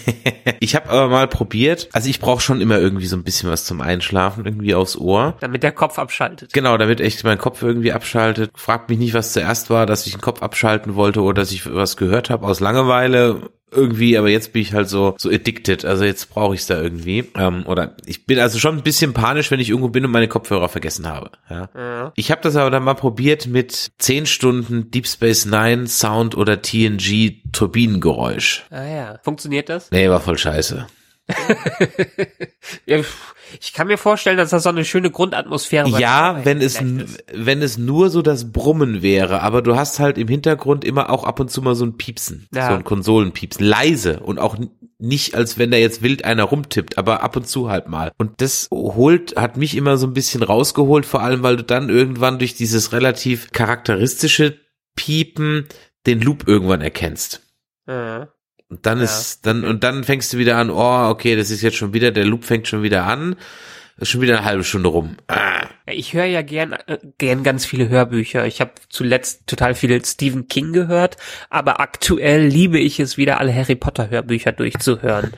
ich 0.61 0.75
habe 0.75 0.91
aber 0.91 1.09
mal 1.09 1.29
probiert, 1.29 1.89
also 1.93 2.11
ich 2.11 2.21
brauche 2.21 2.43
schon 2.43 2.61
immer 2.61 2.79
irgendwie 2.79 3.07
so 3.07 3.17
ein 3.17 3.25
bisschen 3.25 3.38
was 3.47 3.65
zum 3.65 3.81
Einschlafen 3.81 4.45
irgendwie 4.45 4.75
aufs 4.75 4.97
Ohr. 4.97 5.37
Damit 5.41 5.63
der 5.63 5.73
Kopf 5.73 5.99
abschaltet. 5.99 6.53
Genau, 6.53 6.77
damit 6.77 7.01
echt 7.01 7.23
mein 7.25 7.39
Kopf 7.39 7.63
irgendwie 7.63 7.93
abschaltet. 7.93 8.51
Fragt 8.55 8.89
mich 8.89 8.99
nicht, 8.99 9.15
was 9.15 9.33
zuerst 9.33 9.71
war, 9.71 9.87
dass 9.87 10.07
ich 10.07 10.13
den 10.13 10.21
Kopf 10.21 10.43
abschalten 10.43 10.95
wollte 10.95 11.23
oder 11.23 11.43
dass 11.43 11.53
ich 11.53 11.73
was 11.73 11.97
gehört 11.97 12.31
habe 12.31 12.47
aus 12.47 12.61
Langeweile 12.61 13.51
irgendwie, 13.71 14.17
aber 14.17 14.29
jetzt 14.29 14.53
bin 14.53 14.63
ich 14.63 14.73
halt 14.73 14.89
so 14.89 15.15
so 15.19 15.29
addicted, 15.31 15.85
also 15.85 16.05
jetzt 16.05 16.31
brauche 16.31 16.55
ich 16.55 16.63
es 16.63 16.67
da 16.67 16.81
irgendwie. 16.81 17.31
Ähm, 17.37 17.65
oder 17.67 17.97
ich 18.07 18.27
bin 18.27 18.39
also 18.39 18.59
schon 18.59 18.77
ein 18.77 18.83
bisschen 18.83 19.13
panisch, 19.13 19.51
wenn 19.51 19.61
ich 19.61 19.71
irgendwo 19.71 19.89
bin 19.89 20.05
und 20.05 20.11
meine 20.11 20.29
Kopfhörer 20.29 20.69
vergessen 20.69 21.07
habe. 21.07 21.31
Ja. 21.51 21.69
ja. 21.75 22.13
Ich 22.17 22.31
habe 22.31 22.41
das 22.43 22.57
aber 22.57 22.71
dann 22.71 22.85
mal 22.85 22.95
probiert 22.95 23.47
mit 23.47 23.91
10 23.99 24.27
Stunden 24.27 24.91
Deep 24.91 25.07
Space 25.07 25.45
Nine 25.45 25.87
Sound 25.87 26.37
oder 26.37 26.63
TNG 26.63 27.43
Turbinengeräusch. 27.53 28.65
Ah 28.71 28.85
ja. 28.85 29.19
Funktioniert 29.23 29.69
das? 29.69 29.91
Nee, 29.91 30.09
war 30.09 30.21
voll 30.21 30.39
scheiße. 30.39 30.87
Ich 33.61 33.73
kann 33.73 33.87
mir 33.87 33.99
vorstellen, 33.99 34.37
dass 34.39 34.51
das 34.51 34.63
so 34.63 34.69
eine 34.69 34.85
schöne 34.85 35.11
Grundatmosphäre 35.11 35.89
Ja, 35.99 36.45
wenn 36.45 36.61
es, 36.61 36.79
wenn 36.81 37.63
es 37.63 37.79
nur 37.79 38.11
so 38.11 38.23
das 38.23 38.53
Brummen 38.53 39.03
wäre, 39.03 39.43
aber 39.43 39.63
du 39.63 39.77
hast 39.77 39.99
halt 40.01 40.19
im 40.19 40.29
Hintergrund 40.29 40.85
immer 40.85 41.11
auch 41.11 41.25
ab 41.25 41.41
und 41.41 41.51
zu 41.51 41.63
mal 41.63 41.75
so 41.75 41.85
ein 41.85 41.97
Piepsen, 41.97 42.49
ja. 42.55 42.69
so 42.69 42.75
ein 42.75 42.85
Konsolenpiepsen, 42.85 43.65
leise 43.65 44.21
und 44.21 44.39
auch 44.39 44.57
nicht, 44.99 45.35
als 45.35 45.59
wenn 45.59 45.71
da 45.71 45.77
jetzt 45.77 46.03
wild 46.03 46.25
einer 46.25 46.45
rumtippt, 46.45 46.99
aber 46.99 47.23
ab 47.23 47.37
und 47.37 47.47
zu 47.47 47.71
halt 47.71 47.89
mal. 47.89 48.13
Und 48.19 48.41
das 48.41 48.69
holt, 48.73 49.37
hat 49.37 49.57
mich 49.57 49.77
immer 49.77 49.97
so 49.97 50.07
ein 50.07 50.15
bisschen 50.15 50.43
rausgeholt, 50.43 51.07
vor 51.07 51.23
allem, 51.23 51.43
weil 51.43 51.57
du 51.57 51.65
dann 51.65 51.89
irgendwann 51.89 52.39
durch 52.39 52.55
dieses 52.55 52.93
relativ 52.93 53.53
charakteristische 53.53 54.59
Piepen 54.97 55.67
den 56.07 56.21
Loop 56.21 56.49
irgendwann 56.49 56.81
erkennst. 56.81 57.43
Ja. 57.87 58.29
Und 58.69 58.85
dann 58.87 58.99
ja. 58.99 59.05
ist, 59.05 59.47
dann, 59.47 59.65
und 59.65 59.83
dann 59.85 60.05
fängst 60.05 60.33
du 60.33 60.39
wieder 60.39 60.57
an, 60.57 60.71
oh, 60.71 61.09
okay, 61.09 61.37
das 61.37 61.51
ist 61.51 61.63
jetzt 61.63 61.77
schon 61.77 61.95
wieder, 61.95 62.11
der 62.11 62.25
Loop 62.25 62.45
fängt 62.45 62.69
schon 62.69 62.83
wieder 62.83 63.05
an. 63.05 63.37
Ist 64.01 64.11
schon 64.11 64.21
wieder 64.21 64.39
eine 64.39 64.45
halbe 64.45 64.63
Stunde 64.63 64.91
rum. 64.91 65.17
Ah. 65.27 65.67
Ich 65.87 66.13
höre 66.13 66.27
ja 66.27 66.43
gern, 66.43 66.73
äh, 66.73 66.99
gern 67.19 67.43
ganz 67.43 67.65
viele 67.67 67.89
Hörbücher. 67.89 68.47
Ich 68.47 68.61
habe 68.61 68.73
zuletzt 68.89 69.47
total 69.47 69.75
viele 69.75 70.05
Stephen 70.05 70.47
King 70.47 70.73
gehört, 70.73 71.17
aber 71.51 71.81
aktuell 71.81 72.47
liebe 72.47 72.79
ich 72.79 73.01
es 73.01 73.17
wieder, 73.17 73.41
alle 73.41 73.53
Harry 73.55 73.75
Potter 73.75 74.09
Hörbücher 74.11 74.53
durchzuhören. 74.53 75.33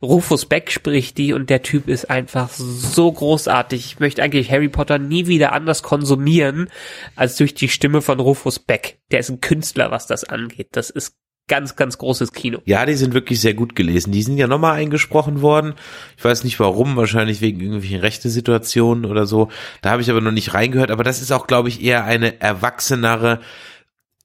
Rufus 0.00 0.46
Beck 0.46 0.70
spricht 0.70 1.18
die 1.18 1.32
und 1.32 1.50
der 1.50 1.62
Typ 1.62 1.88
ist 1.88 2.08
einfach 2.08 2.50
so 2.50 3.10
großartig. 3.10 3.84
Ich 3.84 3.98
möchte 3.98 4.22
eigentlich 4.22 4.50
Harry 4.50 4.68
Potter 4.68 4.98
nie 4.98 5.26
wieder 5.26 5.52
anders 5.52 5.82
konsumieren 5.82 6.68
als 7.16 7.36
durch 7.36 7.54
die 7.54 7.68
Stimme 7.68 8.00
von 8.02 8.20
Rufus 8.20 8.58
Beck. 8.58 8.98
Der 9.10 9.20
ist 9.20 9.30
ein 9.30 9.40
Künstler, 9.40 9.90
was 9.90 10.06
das 10.06 10.24
angeht. 10.24 10.68
Das 10.72 10.90
ist 10.90 11.16
ganz, 11.46 11.76
ganz 11.76 11.98
großes 11.98 12.32
Kino. 12.32 12.60
Ja, 12.64 12.86
die 12.86 12.94
sind 12.94 13.12
wirklich 13.12 13.40
sehr 13.40 13.54
gut 13.54 13.76
gelesen. 13.76 14.12
Die 14.12 14.22
sind 14.22 14.38
ja 14.38 14.46
nochmal 14.46 14.76
eingesprochen 14.76 15.42
worden. 15.42 15.74
Ich 16.16 16.24
weiß 16.24 16.44
nicht 16.44 16.58
warum, 16.58 16.96
wahrscheinlich 16.96 17.40
wegen 17.40 17.60
irgendwelchen 17.60 18.00
rechte 18.00 18.30
Situationen 18.30 19.04
oder 19.04 19.26
so. 19.26 19.50
Da 19.82 19.90
habe 19.90 20.02
ich 20.02 20.10
aber 20.10 20.20
noch 20.20 20.30
nicht 20.30 20.54
reingehört. 20.54 20.90
Aber 20.90 21.04
das 21.04 21.20
ist 21.20 21.32
auch, 21.32 21.46
glaube 21.46 21.68
ich, 21.68 21.82
eher 21.82 22.04
eine 22.04 22.40
erwachsenere, 22.40 23.40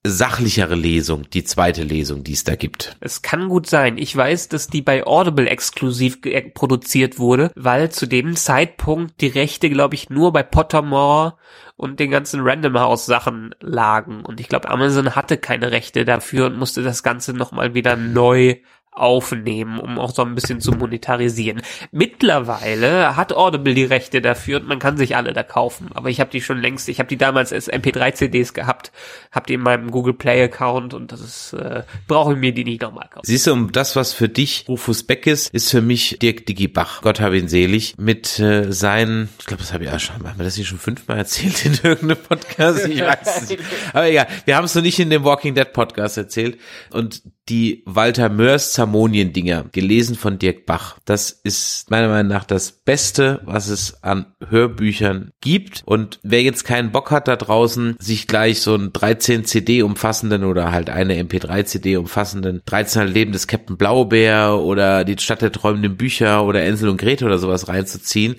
sachlichere 0.04 0.76
Lesung, 0.76 1.30
die 1.30 1.44
zweite 1.44 1.84
Lesung, 1.84 2.24
die 2.24 2.34
es 2.34 2.46
da 2.46 2.56
gibt. 2.56 2.96
Es 3.02 3.22
kann 3.22 3.50
gut 3.50 3.68
sein. 3.68 3.98
Ich 3.98 4.16
weiß, 4.16 4.48
dass 4.48 4.68
die 4.68 4.82
bei 4.82 5.06
Audible 5.06 5.48
exklusiv 5.48 6.20
produziert 6.54 7.20
wurde, 7.20 7.52
weil 7.56 7.92
zu 7.92 8.08
dem 8.08 8.36
Zeitpunkt 8.36 9.20
die 9.20 9.28
Rechte, 9.28 9.70
glaube 9.70 9.96
ich, 9.96 10.10
nur 10.10 10.32
bei 10.32 10.44
Pottermore 10.44 11.36
und 11.76 12.00
den 12.00 12.12
ganzen 12.12 12.42
Random 12.42 12.80
House 12.80 13.06
Sachen 13.06 13.54
lagen. 13.60 14.24
Und 14.24 14.40
ich 14.40 14.48
glaube, 14.48 14.70
Amazon 14.70 15.16
hatte 15.16 15.38
keine 15.38 15.72
Rechte 15.72 16.06
dafür 16.06 16.46
und 16.46 16.58
musste 16.58 16.82
das 16.82 17.04
Ganze 17.04 17.34
nochmal 17.34 17.74
wieder 17.74 17.96
neu 17.98 18.58
aufnehmen, 18.92 19.80
um 19.80 19.98
auch 20.00 20.14
so 20.14 20.24
ein 20.24 20.36
bisschen 20.36 20.60
zu 20.60 20.72
monetarisieren. 20.72 21.62
Mittlerweile 21.92 23.16
hat 23.16 23.34
Audible 23.34 23.74
die 23.74 23.86
Rechte 23.86 24.22
dafür 24.22 24.60
und 24.60 24.68
man 24.68 24.80
kann 24.80 24.98
sich 24.98 25.16
alle 25.16 25.34
da 25.34 25.44
kaufen. 25.44 25.90
Aber 25.94 26.10
ich 26.10 26.20
habe 26.20 26.32
die 26.32 26.42
schon 26.42 26.60
längst, 26.60 26.90
ich 26.90 27.00
habe 27.00 27.08
die 27.08 27.18
damals 27.18 27.54
als 27.54 27.72
MP3-CDs 27.72 28.54
gehabt, 28.54 28.92
habe 29.32 29.46
die 29.48 29.54
in 29.54 29.62
meinem 29.62 29.92
Google 29.92 30.14
Play-Account 30.14 30.94
und 30.94 31.12
das 31.12 31.22
ist, 31.22 31.54
äh, 31.54 31.84
brauche 32.08 32.34
ich 32.34 32.40
mir 32.40 32.54
die 32.54 32.64
nicht 32.64 32.82
nochmal 32.82 33.08
kaufen. 33.10 33.26
Siehst 33.26 33.48
du, 33.48 33.54
um 33.54 33.72
das, 33.72 33.96
was 33.96 34.14
für 34.14 34.28
dich 34.28 34.66
Rufus 34.68 35.04
Beck 35.04 35.28
ist, 35.28 35.54
ist 35.54 35.72
für 35.72 35.82
mich 35.82 36.18
Dirk 36.20 36.46
Digi 36.46 36.68
Bach, 36.68 37.02
Gott 37.02 37.20
habe 37.20 37.38
ihn 37.38 37.48
selig, 37.48 37.96
mit 37.98 38.40
äh, 38.40 38.72
seinen, 38.72 39.30
ich 39.40 39.46
glaube, 39.46 39.62
das 39.62 39.72
habe 39.72 39.86
ich 39.86 39.92
ja 39.92 40.00
schon, 40.00 40.16
haben 40.16 40.38
wir 40.38 40.46
das 40.46 40.56
hier 40.56 40.66
schon 40.66 40.80
fünfmal 40.80 41.20
erzählt 41.20 41.66
in 41.66 41.74
irgendeinem 41.84 42.22
Podcast? 42.22 42.88
Ich 42.88 43.02
weiß 43.02 43.44
es 43.44 43.50
nicht. 43.50 43.64
Aber 43.94 44.08
egal, 44.08 44.28
wir 44.46 44.58
haben 44.58 44.66
es 44.66 44.76
noch 44.76 44.82
nicht 44.82 45.00
in 45.00 45.10
dem 45.10 45.24
Walking 45.24 45.56
Dead 45.56 45.72
Podcast 45.72 46.18
erzählt. 46.18 46.60
Und 46.92 47.22
die 47.50 47.84
Walter 47.86 48.30
Mörs 48.30 48.74
Zamonien-Dinger, 48.80 49.66
gelesen 49.74 50.16
von 50.16 50.40
Dirk 50.40 50.66
Bach. 50.66 51.00
Das 51.04 51.32
ist 51.32 51.92
meiner 51.92 52.08
Meinung 52.08 52.32
nach 52.32 52.46
das 52.46 52.72
Beste, 52.72 53.42
was 53.44 53.68
es 53.68 54.02
an 54.04 54.28
Hörbüchern 54.48 55.32
gibt. 55.42 55.82
Und 55.84 56.22
wer 56.24 56.42
jetzt 56.42 56.64
keinen 56.64 56.94
Bock 56.94 57.12
hat 57.12 57.28
da 57.28 57.36
draußen, 57.36 57.98
sich 58.00 58.26
gleich 58.26 58.62
so 58.62 58.74
einen 58.74 58.94
13 58.94 59.44
CD 59.44 59.84
umfassenden 59.84 60.46
oder 60.46 60.72
halt 60.72 60.90
eine 60.90 61.22
MP3 61.22 61.66
CD 61.66 61.98
umfassenden 61.98 62.62
13 62.66 63.06
Leben 63.10 63.34
des 63.34 63.48
Captain 63.48 63.76
Blaubeer 63.76 64.58
oder 64.60 65.04
die 65.04 65.18
Stadt 65.18 65.42
der 65.42 65.52
träumenden 65.52 65.98
Bücher 65.98 66.46
oder 66.46 66.64
Ensel 66.64 66.88
und 66.88 67.02
Grete 67.02 67.26
oder 67.26 67.38
sowas 67.38 67.68
reinzuziehen, 67.68 68.38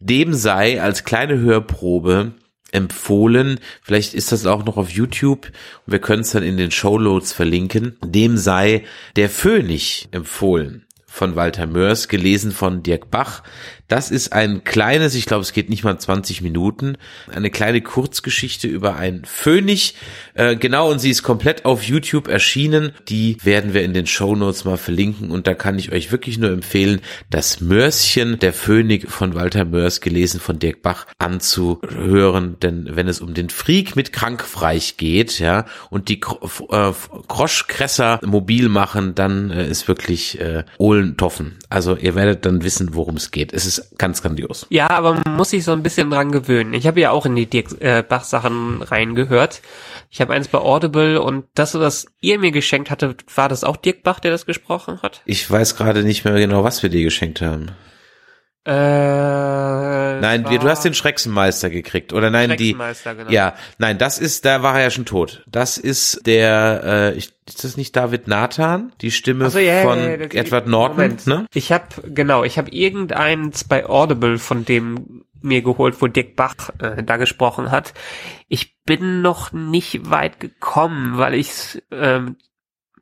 dem 0.00 0.34
sei 0.34 0.82
als 0.82 1.04
kleine 1.04 1.38
Hörprobe 1.38 2.32
empfohlen. 2.72 3.60
Vielleicht 3.82 4.14
ist 4.14 4.32
das 4.32 4.46
auch 4.46 4.64
noch 4.64 4.76
auf 4.76 4.90
YouTube 4.90 5.46
und 5.86 5.92
wir 5.92 6.00
können 6.00 6.22
es 6.22 6.32
dann 6.32 6.42
in 6.42 6.56
den 6.56 6.70
Showloads 6.70 7.32
verlinken. 7.32 7.96
Dem 8.04 8.36
sei 8.36 8.84
der 9.16 9.30
Phönix 9.30 10.08
empfohlen 10.10 10.86
von 11.06 11.34
Walter 11.34 11.66
Mörs, 11.66 12.08
gelesen 12.08 12.52
von 12.52 12.82
Dirk 12.82 13.10
Bach. 13.10 13.42
Das 13.88 14.10
ist 14.10 14.32
ein 14.32 14.64
kleines, 14.64 15.14
ich 15.14 15.26
glaube, 15.26 15.42
es 15.42 15.52
geht 15.52 15.70
nicht 15.70 15.84
mal 15.84 15.98
20 15.98 16.42
Minuten, 16.42 16.96
eine 17.32 17.50
kleine 17.50 17.80
Kurzgeschichte 17.80 18.66
über 18.66 18.96
einen 18.96 19.24
Phönix. 19.24 19.94
Äh, 20.34 20.56
genau, 20.56 20.90
und 20.90 20.98
sie 20.98 21.10
ist 21.10 21.22
komplett 21.22 21.64
auf 21.64 21.84
YouTube 21.84 22.26
erschienen. 22.26 22.92
Die 23.08 23.36
werden 23.42 23.74
wir 23.74 23.82
in 23.82 23.94
den 23.94 24.06
Show 24.06 24.34
Notes 24.34 24.64
mal 24.64 24.76
verlinken. 24.76 25.30
Und 25.30 25.46
da 25.46 25.54
kann 25.54 25.78
ich 25.78 25.92
euch 25.92 26.10
wirklich 26.10 26.38
nur 26.38 26.50
empfehlen, 26.50 27.00
das 27.30 27.60
Mörschen, 27.60 28.38
der 28.40 28.52
Phönix 28.52 29.12
von 29.12 29.34
Walter 29.34 29.64
Mörs, 29.64 30.00
gelesen 30.00 30.40
von 30.40 30.58
Dirk 30.58 30.82
Bach, 30.82 31.06
anzuhören. 31.18 32.58
Denn 32.60 32.88
wenn 32.90 33.06
es 33.06 33.20
um 33.20 33.34
den 33.34 33.50
Freak 33.50 33.94
mit 33.94 34.12
Krankfreich 34.12 34.96
geht, 34.96 35.38
ja, 35.38 35.66
und 35.90 36.08
die 36.08 36.20
äh, 36.70 36.92
Kroschkresser 37.28 38.20
mobil 38.24 38.68
machen, 38.68 39.14
dann 39.14 39.50
äh, 39.50 39.68
ist 39.68 39.86
wirklich 39.86 40.40
äh, 40.40 40.64
Ohlen 40.78 41.16
Toffen. 41.16 41.56
Also 41.68 41.96
ihr 41.96 42.14
werdet 42.14 42.44
dann 42.46 42.64
wissen, 42.64 42.94
worum 42.94 43.16
es 43.16 43.30
geht. 43.30 43.52
Es 43.52 43.66
ist 43.66 43.75
ist 43.78 43.98
ganz 43.98 44.22
grandios. 44.22 44.66
Ja, 44.70 44.90
aber 44.90 45.14
man 45.14 45.36
muss 45.36 45.50
sich 45.50 45.64
so 45.64 45.72
ein 45.72 45.82
bisschen 45.82 46.10
dran 46.10 46.32
gewöhnen. 46.32 46.74
Ich 46.74 46.86
habe 46.86 47.00
ja 47.00 47.10
auch 47.10 47.26
in 47.26 47.36
die 47.36 47.46
Dirk 47.46 47.80
äh, 47.80 48.02
Bach-Sachen 48.02 48.82
reingehört. 48.82 49.62
Ich 50.10 50.20
habe 50.20 50.32
eins 50.34 50.48
bei 50.48 50.58
Audible 50.58 51.20
und 51.20 51.46
das, 51.54 51.74
was 51.74 52.06
ihr 52.20 52.38
mir 52.38 52.52
geschenkt 52.52 52.90
hatte, 52.90 53.16
war 53.34 53.48
das 53.48 53.64
auch 53.64 53.76
Dirk 53.76 54.02
Bach, 54.02 54.20
der 54.20 54.30
das 54.30 54.46
gesprochen 54.46 55.02
hat? 55.02 55.22
Ich 55.24 55.50
weiß 55.50 55.76
gerade 55.76 56.02
nicht 56.04 56.24
mehr 56.24 56.34
genau, 56.34 56.64
was 56.64 56.82
wir 56.82 56.90
dir 56.90 57.02
geschenkt 57.02 57.40
haben. 57.40 57.72
Äh, 58.66 60.20
nein, 60.20 60.42
du 60.42 60.68
hast 60.68 60.84
den 60.84 60.92
Schrecksenmeister 60.92 61.70
gekriegt 61.70 62.12
oder 62.12 62.30
nein 62.30 62.56
die 62.56 62.72
genau. 62.72 63.30
ja 63.30 63.54
nein 63.78 63.96
das 63.96 64.18
ist 64.18 64.44
da 64.44 64.60
war 64.64 64.74
er 64.74 64.82
ja 64.82 64.90
schon 64.90 65.04
tot 65.06 65.44
das 65.46 65.78
ist 65.78 66.26
der 66.26 66.80
äh, 66.84 67.16
ich, 67.16 67.30
ist 67.46 67.62
das 67.62 67.76
nicht 67.76 67.94
David 67.94 68.26
Nathan 68.26 68.90
die 69.02 69.12
Stimme 69.12 69.50
so, 69.50 69.60
ja, 69.60 69.82
von 69.82 70.00
ja, 70.00 70.16
ja, 70.16 70.16
Edward 70.16 70.66
Norton 70.66 70.96
Moment. 70.96 71.26
ne 71.28 71.46
ich 71.54 71.70
habe 71.70 71.84
genau 72.06 72.42
ich 72.42 72.58
habe 72.58 72.70
irgendeins 72.70 73.62
bei 73.62 73.86
Audible 73.86 74.38
von 74.38 74.64
dem 74.64 75.22
mir 75.42 75.62
geholt 75.62 76.02
wo 76.02 76.08
Dick 76.08 76.34
Bach 76.34 76.70
äh, 76.80 77.04
da 77.04 77.18
gesprochen 77.18 77.70
hat 77.70 77.94
ich 78.48 78.82
bin 78.82 79.22
noch 79.22 79.52
nicht 79.52 80.10
weit 80.10 80.40
gekommen 80.40 81.18
weil 81.18 81.34
ich 81.34 81.80
äh, 81.90 82.20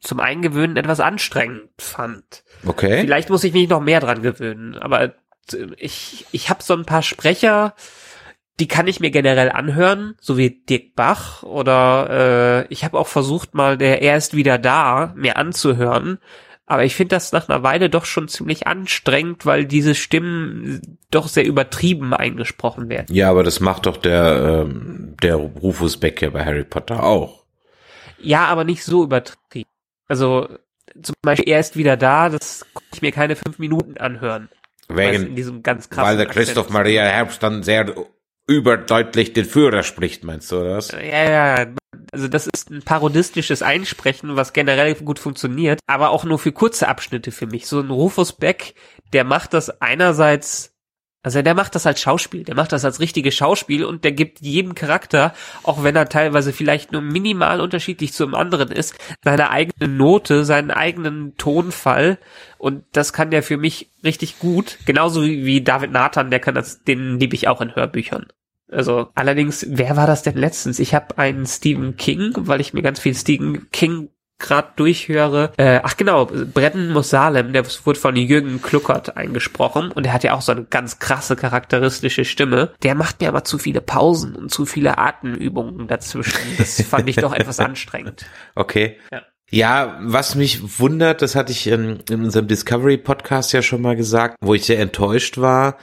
zum 0.04 0.20
Eingewöhnen 0.20 0.76
etwas 0.76 1.00
anstrengend 1.00 1.70
fand. 1.78 2.44
Okay. 2.66 3.00
Vielleicht 3.00 3.30
muss 3.30 3.42
ich 3.42 3.52
mich 3.52 3.68
noch 3.68 3.80
mehr 3.80 4.00
dran 4.00 4.22
gewöhnen, 4.22 4.76
aber 4.76 5.14
ich, 5.78 6.26
ich 6.32 6.51
habe 6.51 6.62
so 6.62 6.74
ein 6.74 6.84
paar 6.84 7.03
Sprecher, 7.03 7.74
die 8.61 8.68
kann 8.68 8.86
ich 8.86 9.01
mir 9.01 9.11
generell 9.11 9.51
anhören, 9.51 10.14
so 10.20 10.38
wie 10.38 10.51
Dirk 10.51 10.95
Bach 10.95 11.42
oder 11.42 12.64
äh, 12.68 12.72
ich 12.72 12.84
habe 12.84 12.99
auch 12.99 13.09
versucht 13.09 13.55
mal, 13.55 13.76
der 13.76 14.01
er 14.03 14.16
ist 14.16 14.34
wieder 14.34 14.59
da, 14.59 15.12
mir 15.16 15.36
anzuhören. 15.36 16.18
Aber 16.66 16.84
ich 16.84 16.95
finde 16.95 17.16
das 17.16 17.32
nach 17.32 17.49
einer 17.49 17.62
Weile 17.62 17.90
doch 17.90 18.07
schon 18.07 18.26
ziemlich 18.28 18.66
anstrengend, 18.66 19.45
weil 19.45 19.66
diese 19.66 19.95
Stimmen 19.95 20.99
doch 21.11 21.28
sehr 21.28 21.45
übertrieben 21.45 22.14
eingesprochen 22.14 22.88
werden. 22.88 23.14
Ja, 23.14 23.28
aber 23.28 23.42
das 23.42 23.61
macht 23.61 23.84
doch 23.84 23.99
der, 23.99 24.64
ähm, 24.66 25.14
der 25.22 25.34
Rufus 25.34 25.99
Beck 25.99 26.22
ja 26.22 26.30
bei 26.30 26.45
Harry 26.45 26.64
Potter 26.64 27.03
auch. 27.03 27.45
Ja, 28.18 28.47
aber 28.47 28.64
nicht 28.64 28.82
so 28.84 29.05
übertrieben. 29.05 29.68
Also 30.09 30.49
zum 31.03 31.14
Beispiel, 31.22 31.53
er 31.53 31.61
ist 31.61 31.76
wieder 31.76 31.97
da, 31.97 32.30
das 32.30 32.64
kann 32.72 32.82
ich 32.95 33.03
mir 33.03 33.12
keine 33.12 33.36
fünf 33.36 33.59
Minuten 33.59 33.99
anhören. 33.99 34.49
Wegen, 34.89 35.64
weil 35.91 36.16
der 36.16 36.26
Christoph 36.26 36.70
Maria 36.70 37.05
Herbst 37.05 37.43
dann 37.43 37.62
sehr 37.62 37.95
überdeutlich 38.47 39.32
den 39.32 39.45
Führer 39.45 39.82
spricht, 39.82 40.24
meinst 40.24 40.53
du, 40.53 40.61
oder 40.61 40.76
was? 40.76 40.91
Ja, 40.93 41.30
ja, 41.30 41.66
also 42.12 42.28
das 42.28 42.47
ist 42.47 42.70
ein 42.70 42.82
parodistisches 42.82 43.62
Einsprechen, 43.62 44.37
was 44.37 44.53
generell 44.53 44.95
gut 44.95 45.18
funktioniert, 45.18 45.80
aber 45.87 46.11
auch 46.11 46.24
nur 46.24 46.39
für 46.39 46.53
kurze 46.53 46.89
Abschnitte 46.89 47.32
für 47.32 47.47
mich. 47.47 47.66
So 47.66 47.80
ein 47.80 47.91
Rufus 47.91 48.32
Beck, 48.32 48.74
der 49.12 49.24
macht 49.24 49.55
das 49.55 49.80
einerseits 49.80 50.73
also 51.24 51.40
der 51.40 51.54
macht 51.54 51.74
das 51.74 51.86
als 51.86 52.00
Schauspiel, 52.00 52.44
der 52.44 52.54
macht 52.54 52.70
das 52.70 52.84
als 52.84 53.00
richtiges 53.00 53.34
Schauspiel 53.34 53.84
und 53.84 54.04
der 54.04 54.12
gibt 54.12 54.42
jedem 54.42 54.74
Charakter, 54.74 55.32
auch 55.62 55.82
wenn 55.82 55.96
er 55.96 56.08
teilweise 56.08 56.52
vielleicht 56.52 56.92
nur 56.92 57.00
minimal 57.00 57.62
unterschiedlich 57.62 58.12
zum 58.12 58.34
anderen 58.34 58.70
ist, 58.70 58.94
seine 59.24 59.50
eigene 59.50 59.88
Note, 59.88 60.44
seinen 60.44 60.70
eigenen 60.70 61.34
Tonfall 61.38 62.18
und 62.58 62.84
das 62.92 63.14
kann 63.14 63.30
der 63.30 63.42
für 63.42 63.56
mich 63.56 63.90
richtig 64.04 64.38
gut, 64.38 64.78
genauso 64.84 65.22
wie 65.22 65.62
David 65.62 65.92
Nathan, 65.92 66.30
der 66.30 66.40
kann 66.40 66.54
das, 66.54 66.84
den 66.84 67.18
liebe 67.18 67.34
ich 67.34 67.48
auch 67.48 67.62
in 67.62 67.74
Hörbüchern. 67.74 68.26
Also 68.70 69.08
allerdings, 69.14 69.66
wer 69.68 69.96
war 69.96 70.06
das 70.06 70.22
denn 70.22 70.36
letztens? 70.36 70.78
Ich 70.78 70.94
habe 70.94 71.16
einen 71.18 71.46
Stephen 71.46 71.96
King, 71.96 72.32
weil 72.36 72.60
ich 72.60 72.74
mir 72.74 72.82
ganz 72.82 72.98
viel 72.98 73.14
Stephen 73.14 73.70
King 73.70 74.08
gerade 74.39 74.68
durchhöre, 74.76 75.53
äh, 75.57 75.80
ach 75.82 75.97
genau, 75.97 76.26
Brennen 76.26 76.93
Musalem, 76.93 77.53
der 77.53 77.64
wurde 77.85 77.99
von 77.99 78.16
Jürgen 78.16 78.61
Kluckert 78.61 79.16
eingesprochen 79.16 79.91
und 79.91 80.07
er 80.07 80.12
hat 80.12 80.24
ja 80.24 80.35
auch 80.35 80.43
so 80.43 80.53
eine 80.53 80.64
ganz 80.64 80.99
krasse 80.99 81.37
charakteristische 81.37 82.24
Stimme. 82.24 82.72
Der 82.82 82.95
macht 82.95 83.20
mir 83.20 83.28
aber 83.28 83.45
zu 83.45 83.59
viele 83.59 83.80
Pausen 83.80 84.35
und 84.35 84.51
zu 84.51 84.66
viele 84.66 84.99
Atemübungen 84.99 85.87
dazwischen. 85.87 86.39
Das 86.59 86.80
fand 86.89 87.09
ich 87.09 87.16
doch 87.16 87.32
etwas 87.32 87.61
anstrengend. 87.61 88.26
Okay. 88.55 88.99
Ja. 89.12 89.22
Ja, 89.51 89.99
was 90.01 90.35
mich 90.35 90.80
wundert, 90.80 91.22
das 91.22 91.37
hatte 91.37 91.53
ich 91.53 91.66
in, 91.66 92.01
in 92.11 92.24
unserem 92.24 92.49
Discovery 92.49 92.97
Podcast 92.97 93.53
ja 93.53 93.62
schon 93.62 93.82
mal 93.82 93.95
gesagt, 93.95 94.37
wo 94.41 94.55
ich 94.55 94.64
sehr 94.64 94.80
enttäuscht 94.80 95.39
war, 95.39 95.76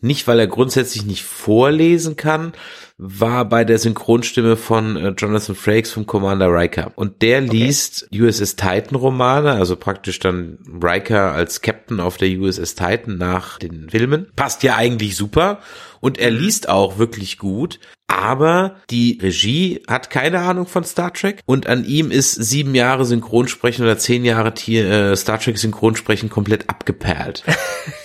nicht, 0.00 0.28
weil 0.28 0.38
er 0.38 0.46
grundsätzlich 0.46 1.04
nicht 1.04 1.24
vorlesen 1.24 2.16
kann, 2.16 2.52
war 2.98 3.44
bei 3.44 3.64
der 3.64 3.78
Synchronstimme 3.78 4.56
von 4.56 4.96
äh, 4.96 5.14
Jonathan 5.16 5.54
Frakes 5.54 5.92
vom 5.92 6.04
Commander 6.04 6.52
Riker. 6.52 6.90
Und 6.96 7.22
der 7.22 7.42
okay. 7.44 7.50
liest 7.50 8.08
USS 8.12 8.56
Titan 8.56 8.96
Romane, 8.96 9.52
also 9.52 9.76
praktisch 9.76 10.18
dann 10.18 10.58
Riker 10.82 11.32
als 11.32 11.60
Captain 11.60 12.00
auf 12.00 12.16
der 12.16 12.28
USS 12.28 12.74
Titan 12.74 13.16
nach 13.16 13.58
den 13.58 13.88
Filmen. 13.88 14.26
Passt 14.34 14.64
ja 14.64 14.74
eigentlich 14.74 15.14
super. 15.14 15.60
Und 16.00 16.18
er 16.18 16.30
mhm. 16.30 16.38
liest 16.38 16.68
auch 16.68 16.98
wirklich 16.98 17.38
gut. 17.38 17.80
Aber 18.10 18.76
die 18.88 19.18
Regie 19.20 19.82
hat 19.86 20.08
keine 20.08 20.40
Ahnung 20.40 20.66
von 20.66 20.82
Star 20.82 21.12
Trek 21.12 21.42
und 21.44 21.66
an 21.66 21.84
ihm 21.84 22.10
ist 22.10 22.32
sieben 22.32 22.74
Jahre 22.74 23.04
Synchronsprechen 23.04 23.84
oder 23.84 23.98
zehn 23.98 24.24
Jahre 24.24 24.48
äh, 24.48 25.14
Star 25.14 25.38
Trek 25.38 25.58
Synchronsprechen 25.58 26.30
komplett 26.30 26.70
abgeperlt. 26.70 27.44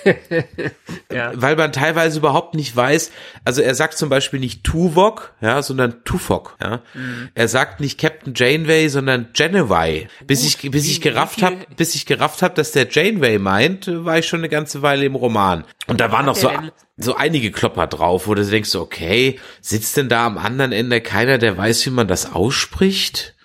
ja. 1.11 1.31
Weil 1.35 1.55
man 1.55 1.71
teilweise 1.71 2.19
überhaupt 2.19 2.53
nicht 2.53 2.75
weiß, 2.75 3.11
also 3.45 3.61
er 3.61 3.75
sagt 3.75 3.97
zum 3.97 4.09
Beispiel 4.09 4.41
nicht 4.41 4.65
Tuvok, 4.65 5.35
ja, 5.39 5.61
sondern 5.61 6.03
Tufok, 6.03 6.57
ja. 6.61 6.81
Mhm. 6.93 7.29
Er 7.33 7.47
sagt 7.47 7.79
nicht 7.79 7.97
Captain 7.97 8.33
Janeway, 8.35 8.89
sondern 8.89 9.29
Janeway. 9.33 10.09
Bis 10.27 10.43
ich, 10.43 10.69
bis 10.69 10.85
ich 10.85 10.99
gerafft 10.99 11.41
habe, 11.41 11.59
bis 11.77 11.95
ich 11.95 12.05
gerafft 12.05 12.41
habe, 12.41 12.55
dass 12.55 12.73
der 12.73 12.89
Janeway 12.89 13.39
meint, 13.39 13.87
war 13.87 14.19
ich 14.19 14.27
schon 14.27 14.41
eine 14.41 14.49
ganze 14.49 14.81
Weile 14.81 15.05
im 15.05 15.15
Roman. 15.15 15.63
Und 15.93 16.01
da 16.01 16.11
waren 16.11 16.25
noch 16.25 16.35
so, 16.35 16.49
so 16.97 17.15
einige 17.15 17.51
Klopper 17.51 17.87
drauf, 17.87 18.27
wo 18.27 18.33
du 18.33 18.43
denkst, 18.43 18.75
okay, 18.75 19.39
sitzt 19.61 19.95
denn 19.95 20.09
da 20.09 20.25
am 20.25 20.37
anderen 20.37 20.71
Ende 20.71 21.01
keiner, 21.01 21.37
der 21.37 21.55
weiß, 21.55 21.85
wie 21.85 21.91
man 21.91 22.07
das 22.07 22.33
ausspricht? 22.33 23.35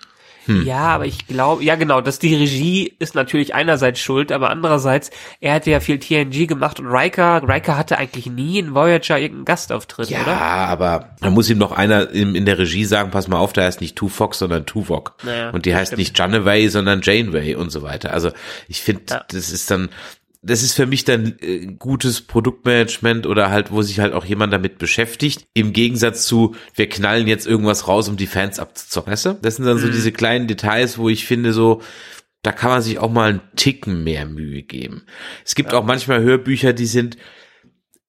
Hm. 0.49 0.65
Ja, 0.65 0.79
aber 0.79 1.05
ich 1.05 1.27
glaube, 1.27 1.63
ja 1.63 1.75
genau, 1.75 2.01
dass 2.01 2.17
die 2.17 2.35
Regie 2.35 2.95
ist 2.97 3.13
natürlich 3.13 3.53
einerseits 3.53 3.99
schuld, 3.99 4.31
aber 4.31 4.49
andererseits, 4.49 5.11
er 5.41 5.53
hatte 5.53 5.69
ja 5.69 5.79
viel 5.79 5.99
TNG 5.99 6.47
gemacht 6.47 6.79
und 6.79 6.87
Riker, 6.87 7.47
Riker 7.47 7.77
hatte 7.77 7.99
eigentlich 7.99 8.25
nie 8.25 8.57
in 8.57 8.73
Voyager 8.73 9.19
irgendeinen 9.19 9.45
Gastauftritt, 9.45 10.09
ja, 10.09 10.21
oder? 10.21 10.31
Ja, 10.31 10.65
aber 10.65 11.15
da 11.21 11.29
muss 11.29 11.51
ihm 11.51 11.59
noch 11.59 11.71
einer 11.71 12.09
in, 12.09 12.33
in, 12.33 12.45
der 12.45 12.57
Regie 12.57 12.85
sagen, 12.85 13.11
pass 13.11 13.27
mal 13.27 13.37
auf, 13.37 13.53
da 13.53 13.61
heißt 13.61 13.79
nicht 13.79 13.95
Tuvok, 13.95 14.33
sondern 14.33 14.65
Tuvok. 14.65 15.17
Naja, 15.23 15.51
und 15.51 15.67
die 15.67 15.75
heißt 15.75 15.89
stimmt. 15.89 15.99
nicht 15.99 16.17
Janeway, 16.17 16.67
sondern 16.69 17.01
Janeway 17.03 17.53
und 17.53 17.69
so 17.69 17.83
weiter. 17.83 18.11
Also 18.11 18.31
ich 18.67 18.81
finde, 18.81 19.03
ja. 19.07 19.25
das 19.29 19.51
ist 19.51 19.69
dann, 19.69 19.89
das 20.41 20.63
ist 20.63 20.73
für 20.73 20.85
mich 20.85 21.03
dann 21.03 21.35
äh, 21.41 21.65
gutes 21.65 22.21
Produktmanagement 22.21 23.27
oder 23.27 23.49
halt, 23.49 23.71
wo 23.71 23.81
sich 23.81 23.99
halt 23.99 24.13
auch 24.13 24.23
jemand 24.23 24.53
damit 24.53 24.77
beschäftigt. 24.77 25.45
Im 25.53 25.73
Gegensatz 25.73 26.25
zu, 26.25 26.55
wir 26.75 26.87
knallen 26.87 27.27
jetzt 27.27 27.45
irgendwas 27.45 27.87
raus, 27.87 28.07
um 28.07 28.15
die 28.15 28.27
Fans 28.27 28.57
abzuzocken. 28.57 29.11
Weißt 29.11 29.25
du? 29.25 29.39
Das 29.41 29.57
sind 29.57 29.65
dann 29.65 29.77
mhm. 29.77 29.81
so 29.81 29.89
diese 29.89 30.11
kleinen 30.11 30.47
Details, 30.47 30.97
wo 30.97 31.09
ich 31.09 31.25
finde 31.25 31.51
so, 31.51 31.81
da 32.41 32.53
kann 32.53 32.71
man 32.71 32.81
sich 32.81 32.99
auch 32.99 33.11
mal 33.11 33.29
einen 33.29 33.41
Ticken 33.57 34.03
mehr 34.05 34.25
Mühe 34.25 34.63
geben. 34.63 35.03
Es 35.43 35.55
gibt 35.55 35.73
ja. 35.73 35.79
auch 35.79 35.83
manchmal 35.83 36.21
Hörbücher, 36.21 36.71
die 36.71 36.85
sind, 36.85 37.17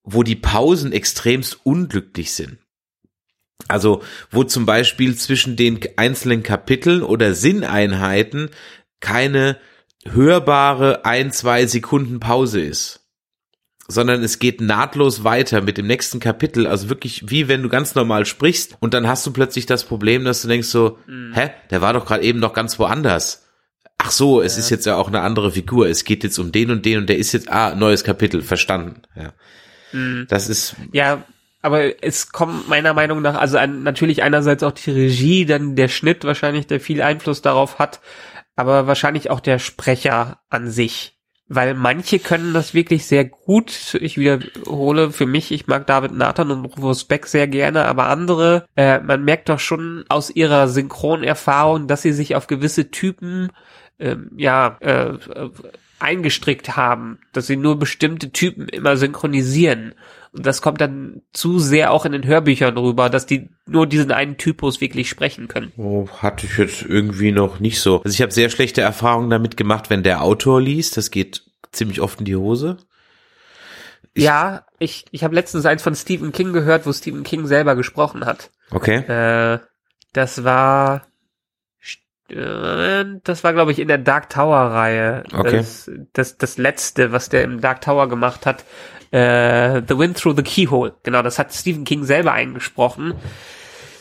wo 0.04 0.22
die 0.22 0.36
Pausen 0.36 0.92
extremst 0.92 1.58
unglücklich 1.64 2.32
sind. 2.32 2.58
Also, 3.66 4.02
wo 4.30 4.44
zum 4.44 4.66
Beispiel 4.66 5.16
zwischen 5.16 5.56
den 5.56 5.80
einzelnen 5.96 6.42
Kapiteln 6.44 7.02
oder 7.02 7.34
Sinneinheiten 7.34 8.50
keine 9.00 9.58
hörbare 10.04 11.04
ein, 11.04 11.32
zwei 11.32 11.66
Sekunden 11.66 12.20
Pause 12.20 12.60
ist 12.60 13.00
sondern 13.90 14.22
es 14.22 14.38
geht 14.38 14.60
nahtlos 14.60 15.24
weiter 15.24 15.62
mit 15.62 15.76
dem 15.76 15.86
nächsten 15.86 16.20
Kapitel, 16.20 16.66
also 16.66 16.88
wirklich 16.88 17.28
wie 17.28 17.48
wenn 17.48 17.62
du 17.62 17.68
ganz 17.68 17.94
normal 17.94 18.24
sprichst 18.24 18.76
und 18.80 18.94
dann 18.94 19.08
hast 19.08 19.26
du 19.26 19.32
plötzlich 19.32 19.66
das 19.66 19.84
Problem, 19.84 20.24
dass 20.24 20.42
du 20.42 20.48
denkst 20.48 20.68
so, 20.68 20.98
mhm. 21.06 21.32
hä, 21.34 21.50
der 21.70 21.80
war 21.80 21.92
doch 21.92 22.06
gerade 22.06 22.22
eben 22.22 22.38
noch 22.38 22.52
ganz 22.52 22.78
woanders. 22.78 23.46
Ach 23.98 24.10
so, 24.10 24.40
es 24.40 24.56
ja. 24.56 24.60
ist 24.60 24.70
jetzt 24.70 24.86
ja 24.86 24.96
auch 24.96 25.08
eine 25.08 25.20
andere 25.20 25.52
Figur, 25.52 25.88
es 25.88 26.04
geht 26.04 26.24
jetzt 26.24 26.38
um 26.38 26.52
den 26.52 26.70
und 26.70 26.86
den 26.86 26.98
und 26.98 27.08
der 27.08 27.18
ist 27.18 27.32
jetzt, 27.32 27.50
ah, 27.50 27.74
neues 27.74 28.04
Kapitel, 28.04 28.42
verstanden, 28.42 29.02
ja. 29.14 29.32
Mhm. 29.92 30.26
Das 30.28 30.48
ist. 30.48 30.76
Ja, 30.92 31.24
aber 31.62 32.02
es 32.02 32.30
kommt 32.30 32.68
meiner 32.68 32.94
Meinung 32.94 33.20
nach, 33.20 33.34
also 33.34 33.58
ein, 33.58 33.82
natürlich 33.82 34.22
einerseits 34.22 34.62
auch 34.62 34.72
die 34.72 34.90
Regie, 34.90 35.44
dann 35.44 35.74
der 35.76 35.88
Schnitt 35.88 36.24
wahrscheinlich, 36.24 36.66
der 36.66 36.80
viel 36.80 37.02
Einfluss 37.02 37.42
darauf 37.42 37.78
hat, 37.78 38.00
aber 38.56 38.86
wahrscheinlich 38.86 39.30
auch 39.30 39.40
der 39.40 39.58
Sprecher 39.58 40.40
an 40.48 40.70
sich. 40.70 41.16
weil 41.52 41.74
manche 41.74 42.20
können 42.20 42.54
das 42.54 42.74
wirklich 42.74 43.06
sehr 43.06 43.24
gut. 43.24 43.98
Ich 44.00 44.16
wiederhole 44.16 45.10
für 45.10 45.26
mich, 45.26 45.50
ich 45.50 45.66
mag 45.66 45.84
David 45.84 46.12
Nathan 46.12 46.52
und 46.52 46.64
Rufus 46.64 47.04
Beck 47.04 47.26
sehr 47.26 47.48
gerne, 47.48 47.86
aber 47.86 48.06
andere, 48.06 48.66
äh, 48.76 49.00
man 49.00 49.24
merkt 49.24 49.48
doch 49.48 49.58
schon 49.58 50.04
aus 50.08 50.30
ihrer 50.30 50.68
Synchronerfahrung, 50.68 51.88
dass 51.88 52.02
sie 52.02 52.12
sich 52.12 52.36
auf 52.36 52.46
gewisse 52.46 52.92
Typen 52.92 53.50
ähm, 54.00 54.30
ja 54.36 54.76
äh, 54.80 55.18
eingestrickt 56.00 56.76
haben, 56.76 57.18
dass 57.32 57.46
sie 57.46 57.56
nur 57.56 57.78
bestimmte 57.78 58.30
Typen 58.30 58.68
immer 58.68 58.96
synchronisieren. 58.96 59.94
Und 60.32 60.46
das 60.46 60.62
kommt 60.62 60.80
dann 60.80 61.22
zu 61.32 61.58
sehr 61.58 61.92
auch 61.92 62.04
in 62.04 62.12
den 62.12 62.24
Hörbüchern 62.24 62.76
rüber, 62.78 63.10
dass 63.10 63.26
die 63.26 63.50
nur 63.66 63.86
diesen 63.86 64.12
einen 64.12 64.36
Typus 64.36 64.80
wirklich 64.80 65.08
sprechen 65.08 65.48
können. 65.48 65.72
Oh, 65.76 66.08
hatte 66.18 66.46
ich 66.46 66.56
jetzt 66.56 66.82
irgendwie 66.82 67.32
noch 67.32 67.60
nicht 67.60 67.80
so. 67.80 68.02
Also 68.02 68.14
ich 68.14 68.22
habe 68.22 68.32
sehr 68.32 68.48
schlechte 68.48 68.80
Erfahrungen 68.80 69.30
damit 69.30 69.56
gemacht, 69.56 69.90
wenn 69.90 70.02
der 70.02 70.22
Autor 70.22 70.60
liest. 70.60 70.96
Das 70.96 71.10
geht 71.10 71.42
ziemlich 71.72 72.00
oft 72.00 72.20
in 72.20 72.24
die 72.24 72.36
Hose. 72.36 72.78
Ich 74.14 74.24
ja, 74.24 74.64
ich, 74.78 75.04
ich 75.10 75.22
habe 75.22 75.34
letztens 75.34 75.66
eins 75.66 75.82
von 75.82 75.94
Stephen 75.94 76.32
King 76.32 76.52
gehört, 76.52 76.86
wo 76.86 76.92
Stephen 76.92 77.22
King 77.22 77.46
selber 77.46 77.76
gesprochen 77.76 78.24
hat. 78.24 78.50
Okay. 78.70 78.96
Äh, 78.96 79.60
das 80.12 80.42
war 80.42 80.96
äh, 80.96 81.09
das 82.34 83.44
war, 83.44 83.52
glaube 83.52 83.72
ich, 83.72 83.78
in 83.78 83.88
der 83.88 83.98
Dark 83.98 84.30
Tower-Reihe. 84.30 85.24
Okay. 85.32 85.58
Das, 85.58 85.90
das, 86.12 86.38
das 86.38 86.58
letzte, 86.58 87.12
was 87.12 87.28
der 87.28 87.42
im 87.44 87.60
Dark 87.60 87.80
Tower 87.80 88.08
gemacht 88.08 88.46
hat. 88.46 88.64
Äh, 89.10 89.82
the 89.88 89.98
Wind 89.98 90.18
Through 90.18 90.36
the 90.36 90.42
Keyhole. 90.42 90.94
Genau, 91.02 91.22
das 91.22 91.38
hat 91.38 91.52
Stephen 91.52 91.84
King 91.84 92.04
selber 92.04 92.32
eingesprochen. 92.32 93.14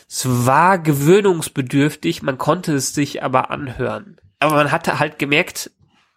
Es 0.08 0.26
war 0.46 0.78
gewöhnungsbedürftig, 0.78 2.22
man 2.22 2.38
konnte 2.38 2.74
es 2.74 2.94
sich 2.94 3.22
aber 3.22 3.50
anhören. 3.50 4.16
Aber 4.38 4.54
man 4.54 4.72
hatte 4.72 4.98
halt 4.98 5.18
gemerkt, 5.18 5.70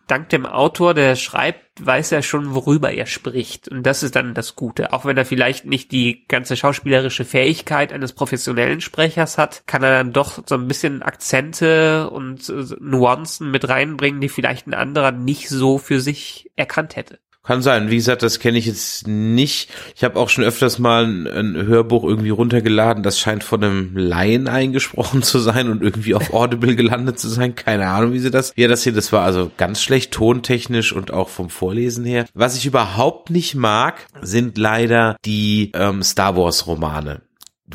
dank 0.08 0.30
dem 0.30 0.46
Autor, 0.46 0.94
der 0.94 1.16
schreibt, 1.16 1.64
weiß 1.86 2.12
er 2.12 2.22
schon, 2.22 2.54
worüber 2.54 2.92
er 2.92 3.06
spricht. 3.06 3.68
Und 3.68 3.84
das 3.84 4.04
ist 4.04 4.16
dann 4.16 4.34
das 4.34 4.56
Gute. 4.56 4.94
Auch 4.94 5.06
wenn 5.06 5.18
er 5.18 5.26
vielleicht 5.26 5.66
nicht 5.66 5.92
die 5.92 6.26
ganze 6.28 6.56
schauspielerische 6.56 7.26
Fähigkeit 7.26 7.94
eines 7.94 8.14
professionellen 8.14 8.82
Sprechers 8.82 9.38
hat, 9.38 9.64
kann 9.66 9.84
er 9.84 9.92
dann 9.92 10.14
doch 10.14 10.44
so 10.46 10.56
ein 10.56 10.68
bisschen 10.68 11.02
Akzente 11.02 12.10
und 12.10 12.50
äh, 12.50 12.76
Nuancen 12.80 13.50
mit 13.52 13.68
reinbringen, 13.68 14.22
die 14.22 14.30
vielleicht 14.30 14.68
ein 14.68 14.74
anderer 14.74 15.12
nicht 15.12 15.50
so 15.50 15.78
für 15.78 16.00
sich 16.00 16.52
erkannt 16.56 16.96
hätte. 16.96 17.20
Kann 17.46 17.62
sein. 17.62 17.90
Wie 17.90 17.98
gesagt, 17.98 18.24
das 18.24 18.40
kenne 18.40 18.58
ich 18.58 18.68
jetzt 18.68 19.06
nicht. 19.06 19.70
Ich 19.98 20.06
habe 20.06 20.18
auch 20.18 20.30
schon 20.30 20.46
öfters 20.46 20.80
mal 20.80 21.06
ein, 21.06 21.28
ein, 21.28 21.68
Hörbuch 21.68 22.06
irgendwie 22.06 22.30
runtergeladen. 22.30 23.04
Das 23.04 23.20
scheint 23.20 23.44
von 23.44 23.62
einem 23.62 23.98
Laien 23.98 24.48
eingesprochen 24.48 25.24
zu 25.24 25.40
sein 25.40 25.70
und 25.70 25.84
irgendwie 25.84 26.16
auf 26.16 26.34
Audible 26.34 26.78
gelandet 26.78 27.20
zu 27.20 27.28
sein. 27.28 27.54
Keine 27.54 27.88
Ahnung, 27.88 28.14
wie 28.14 28.20
sie 28.20 28.32
das. 28.32 28.54
Ja, 28.56 28.70
das 28.70 28.84
hier, 28.84 28.94
das 28.94 29.12
war 29.12 29.26
also 29.26 29.52
ganz 29.58 29.82
schlecht 29.82 30.14
tontechnisch 30.14 30.94
und 30.94 31.12
auch 31.12 31.28
vom 31.28 31.50
Vorlesen 31.50 32.06
her. 32.06 32.26
Was 32.34 32.56
ich 32.56 32.66
überhaupt 32.66 33.30
nicht 33.30 33.56
mag, 33.56 34.08
sind 34.22 34.58
leider 34.58 35.18
die 35.26 35.72
ähm, 35.76 36.02
Star 36.02 36.38
Wars 36.38 36.66
Romane 36.66 37.24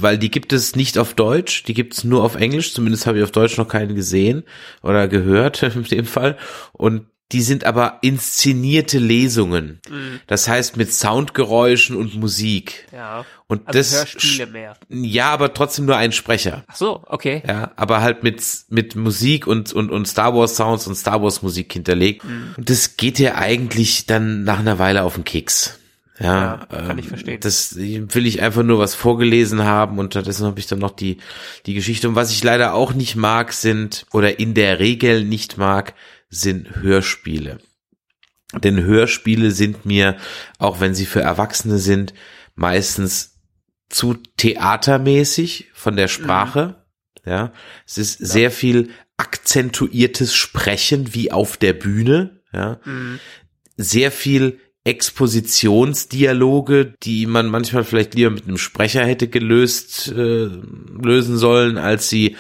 weil 0.00 0.18
die 0.18 0.30
gibt 0.30 0.52
es 0.52 0.76
nicht 0.76 0.96
auf 0.96 1.14
Deutsch, 1.14 1.64
die 1.64 1.74
gibt 1.74 1.94
es 1.94 2.04
nur 2.04 2.22
auf 2.22 2.36
Englisch, 2.36 2.72
zumindest 2.72 3.06
habe 3.06 3.18
ich 3.18 3.24
auf 3.24 3.32
Deutsch 3.32 3.56
noch 3.58 3.66
keinen 3.66 3.96
gesehen 3.96 4.44
oder 4.82 5.08
gehört 5.08 5.62
in 5.62 5.82
dem 5.82 6.04
Fall. 6.04 6.36
Und 6.72 7.06
die 7.32 7.42
sind 7.42 7.64
aber 7.64 7.98
inszenierte 8.00 8.98
Lesungen. 8.98 9.80
Mhm. 9.88 10.20
Das 10.26 10.48
heißt 10.48 10.78
mit 10.78 10.92
Soundgeräuschen 10.92 11.94
und 11.94 12.14
Musik. 12.14 12.86
Ja. 12.90 13.26
Und 13.46 13.66
also 13.66 13.78
das 13.78 13.92
Hörspiele 13.92 14.46
mehr. 14.46 14.76
Ja, 14.88 15.30
aber 15.30 15.52
trotzdem 15.52 15.84
nur 15.84 15.96
ein 15.96 16.12
Sprecher. 16.12 16.64
Ach 16.68 16.76
so, 16.76 17.02
okay. 17.06 17.42
Ja, 17.46 17.72
aber 17.76 18.00
halt 18.00 18.22
mit 18.22 18.42
mit 18.70 18.96
Musik 18.96 19.46
und 19.46 19.72
und 19.72 19.90
und 19.90 20.08
Star 20.08 20.34
Wars 20.34 20.56
Sounds 20.56 20.86
und 20.86 20.94
Star 20.94 21.22
Wars 21.22 21.42
Musik 21.42 21.72
hinterlegt. 21.72 22.24
Mhm. 22.24 22.54
Und 22.56 22.70
das 22.70 22.96
geht 22.96 23.18
ja 23.18 23.34
eigentlich 23.34 24.06
dann 24.06 24.44
nach 24.44 24.58
einer 24.58 24.78
Weile 24.78 25.02
auf 25.02 25.14
den 25.14 25.24
Keks. 25.24 25.78
Ja, 26.18 26.26
ja 26.26 26.66
kann 26.66 26.90
ähm, 26.90 26.98
ich 26.98 27.08
verstehen. 27.08 27.40
Das 27.40 27.76
will 27.76 28.26
ich 28.26 28.40
einfach 28.42 28.62
nur 28.62 28.78
was 28.78 28.94
vorgelesen 28.94 29.64
haben 29.64 29.98
und 29.98 30.14
stattdessen 30.14 30.46
habe 30.46 30.58
ich 30.58 30.66
dann 30.66 30.78
noch 30.78 30.92
die 30.92 31.18
die 31.66 31.74
Geschichte. 31.74 32.08
Und 32.08 32.14
was 32.14 32.32
ich 32.32 32.42
leider 32.42 32.72
auch 32.72 32.94
nicht 32.94 33.16
mag, 33.16 33.52
sind 33.52 34.06
oder 34.12 34.40
in 34.40 34.54
der 34.54 34.78
Regel 34.78 35.24
nicht 35.24 35.58
mag, 35.58 35.94
sind 36.28 36.76
Hörspiele. 36.76 37.58
Denn 38.54 38.82
Hörspiele 38.82 39.50
sind 39.50 39.84
mir, 39.84 40.16
auch 40.58 40.80
wenn 40.80 40.94
sie 40.94 41.06
für 41.06 41.20
Erwachsene 41.20 41.78
sind, 41.78 42.14
meistens 42.54 43.38
zu 43.88 44.14
theatermäßig 44.36 45.70
von 45.74 45.96
der 45.96 46.08
Sprache. 46.08 46.84
Mhm. 47.24 47.30
Ja, 47.30 47.52
es 47.86 47.98
ist 47.98 48.20
ja. 48.20 48.26
sehr 48.26 48.50
viel 48.50 48.90
akzentuiertes 49.16 50.34
Sprechen 50.34 51.14
wie 51.14 51.30
auf 51.30 51.56
der 51.56 51.74
Bühne. 51.74 52.40
Ja, 52.52 52.80
mhm. 52.84 53.20
sehr 53.76 54.10
viel 54.10 54.58
Expositionsdialoge, 54.84 56.94
die 57.02 57.26
man 57.26 57.48
manchmal 57.48 57.84
vielleicht 57.84 58.14
lieber 58.14 58.30
mit 58.30 58.44
einem 58.44 58.56
Sprecher 58.56 59.04
hätte 59.04 59.28
gelöst 59.28 60.08
äh, 60.08 60.46
lösen 60.46 61.36
sollen, 61.36 61.76
als 61.76 62.08
sie 62.08 62.36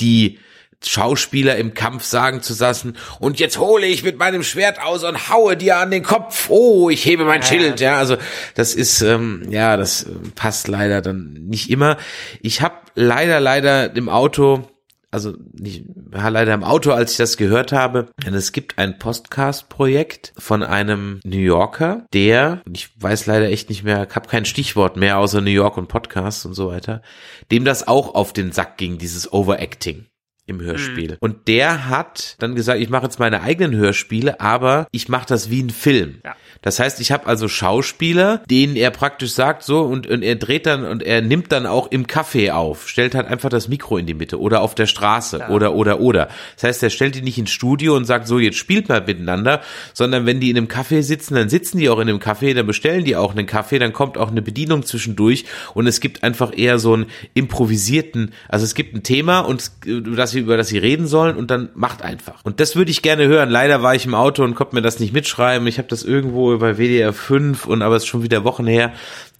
die 0.00 0.40
Schauspieler 0.84 1.56
im 1.56 1.74
Kampf 1.74 2.04
sagen 2.04 2.42
zu 2.42 2.54
lassen, 2.58 2.96
und 3.20 3.40
jetzt 3.40 3.58
hole 3.58 3.86
ich 3.86 4.02
mit 4.02 4.18
meinem 4.18 4.42
Schwert 4.42 4.80
aus 4.82 5.04
und 5.04 5.28
haue 5.30 5.56
dir 5.56 5.78
an 5.78 5.90
den 5.90 6.02
Kopf. 6.02 6.48
Oh, 6.48 6.90
ich 6.90 7.04
hebe 7.04 7.24
mein 7.24 7.42
Schild. 7.42 7.80
Ja, 7.80 7.98
also 7.98 8.16
das 8.54 8.74
ist, 8.74 9.02
ähm, 9.02 9.46
ja, 9.50 9.76
das 9.76 10.04
äh, 10.04 10.10
passt 10.34 10.68
leider 10.68 11.00
dann 11.00 11.32
nicht 11.32 11.70
immer. 11.70 11.96
Ich 12.40 12.60
habe 12.60 12.74
leider, 12.94 13.40
leider 13.40 13.94
im 13.96 14.08
Auto 14.08 14.68
also 15.12 15.34
nicht 15.52 15.84
war 15.94 16.30
leider 16.30 16.54
im 16.54 16.64
Auto, 16.64 16.90
als 16.90 17.12
ich 17.12 17.16
das 17.18 17.36
gehört 17.36 17.70
habe. 17.70 18.08
Denn 18.24 18.34
es 18.34 18.50
gibt 18.50 18.78
ein 18.78 18.98
Podcast-Projekt 18.98 20.32
von 20.38 20.62
einem 20.62 21.20
New 21.22 21.38
Yorker, 21.38 22.06
der, 22.12 22.62
ich 22.72 22.88
weiß 23.00 23.26
leider 23.26 23.48
echt 23.50 23.68
nicht 23.68 23.84
mehr, 23.84 24.08
habe 24.12 24.28
kein 24.28 24.46
Stichwort 24.46 24.96
mehr 24.96 25.18
außer 25.18 25.40
New 25.40 25.50
York 25.50 25.76
und 25.76 25.88
Podcast 25.88 26.46
und 26.46 26.54
so 26.54 26.68
weiter, 26.68 27.02
dem 27.50 27.64
das 27.64 27.86
auch 27.86 28.14
auf 28.14 28.32
den 28.32 28.52
Sack 28.52 28.78
ging, 28.78 28.98
dieses 28.98 29.30
Overacting 29.32 30.06
im 30.46 30.60
Hörspiel. 30.60 31.12
Mhm. 31.12 31.16
Und 31.20 31.48
der 31.48 31.88
hat 31.88 32.36
dann 32.40 32.56
gesagt, 32.56 32.80
ich 32.80 32.90
mache 32.90 33.04
jetzt 33.04 33.20
meine 33.20 33.42
eigenen 33.42 33.76
Hörspiele, 33.76 34.40
aber 34.40 34.88
ich 34.90 35.08
mache 35.08 35.26
das 35.28 35.50
wie 35.50 35.62
ein 35.62 35.70
Film. 35.70 36.20
Ja. 36.24 36.34
Das 36.62 36.80
heißt, 36.80 37.00
ich 37.00 37.12
habe 37.12 37.26
also 37.26 37.48
Schauspieler, 37.48 38.42
denen 38.50 38.74
er 38.74 38.90
praktisch 38.90 39.32
sagt 39.32 39.62
so 39.62 39.82
und, 39.82 40.06
und 40.08 40.22
er 40.22 40.34
dreht 40.34 40.66
dann 40.66 40.84
und 40.84 41.02
er 41.02 41.22
nimmt 41.22 41.52
dann 41.52 41.66
auch 41.66 41.90
im 41.92 42.06
Café 42.06 42.52
auf, 42.52 42.88
stellt 42.88 43.14
halt 43.14 43.26
einfach 43.26 43.50
das 43.50 43.68
Mikro 43.68 43.98
in 43.98 44.06
die 44.06 44.14
Mitte 44.14 44.40
oder 44.40 44.62
auf 44.62 44.74
der 44.74 44.86
Straße 44.86 45.38
ja. 45.38 45.48
oder 45.50 45.74
oder 45.74 46.00
oder. 46.00 46.28
Das 46.54 46.64
heißt, 46.64 46.82
er 46.82 46.90
stellt 46.90 47.14
die 47.14 47.22
nicht 47.22 47.38
ins 47.38 47.50
Studio 47.50 47.96
und 47.96 48.04
sagt 48.04 48.26
so, 48.26 48.38
jetzt 48.40 48.58
spielt 48.58 48.88
mal 48.88 49.00
miteinander, 49.04 49.60
sondern 49.92 50.26
wenn 50.26 50.40
die 50.40 50.50
in 50.50 50.56
einem 50.56 50.66
Café 50.66 51.02
sitzen, 51.02 51.34
dann 51.34 51.48
sitzen 51.48 51.78
die 51.78 51.88
auch 51.88 51.98
in 51.98 52.08
einem 52.08 52.18
Café, 52.18 52.54
dann 52.54 52.66
bestellen 52.66 53.04
die 53.04 53.16
auch 53.16 53.32
einen 53.32 53.46
Kaffee, 53.46 53.78
dann 53.78 53.92
kommt 53.92 54.18
auch 54.18 54.30
eine 54.30 54.42
Bedienung 54.42 54.84
zwischendurch 54.84 55.44
und 55.74 55.86
es 55.86 56.00
gibt 56.00 56.24
einfach 56.24 56.56
eher 56.56 56.78
so 56.80 56.94
einen 56.94 57.06
improvisierten, 57.34 58.32
also 58.48 58.64
es 58.64 58.74
gibt 58.74 58.94
ein 58.94 59.02
Thema 59.02 59.40
und 59.40 59.70
das 59.84 60.31
sie, 60.32 60.40
über 60.40 60.56
das 60.56 60.68
sie 60.68 60.78
reden 60.78 61.06
sollen 61.06 61.36
und 61.36 61.50
dann 61.50 61.68
macht 61.74 62.02
einfach. 62.02 62.44
Und 62.44 62.60
das 62.60 62.76
würde 62.76 62.90
ich 62.90 63.02
gerne 63.02 63.26
hören. 63.26 63.50
Leider 63.50 63.82
war 63.82 63.94
ich 63.94 64.06
im 64.06 64.14
Auto 64.14 64.42
und 64.42 64.54
konnte 64.54 64.74
mir 64.74 64.82
das 64.82 64.98
nicht 64.98 65.12
mitschreiben. 65.12 65.66
Ich 65.66 65.78
habe 65.78 65.88
das 65.88 66.02
irgendwo 66.02 66.56
bei 66.58 66.76
WDR 66.76 67.12
5 67.12 67.66
und 67.66 67.82
aber 67.82 67.96
es 67.96 68.02
ist 68.02 68.08
schon 68.08 68.22
wieder 68.22 68.44
Wochen 68.44 68.66
her. 68.66 68.92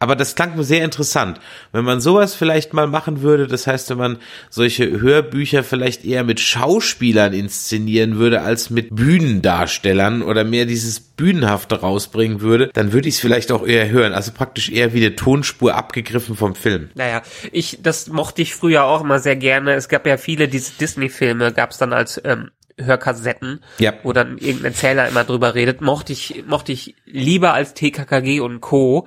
Aber 0.03 0.17
das 0.17 0.35
klang 0.35 0.57
mir 0.57 0.65
sehr 0.65 0.85
interessant. 0.85 1.39
Wenn 1.71 1.85
man 1.85 2.01
sowas 2.01 2.35
vielleicht 2.35 2.75
mal 2.75 2.89
machen 2.89 3.23
würde, 3.23 3.47
das 3.47 3.69
heißt, 3.69 3.89
wenn 3.91 3.99
man 3.99 4.19
solche 4.51 5.01
Hörbücher 5.01 5.63
vielleicht 5.63 6.05
eher 6.05 6.25
mit 6.25 6.41
Schauspielern 6.41 7.33
inszenieren 7.33 8.17
würde 8.19 8.43
als 8.43 8.69
mit 8.69 8.89
Bühnendarstellern 8.91 10.23
oder 10.23 10.43
mehr 10.43 10.67
dieses 10.67 10.99
Bühnenhafte 10.99 11.83
rausbringen 11.83 12.41
würde, 12.41 12.71
dann 12.75 12.93
würde 12.93 13.09
ich 13.09 13.15
es 13.15 13.21
vielleicht 13.21 13.53
auch 13.53 13.65
eher 13.65 13.91
hören. 13.91 14.13
Also 14.13 14.33
praktisch 14.33 14.71
eher 14.71 14.93
wie 14.93 15.07
eine 15.07 15.15
Tonspur 15.15 15.77
abgegriffen 15.77 16.35
vom 16.35 16.57
Film. 16.57 16.91
Naja, 16.97 17.23
ich, 17.53 17.79
das 17.81 18.09
mochte 18.09 18.43
ich 18.43 18.57
früher 18.57 18.83
auch 18.83 19.03
immer 19.03 19.21
sehr 19.21 19.37
gerne. 19.37 19.75
Es 19.75 19.89
gab 19.89 20.05
ja 20.05 20.17
viele 20.17 20.49
diese 20.49 20.73
Disney-Filme, 20.81 21.53
gab 21.53 21.71
es 21.71 21.79
dann 21.79 21.93
als 21.93 22.21
ähm, 22.25 22.51
Hörkassetten, 22.77 23.61
ja. 23.79 23.95
wo 24.03 24.13
dann 24.13 24.39
irgendein 24.39 24.73
Erzähler 24.73 25.09
immer 25.09 25.23
drüber 25.23 25.55
redet, 25.55 25.81
mochte 25.81 26.13
ich, 26.13 26.43
mochte 26.49 26.73
ich 26.73 26.97
lieber 27.07 27.55
als 27.55 27.75
TKKG 27.75 28.41
und 28.41 28.61
Co. 28.61 29.07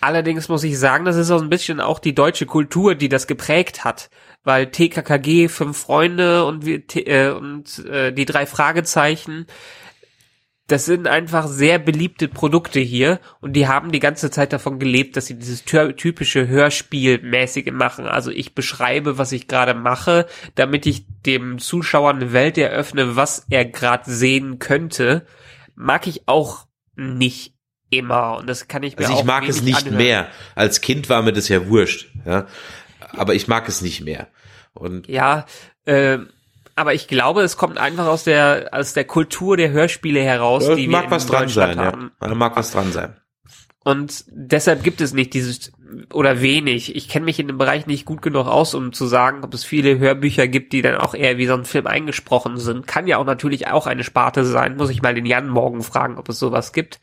Allerdings 0.00 0.48
muss 0.48 0.64
ich 0.64 0.78
sagen, 0.78 1.04
das 1.04 1.16
ist 1.16 1.30
auch 1.30 1.40
ein 1.40 1.50
bisschen 1.50 1.80
auch 1.80 1.98
die 1.98 2.14
deutsche 2.14 2.46
Kultur, 2.46 2.94
die 2.94 3.08
das 3.08 3.26
geprägt 3.26 3.84
hat. 3.84 4.10
Weil 4.44 4.70
TKKG, 4.70 5.48
Fünf 5.48 5.78
Freunde 5.78 6.44
und, 6.44 6.64
wir, 6.64 6.82
äh, 6.94 7.30
und 7.30 7.84
äh, 7.86 8.12
die 8.12 8.26
drei 8.26 8.46
Fragezeichen, 8.46 9.46
das 10.68 10.84
sind 10.84 11.06
einfach 11.06 11.46
sehr 11.46 11.78
beliebte 11.78 12.26
Produkte 12.26 12.80
hier 12.80 13.20
und 13.40 13.52
die 13.54 13.68
haben 13.68 13.92
die 13.92 14.00
ganze 14.00 14.30
Zeit 14.30 14.52
davon 14.52 14.80
gelebt, 14.80 15.16
dass 15.16 15.26
sie 15.26 15.38
dieses 15.38 15.64
typische 15.64 16.48
Hörspielmäßige 16.48 17.70
machen. 17.72 18.06
Also 18.06 18.32
ich 18.32 18.54
beschreibe, 18.54 19.16
was 19.16 19.30
ich 19.30 19.46
gerade 19.46 19.74
mache, 19.74 20.26
damit 20.56 20.86
ich 20.86 21.06
dem 21.24 21.58
Zuschauer 21.58 22.10
eine 22.10 22.32
Welt 22.32 22.58
eröffne, 22.58 23.14
was 23.14 23.46
er 23.48 23.64
gerade 23.64 24.10
sehen 24.10 24.58
könnte. 24.58 25.26
Mag 25.76 26.08
ich 26.08 26.26
auch 26.26 26.66
nicht 26.96 27.55
immer 27.90 28.38
und 28.38 28.48
das 28.48 28.68
kann 28.68 28.82
ich 28.82 28.96
mir 28.98 29.06
also 29.06 29.18
ich 29.18 29.24
mag 29.24 29.48
es 29.48 29.62
nicht 29.62 29.78
anhören. 29.78 29.96
mehr. 29.96 30.28
Als 30.54 30.80
Kind 30.80 31.08
war 31.08 31.22
mir 31.22 31.32
das 31.32 31.48
ja 31.48 31.68
wurscht, 31.68 32.08
ja. 32.24 32.46
Aber 33.16 33.34
ich 33.34 33.48
mag 33.48 33.68
es 33.68 33.80
nicht 33.82 34.02
mehr. 34.04 34.28
Und 34.74 35.08
ja, 35.08 35.46
äh, 35.84 36.18
aber 36.74 36.92
ich 36.94 37.08
glaube, 37.08 37.42
es 37.42 37.56
kommt 37.56 37.78
einfach 37.78 38.06
aus 38.06 38.24
der 38.24 38.68
aus 38.72 38.92
der 38.92 39.04
Kultur 39.04 39.56
der 39.56 39.70
Hörspiele 39.70 40.20
heraus, 40.22 40.66
Da 40.66 40.74
die 40.74 40.88
mag 40.88 41.04
wir 41.06 41.10
was 41.12 41.26
dran 41.26 41.48
sein, 41.48 41.78
haben. 41.78 42.12
ja. 42.20 42.28
Da 42.28 42.34
mag 42.34 42.56
was 42.56 42.72
dran 42.72 42.92
sein. 42.92 43.16
Und 43.84 44.24
deshalb 44.28 44.82
gibt 44.82 45.00
es 45.00 45.12
nicht 45.14 45.32
dieses 45.32 45.72
oder 46.12 46.40
wenig. 46.40 46.94
Ich 46.94 47.08
kenne 47.08 47.24
mich 47.24 47.38
in 47.38 47.46
dem 47.46 47.58
Bereich 47.58 47.86
nicht 47.86 48.04
gut 48.04 48.22
genug 48.22 48.46
aus, 48.46 48.74
um 48.74 48.92
zu 48.92 49.06
sagen, 49.06 49.44
ob 49.44 49.54
es 49.54 49.64
viele 49.64 49.98
Hörbücher 49.98 50.48
gibt, 50.48 50.72
die 50.72 50.82
dann 50.82 50.96
auch 50.96 51.14
eher 51.14 51.38
wie 51.38 51.46
so 51.46 51.54
ein 51.54 51.64
Film 51.64 51.86
eingesprochen 51.86 52.58
sind. 52.58 52.86
Kann 52.86 53.06
ja 53.06 53.18
auch 53.18 53.24
natürlich 53.24 53.68
auch 53.68 53.86
eine 53.86 54.04
Sparte 54.04 54.44
sein. 54.44 54.76
Muss 54.76 54.90
ich 54.90 55.02
mal 55.02 55.14
den 55.14 55.26
Jan 55.26 55.48
morgen 55.48 55.82
fragen, 55.82 56.18
ob 56.18 56.28
es 56.28 56.38
sowas 56.38 56.72
gibt. 56.72 57.00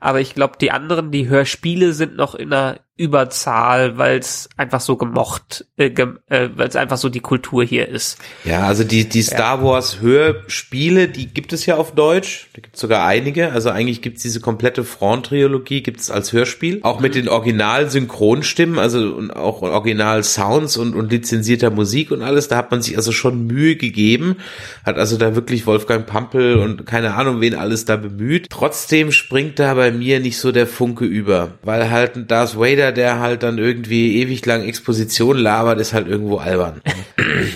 Aber 0.00 0.20
ich 0.20 0.34
glaube, 0.34 0.58
die 0.60 0.70
anderen, 0.70 1.10
die 1.10 1.28
Hörspiele 1.28 1.92
sind 1.92 2.16
noch 2.16 2.34
in 2.34 2.52
einer 2.52 2.80
Überzahl, 2.96 3.98
weil 3.98 4.18
es 4.18 4.48
einfach 4.56 4.80
so 4.80 4.96
gemocht, 4.96 5.66
äh, 5.76 5.90
gem 5.90 6.20
äh, 6.28 6.48
weil 6.54 6.68
es 6.68 6.76
einfach 6.76 6.96
so 6.96 7.08
die 7.08 7.20
Kultur 7.20 7.64
hier 7.64 7.88
ist. 7.88 8.18
Ja, 8.44 8.60
also 8.60 8.84
die, 8.84 9.08
die 9.08 9.22
Star 9.22 9.64
Wars 9.64 10.00
Hörspiele, 10.00 11.08
die 11.08 11.26
gibt 11.26 11.52
es 11.52 11.66
ja 11.66 11.76
auf 11.76 11.92
Deutsch. 11.94 12.50
Da 12.54 12.60
gibt 12.60 12.76
es 12.76 12.80
sogar 12.80 13.04
einige. 13.04 13.50
Also 13.50 13.70
eigentlich 13.70 14.00
gibt 14.00 14.18
es 14.18 14.22
diese 14.22 14.40
komplette 14.40 14.84
Front-Trilogie, 14.84 15.82
gibt 15.82 16.00
es 16.00 16.10
als 16.12 16.32
Hörspiel. 16.32 16.80
Auch 16.82 17.00
mit 17.00 17.16
den 17.16 17.28
Original-Synchronstimmen, 17.28 18.78
also 18.78 19.14
und 19.14 19.32
auch 19.32 19.62
Original-Sounds 19.62 20.76
und, 20.76 20.94
und 20.94 21.10
lizenzierter 21.10 21.70
Musik 21.70 22.12
und 22.12 22.22
alles. 22.22 22.46
Da 22.46 22.56
hat 22.56 22.70
man 22.70 22.80
sich 22.80 22.96
also 22.96 23.10
schon 23.10 23.46
Mühe 23.46 23.74
gegeben. 23.74 24.36
Hat 24.84 24.98
also 24.98 25.16
da 25.16 25.34
wirklich 25.34 25.66
Wolfgang 25.66 26.06
Pampel 26.06 26.58
und 26.58 26.86
keine 26.86 27.14
Ahnung, 27.14 27.40
wen 27.40 27.56
alles 27.56 27.84
da 27.86 27.96
bemüht. 27.96 28.50
Trotzdem 28.50 29.10
springt 29.10 29.58
da 29.58 29.74
bei 29.74 29.90
mir 29.90 30.20
nicht 30.20 30.38
so 30.38 30.52
der 30.52 30.68
Funke 30.68 31.04
über. 31.04 31.52
Weil 31.62 31.90
halt 31.90 32.30
Darth 32.30 32.56
Vader, 32.56 32.83
der 32.92 33.20
halt 33.20 33.42
dann 33.42 33.58
irgendwie 33.58 34.20
ewig 34.20 34.44
lang 34.46 34.62
Exposition 34.62 35.36
labert, 35.38 35.80
ist 35.80 35.92
halt 35.92 36.08
irgendwo 36.08 36.38
albern. 36.38 36.80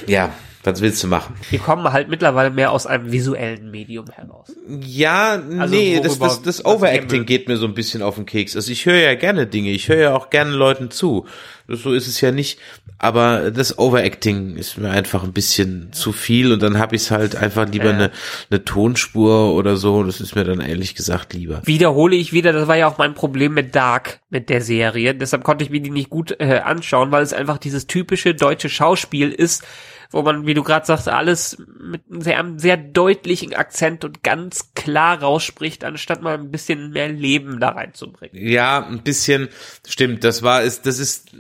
ja. 0.07 0.33
Was 0.65 0.81
willst 0.81 1.03
du 1.03 1.07
machen? 1.07 1.35
Wir 1.51 1.61
kommen 1.61 1.91
halt 1.93 2.09
mittlerweile 2.09 2.51
mehr 2.51 2.73
aus 2.73 2.87
einem 2.87 3.13
visuellen 3.13 3.71
Medium 3.71 4.07
heraus. 4.11 4.53
Ja, 4.69 5.41
Also 5.59 5.75
nee, 5.75 6.01
das, 6.03 6.19
das, 6.19 6.43
das 6.43 6.65
Overacting 6.65 7.25
geht 7.27 7.49
mir 7.49 7.57
so 7.57 7.67
ein 7.67 7.75
bisschen 7.75 8.03
auf 8.03 8.17
den 8.17 8.27
Keks. 8.27 8.57
Also 8.57 8.73
ich 8.73 8.85
höre 8.85 8.99
ja 8.99 9.15
gerne 9.15 9.47
Dinge, 9.47 9.71
ich 9.71 9.89
höre 9.89 9.99
ja 9.99 10.15
auch 10.15 10.31
gerne 10.31 10.51
Leuten 10.51 10.91
zu. 10.91 11.27
So 11.69 11.93
ist 11.93 12.09
es 12.09 12.21
ja 12.21 12.33
nicht. 12.33 12.59
Aber 12.99 13.51
das 13.53 13.79
Overacting 13.79 14.57
ist 14.57 14.79
mir 14.79 14.91
einfach 14.91 15.23
ein 15.23 15.33
bisschen 15.33 15.93
zu 15.93 16.13
viel 16.13 16.53
und 16.53 16.63
dann 16.63 16.79
habe 16.79 16.97
ich 16.97 17.03
es 17.03 17.11
halt 17.13 17.37
einfach 17.37 17.69
lieber 17.69 17.91
eine, 17.91 18.11
eine 18.51 18.65
Tonspur 18.65 19.55
oder 19.55 19.77
so. 19.77 20.03
Das 20.03 20.21
ist 20.21 20.35
mir 20.35 20.45
dann 20.45 20.61
ehrlich 20.61 20.95
gesagt 20.97 21.35
lieber. 21.35 21.63
Wiederhole 21.65 22.17
ich 22.17 22.33
wieder, 22.33 22.53
das 22.53 22.67
war 22.67 22.77
ja 22.77 22.89
auch 22.89 22.99
mein 22.99 23.15
Problem 23.15 23.55
mit 23.55 23.77
Dark, 23.77 24.21
mit 24.31 24.49
der 24.49 24.63
Serie. 24.63 25.15
Deshalb 25.15 25.45
konnte 25.45 25.63
ich 25.63 25.71
mir 25.71 25.81
die 25.81 25.91
nicht 25.91 26.11
gut 26.11 26.35
äh, 26.41 26.59
anschauen, 26.65 27.13
weil 27.13 27.23
es 27.23 27.33
einfach 27.33 27.59
dieses 27.59 27.87
typische 27.87 28.35
deutsche 28.35 28.69
Schauspiel 28.69 29.31
ist, 29.31 29.63
wo 30.11 30.23
man, 30.23 30.47
wie 30.47 30.55
du 30.55 30.63
gerade 30.63 30.87
sagst, 30.87 31.09
alles 31.09 31.59
mit 31.81 32.03
einem 32.11 32.21
sehr, 32.23 32.39
einem 32.39 32.59
sehr 32.59 32.77
deutlichen 32.77 33.55
Akzent 33.55 34.05
und 34.05 34.23
ganz 34.23 34.73
klar 34.75 35.21
rausspricht, 35.21 35.85
anstatt 35.85 36.23
mal 36.23 36.35
ein 36.35 36.51
bisschen 36.51 36.91
mehr 36.91 37.09
Leben 37.09 37.61
da 37.61 37.71
reinzubringen. 37.71 38.47
Ja, 38.47 38.87
ein 38.87 39.03
bisschen, 39.03 39.49
stimmt, 39.87 40.25
das 40.25 40.43
war, 40.43 40.63
ist, 40.63 40.87
das 40.87 40.99
ist, 40.99 41.33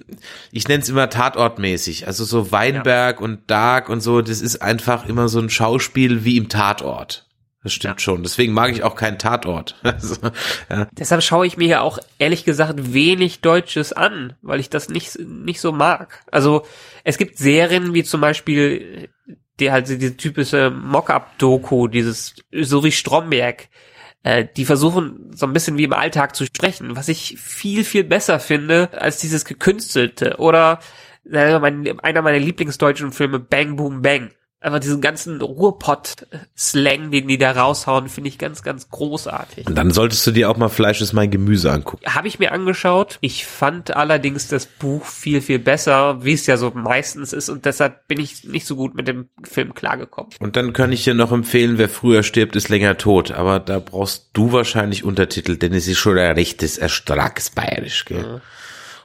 ich 0.53 0.69
nenne 0.69 0.83
es 0.83 0.89
immer 0.89 1.09
Tatortmäßig. 1.09 2.07
Also 2.07 2.25
so 2.25 2.53
Weinberg 2.53 3.21
und 3.21 3.51
Dark 3.51 3.89
und 3.89 4.01
so, 4.01 4.21
das 4.21 4.43
ist 4.43 4.61
einfach 4.61 5.09
immer 5.09 5.29
so 5.29 5.41
ein 5.41 5.51
Schauspiel 5.51 6.25
wie 6.25 6.37
im 6.37 6.49
Tatort. 6.49 7.28
Das 7.63 7.73
stimmt 7.73 7.95
Ja. 7.95 7.99
schon. 7.99 8.23
Deswegen 8.23 8.53
mag 8.53 8.71
ich 8.71 8.83
auch 8.83 8.95
keinen 8.95 9.19
Tatort. 9.19 9.77
Also, 9.83 10.17
ja. 10.71 10.87
Deshalb 10.93 11.23
schaue 11.23 11.47
ich 11.47 11.57
mir 11.57 11.69
ja 11.69 11.81
auch 11.81 11.99
ehrlich 12.19 12.45
gesagt 12.45 12.93
wenig 12.95 13.41
Deutsches 13.41 13.93
an, 13.93 14.35
weil 14.43 14.61
ich 14.61 14.71
das 14.71 14.89
nicht, 14.89 15.19
nicht 15.19 15.61
so 15.61 15.73
mag. 15.73 16.23
Also 16.31 16.65
es 17.05 17.19
gibt 17.19 17.39
Serien 17.39 17.95
wie 17.95 18.05
zum 18.05 18.21
Beispiel 18.21 19.09
die 19.61 19.73
halt 19.73 19.89
diese 19.89 20.17
typische 20.17 20.71
Mock-up-Doku, 20.71 21.89
dieses 21.89 22.37
so 22.53 22.85
wie 22.85 22.93
Stromberg, 22.93 23.69
äh, 24.23 24.47
die 24.57 24.65
versuchen 24.65 25.31
so 25.35 25.47
ein 25.47 25.53
bisschen 25.53 25.79
wie 25.79 25.85
im 25.85 25.93
Alltag 25.93 26.37
zu 26.37 26.45
sprechen, 26.47 26.95
was 26.97 27.09
ich 27.09 27.37
viel, 27.41 27.83
viel 27.83 28.05
besser 28.05 28.39
finde 28.39 28.91
als 28.93 29.19
dieses 29.19 29.45
gekünstelte. 29.45 30.37
Oder 30.39 30.79
äh, 31.31 31.59
mein, 31.59 31.99
einer 32.01 32.23
meiner 32.23 32.39
Lieblingsdeutschen 32.39 33.11
Filme, 33.11 33.41
Bang 33.41 33.75
Boom 33.77 34.01
Bang. 34.03 34.31
Einfach 34.61 34.81
diesen 34.81 35.01
ganzen 35.01 35.41
Ruhrpott-Slang, 35.41 37.13
den 37.13 37.29
die 37.29 37.39
da 37.39 37.53
raushauen, 37.53 38.09
finde 38.09 38.29
ich 38.29 38.39
ganz, 38.39 38.65
ganz 38.65 38.91
großartig. 38.91 39.69
Und 39.69 39.79
dann 39.79 39.93
solltest 39.93 40.27
du 40.27 40.33
dir 40.33 40.51
auch 40.51 40.57
mal 40.57 40.69
Fleisch 40.69 41.01
ist 41.01 41.13
mein 41.13 41.31
Gemüse 41.31 41.71
angucken. 41.71 42.05
Habe 42.13 42.27
ich 42.27 42.41
mir 42.41 42.51
angeschaut. 42.51 43.19
Ich 43.21 43.47
fand 43.47 43.95
allerdings 43.95 44.49
das 44.49 44.67
Buch 44.67 45.05
viel, 45.05 45.43
viel 45.43 45.61
besser, 45.61 46.25
wie 46.25 46.33
es 46.33 46.47
ja 46.47 46.57
so 46.57 46.73
meistens 46.75 47.33
ist. 47.33 47.51
Und 47.51 47.67
deshalb 47.67 48.09
bin 48.09 48.19
ich 48.19 48.43
nicht 48.43 48.67
so 48.67 48.75
gut 48.75 48.97
mit 48.97 49.07
dem 49.07 49.29
Film 49.45 49.75
klargekommen. 49.75 50.33
Und 50.41 50.57
dann 50.57 50.73
kann 50.73 50.91
ich 50.91 51.05
dir 51.05 51.15
noch 51.15 51.31
empfehlen, 51.31 51.79
wer 51.79 51.89
früher 51.89 52.25
stirbt, 52.25 52.57
ist 52.57 52.69
länger 52.69 52.99
tot. 52.99 53.31
Aber 53.31 53.61
da 53.61 53.79
brauchst 53.79 54.31
du 54.33 54.51
wahrscheinlich 54.51 55.05
Untertitel, 55.05 55.57
denn 55.57 55.73
es 55.73 55.87
ist 55.87 55.99
schon 55.99 56.19
ein 56.19 56.35
rechtes 56.35 56.79
Erstrags 56.79 57.51
bayerisch, 57.51 58.05
gell? 58.07 58.41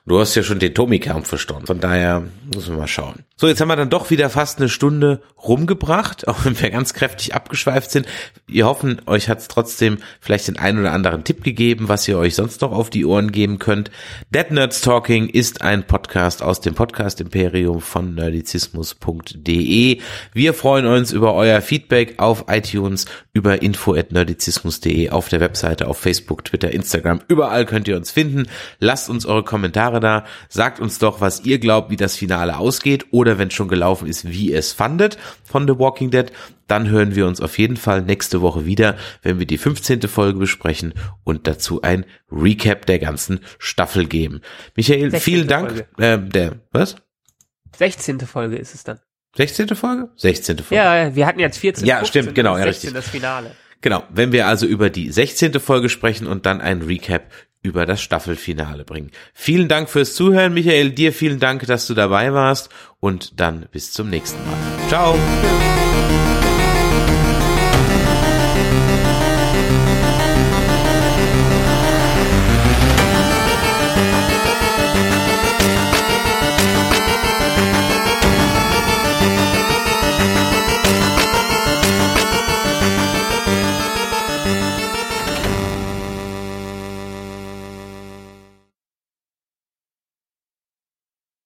Du 0.05 0.19
hast 0.19 0.35
ja 0.35 0.43
schon 0.43 0.59
den 0.59 0.73
kaum 0.73 1.23
verstanden. 1.23 1.65
Von 1.65 1.79
daher 1.79 2.23
müssen 2.53 2.73
wir 2.73 2.79
mal 2.79 2.87
schauen. 2.87 3.23
So, 3.37 3.47
jetzt 3.47 3.61
haben 3.61 3.69
wir 3.69 3.77
dann 3.77 3.89
doch 3.89 4.09
wieder 4.09 4.29
fast 4.29 4.59
eine 4.59 4.67
Stunde 4.67 5.21
rumgebracht, 5.41 6.27
auch 6.27 6.43
wenn 6.43 6.59
wir 6.59 6.69
ganz 6.71 6.93
kräftig 6.93 7.33
abgeschweift 7.33 7.89
sind. 7.89 8.05
Wir 8.45 8.65
hoffen, 8.65 9.01
euch 9.05 9.29
hat 9.29 9.39
es 9.39 9.47
trotzdem 9.47 9.99
vielleicht 10.19 10.49
den 10.49 10.59
einen 10.59 10.79
oder 10.79 10.91
anderen 10.91 11.23
Tipp 11.23 11.41
gegeben, 11.41 11.87
was 11.87 12.05
ihr 12.07 12.17
euch 12.17 12.35
sonst 12.35 12.59
noch 12.61 12.73
auf 12.73 12.89
die 12.89 13.05
Ohren 13.05 13.31
geben 13.31 13.59
könnt. 13.59 13.91
Dead 14.29 14.51
Nerds 14.51 14.81
Talking 14.81 15.29
ist 15.29 15.61
ein 15.61 15.87
Podcast 15.87 16.43
aus 16.43 16.59
dem 16.59 16.75
Podcast 16.75 17.21
Imperium 17.21 17.79
von 17.79 18.13
nerdizismus.de. 18.13 20.01
Wir 20.33 20.53
freuen 20.53 20.85
uns 20.85 21.13
über 21.13 21.33
euer 21.33 21.61
Feedback 21.61 22.15
auf 22.19 22.45
iTunes, 22.49 23.05
über 23.31 23.61
info@nerdizismus.de, 23.61 25.11
auf 25.11 25.29
der 25.29 25.39
Webseite, 25.39 25.87
auf 25.87 25.97
Facebook, 25.97 26.43
Twitter, 26.43 26.71
Instagram. 26.71 27.21
Überall 27.29 27.65
könnt 27.65 27.87
ihr 27.87 27.95
uns 27.95 28.11
finden. 28.11 28.47
Lasst 28.79 29.09
uns 29.09 29.25
eure 29.25 29.43
Kommentare 29.43 29.92
da. 29.99 30.25
Sagt 30.49 30.79
uns 30.79 30.99
doch, 30.99 31.21
was 31.21 31.45
ihr 31.45 31.59
glaubt, 31.59 31.89
wie 31.89 31.95
das 31.95 32.15
Finale 32.15 32.57
ausgeht 32.57 33.07
oder 33.11 33.37
wenn 33.37 33.47
es 33.47 33.53
schon 33.53 33.67
gelaufen 33.67 34.07
ist, 34.07 34.29
wie 34.29 34.51
ihr 34.51 34.59
es 34.59 34.73
fandet 34.73 35.17
von 35.43 35.67
The 35.67 35.77
Walking 35.79 36.11
Dead. 36.11 36.31
Dann 36.67 36.89
hören 36.89 37.15
wir 37.15 37.27
uns 37.27 37.41
auf 37.41 37.57
jeden 37.57 37.77
Fall 37.77 38.01
nächste 38.01 38.41
Woche 38.41 38.65
wieder, 38.65 38.95
wenn 39.21 39.39
wir 39.39 39.45
die 39.45 39.57
15. 39.57 40.01
Folge 40.03 40.39
besprechen 40.39 40.93
und 41.23 41.47
dazu 41.47 41.81
ein 41.81 42.05
Recap 42.31 42.85
der 42.85 42.99
ganzen 42.99 43.39
Staffel 43.59 44.07
geben. 44.07 44.41
Michael, 44.75 45.11
16. 45.11 45.19
vielen 45.19 45.47
Dank. 45.47 45.85
Äh, 45.97 46.17
der, 46.19 46.59
was? 46.71 46.95
16. 47.77 48.19
Folge 48.21 48.55
ist 48.55 48.73
es 48.73 48.83
dann. 48.83 48.99
16. 49.35 49.69
Folge? 49.69 50.09
16. 50.15 50.59
Folge. 50.59 50.75
Ja, 50.75 51.15
wir 51.15 51.25
hatten 51.25 51.39
jetzt 51.39 51.57
14. 51.57 51.85
Ja, 51.85 51.97
15, 51.97 52.21
stimmt, 52.21 52.35
genau, 52.35 52.57
ja, 52.57 52.63
16 52.63 52.89
richtig. 52.89 52.93
das 52.93 53.09
Finale. 53.09 53.51
Genau, 53.81 54.03
wenn 54.09 54.31
wir 54.31 54.47
also 54.47 54.65
über 54.65 54.89
die 54.89 55.11
16. 55.11 55.59
Folge 55.59 55.89
sprechen 55.89 56.27
und 56.27 56.45
dann 56.45 56.61
ein 56.61 56.83
Recap 56.83 57.23
über 57.63 57.85
das 57.87 58.01
Staffelfinale 58.01 58.83
bringen. 58.83 59.11
Vielen 59.33 59.67
Dank 59.67 59.89
fürs 59.89 60.13
Zuhören, 60.13 60.53
Michael. 60.53 60.91
Dir 60.91 61.13
vielen 61.13 61.39
Dank, 61.39 61.65
dass 61.65 61.87
du 61.87 61.95
dabei 61.95 62.33
warst 62.33 62.69
und 62.99 63.39
dann 63.39 63.65
bis 63.71 63.91
zum 63.91 64.09
nächsten 64.09 64.39
Mal. 64.45 64.87
Ciao. 64.89 65.17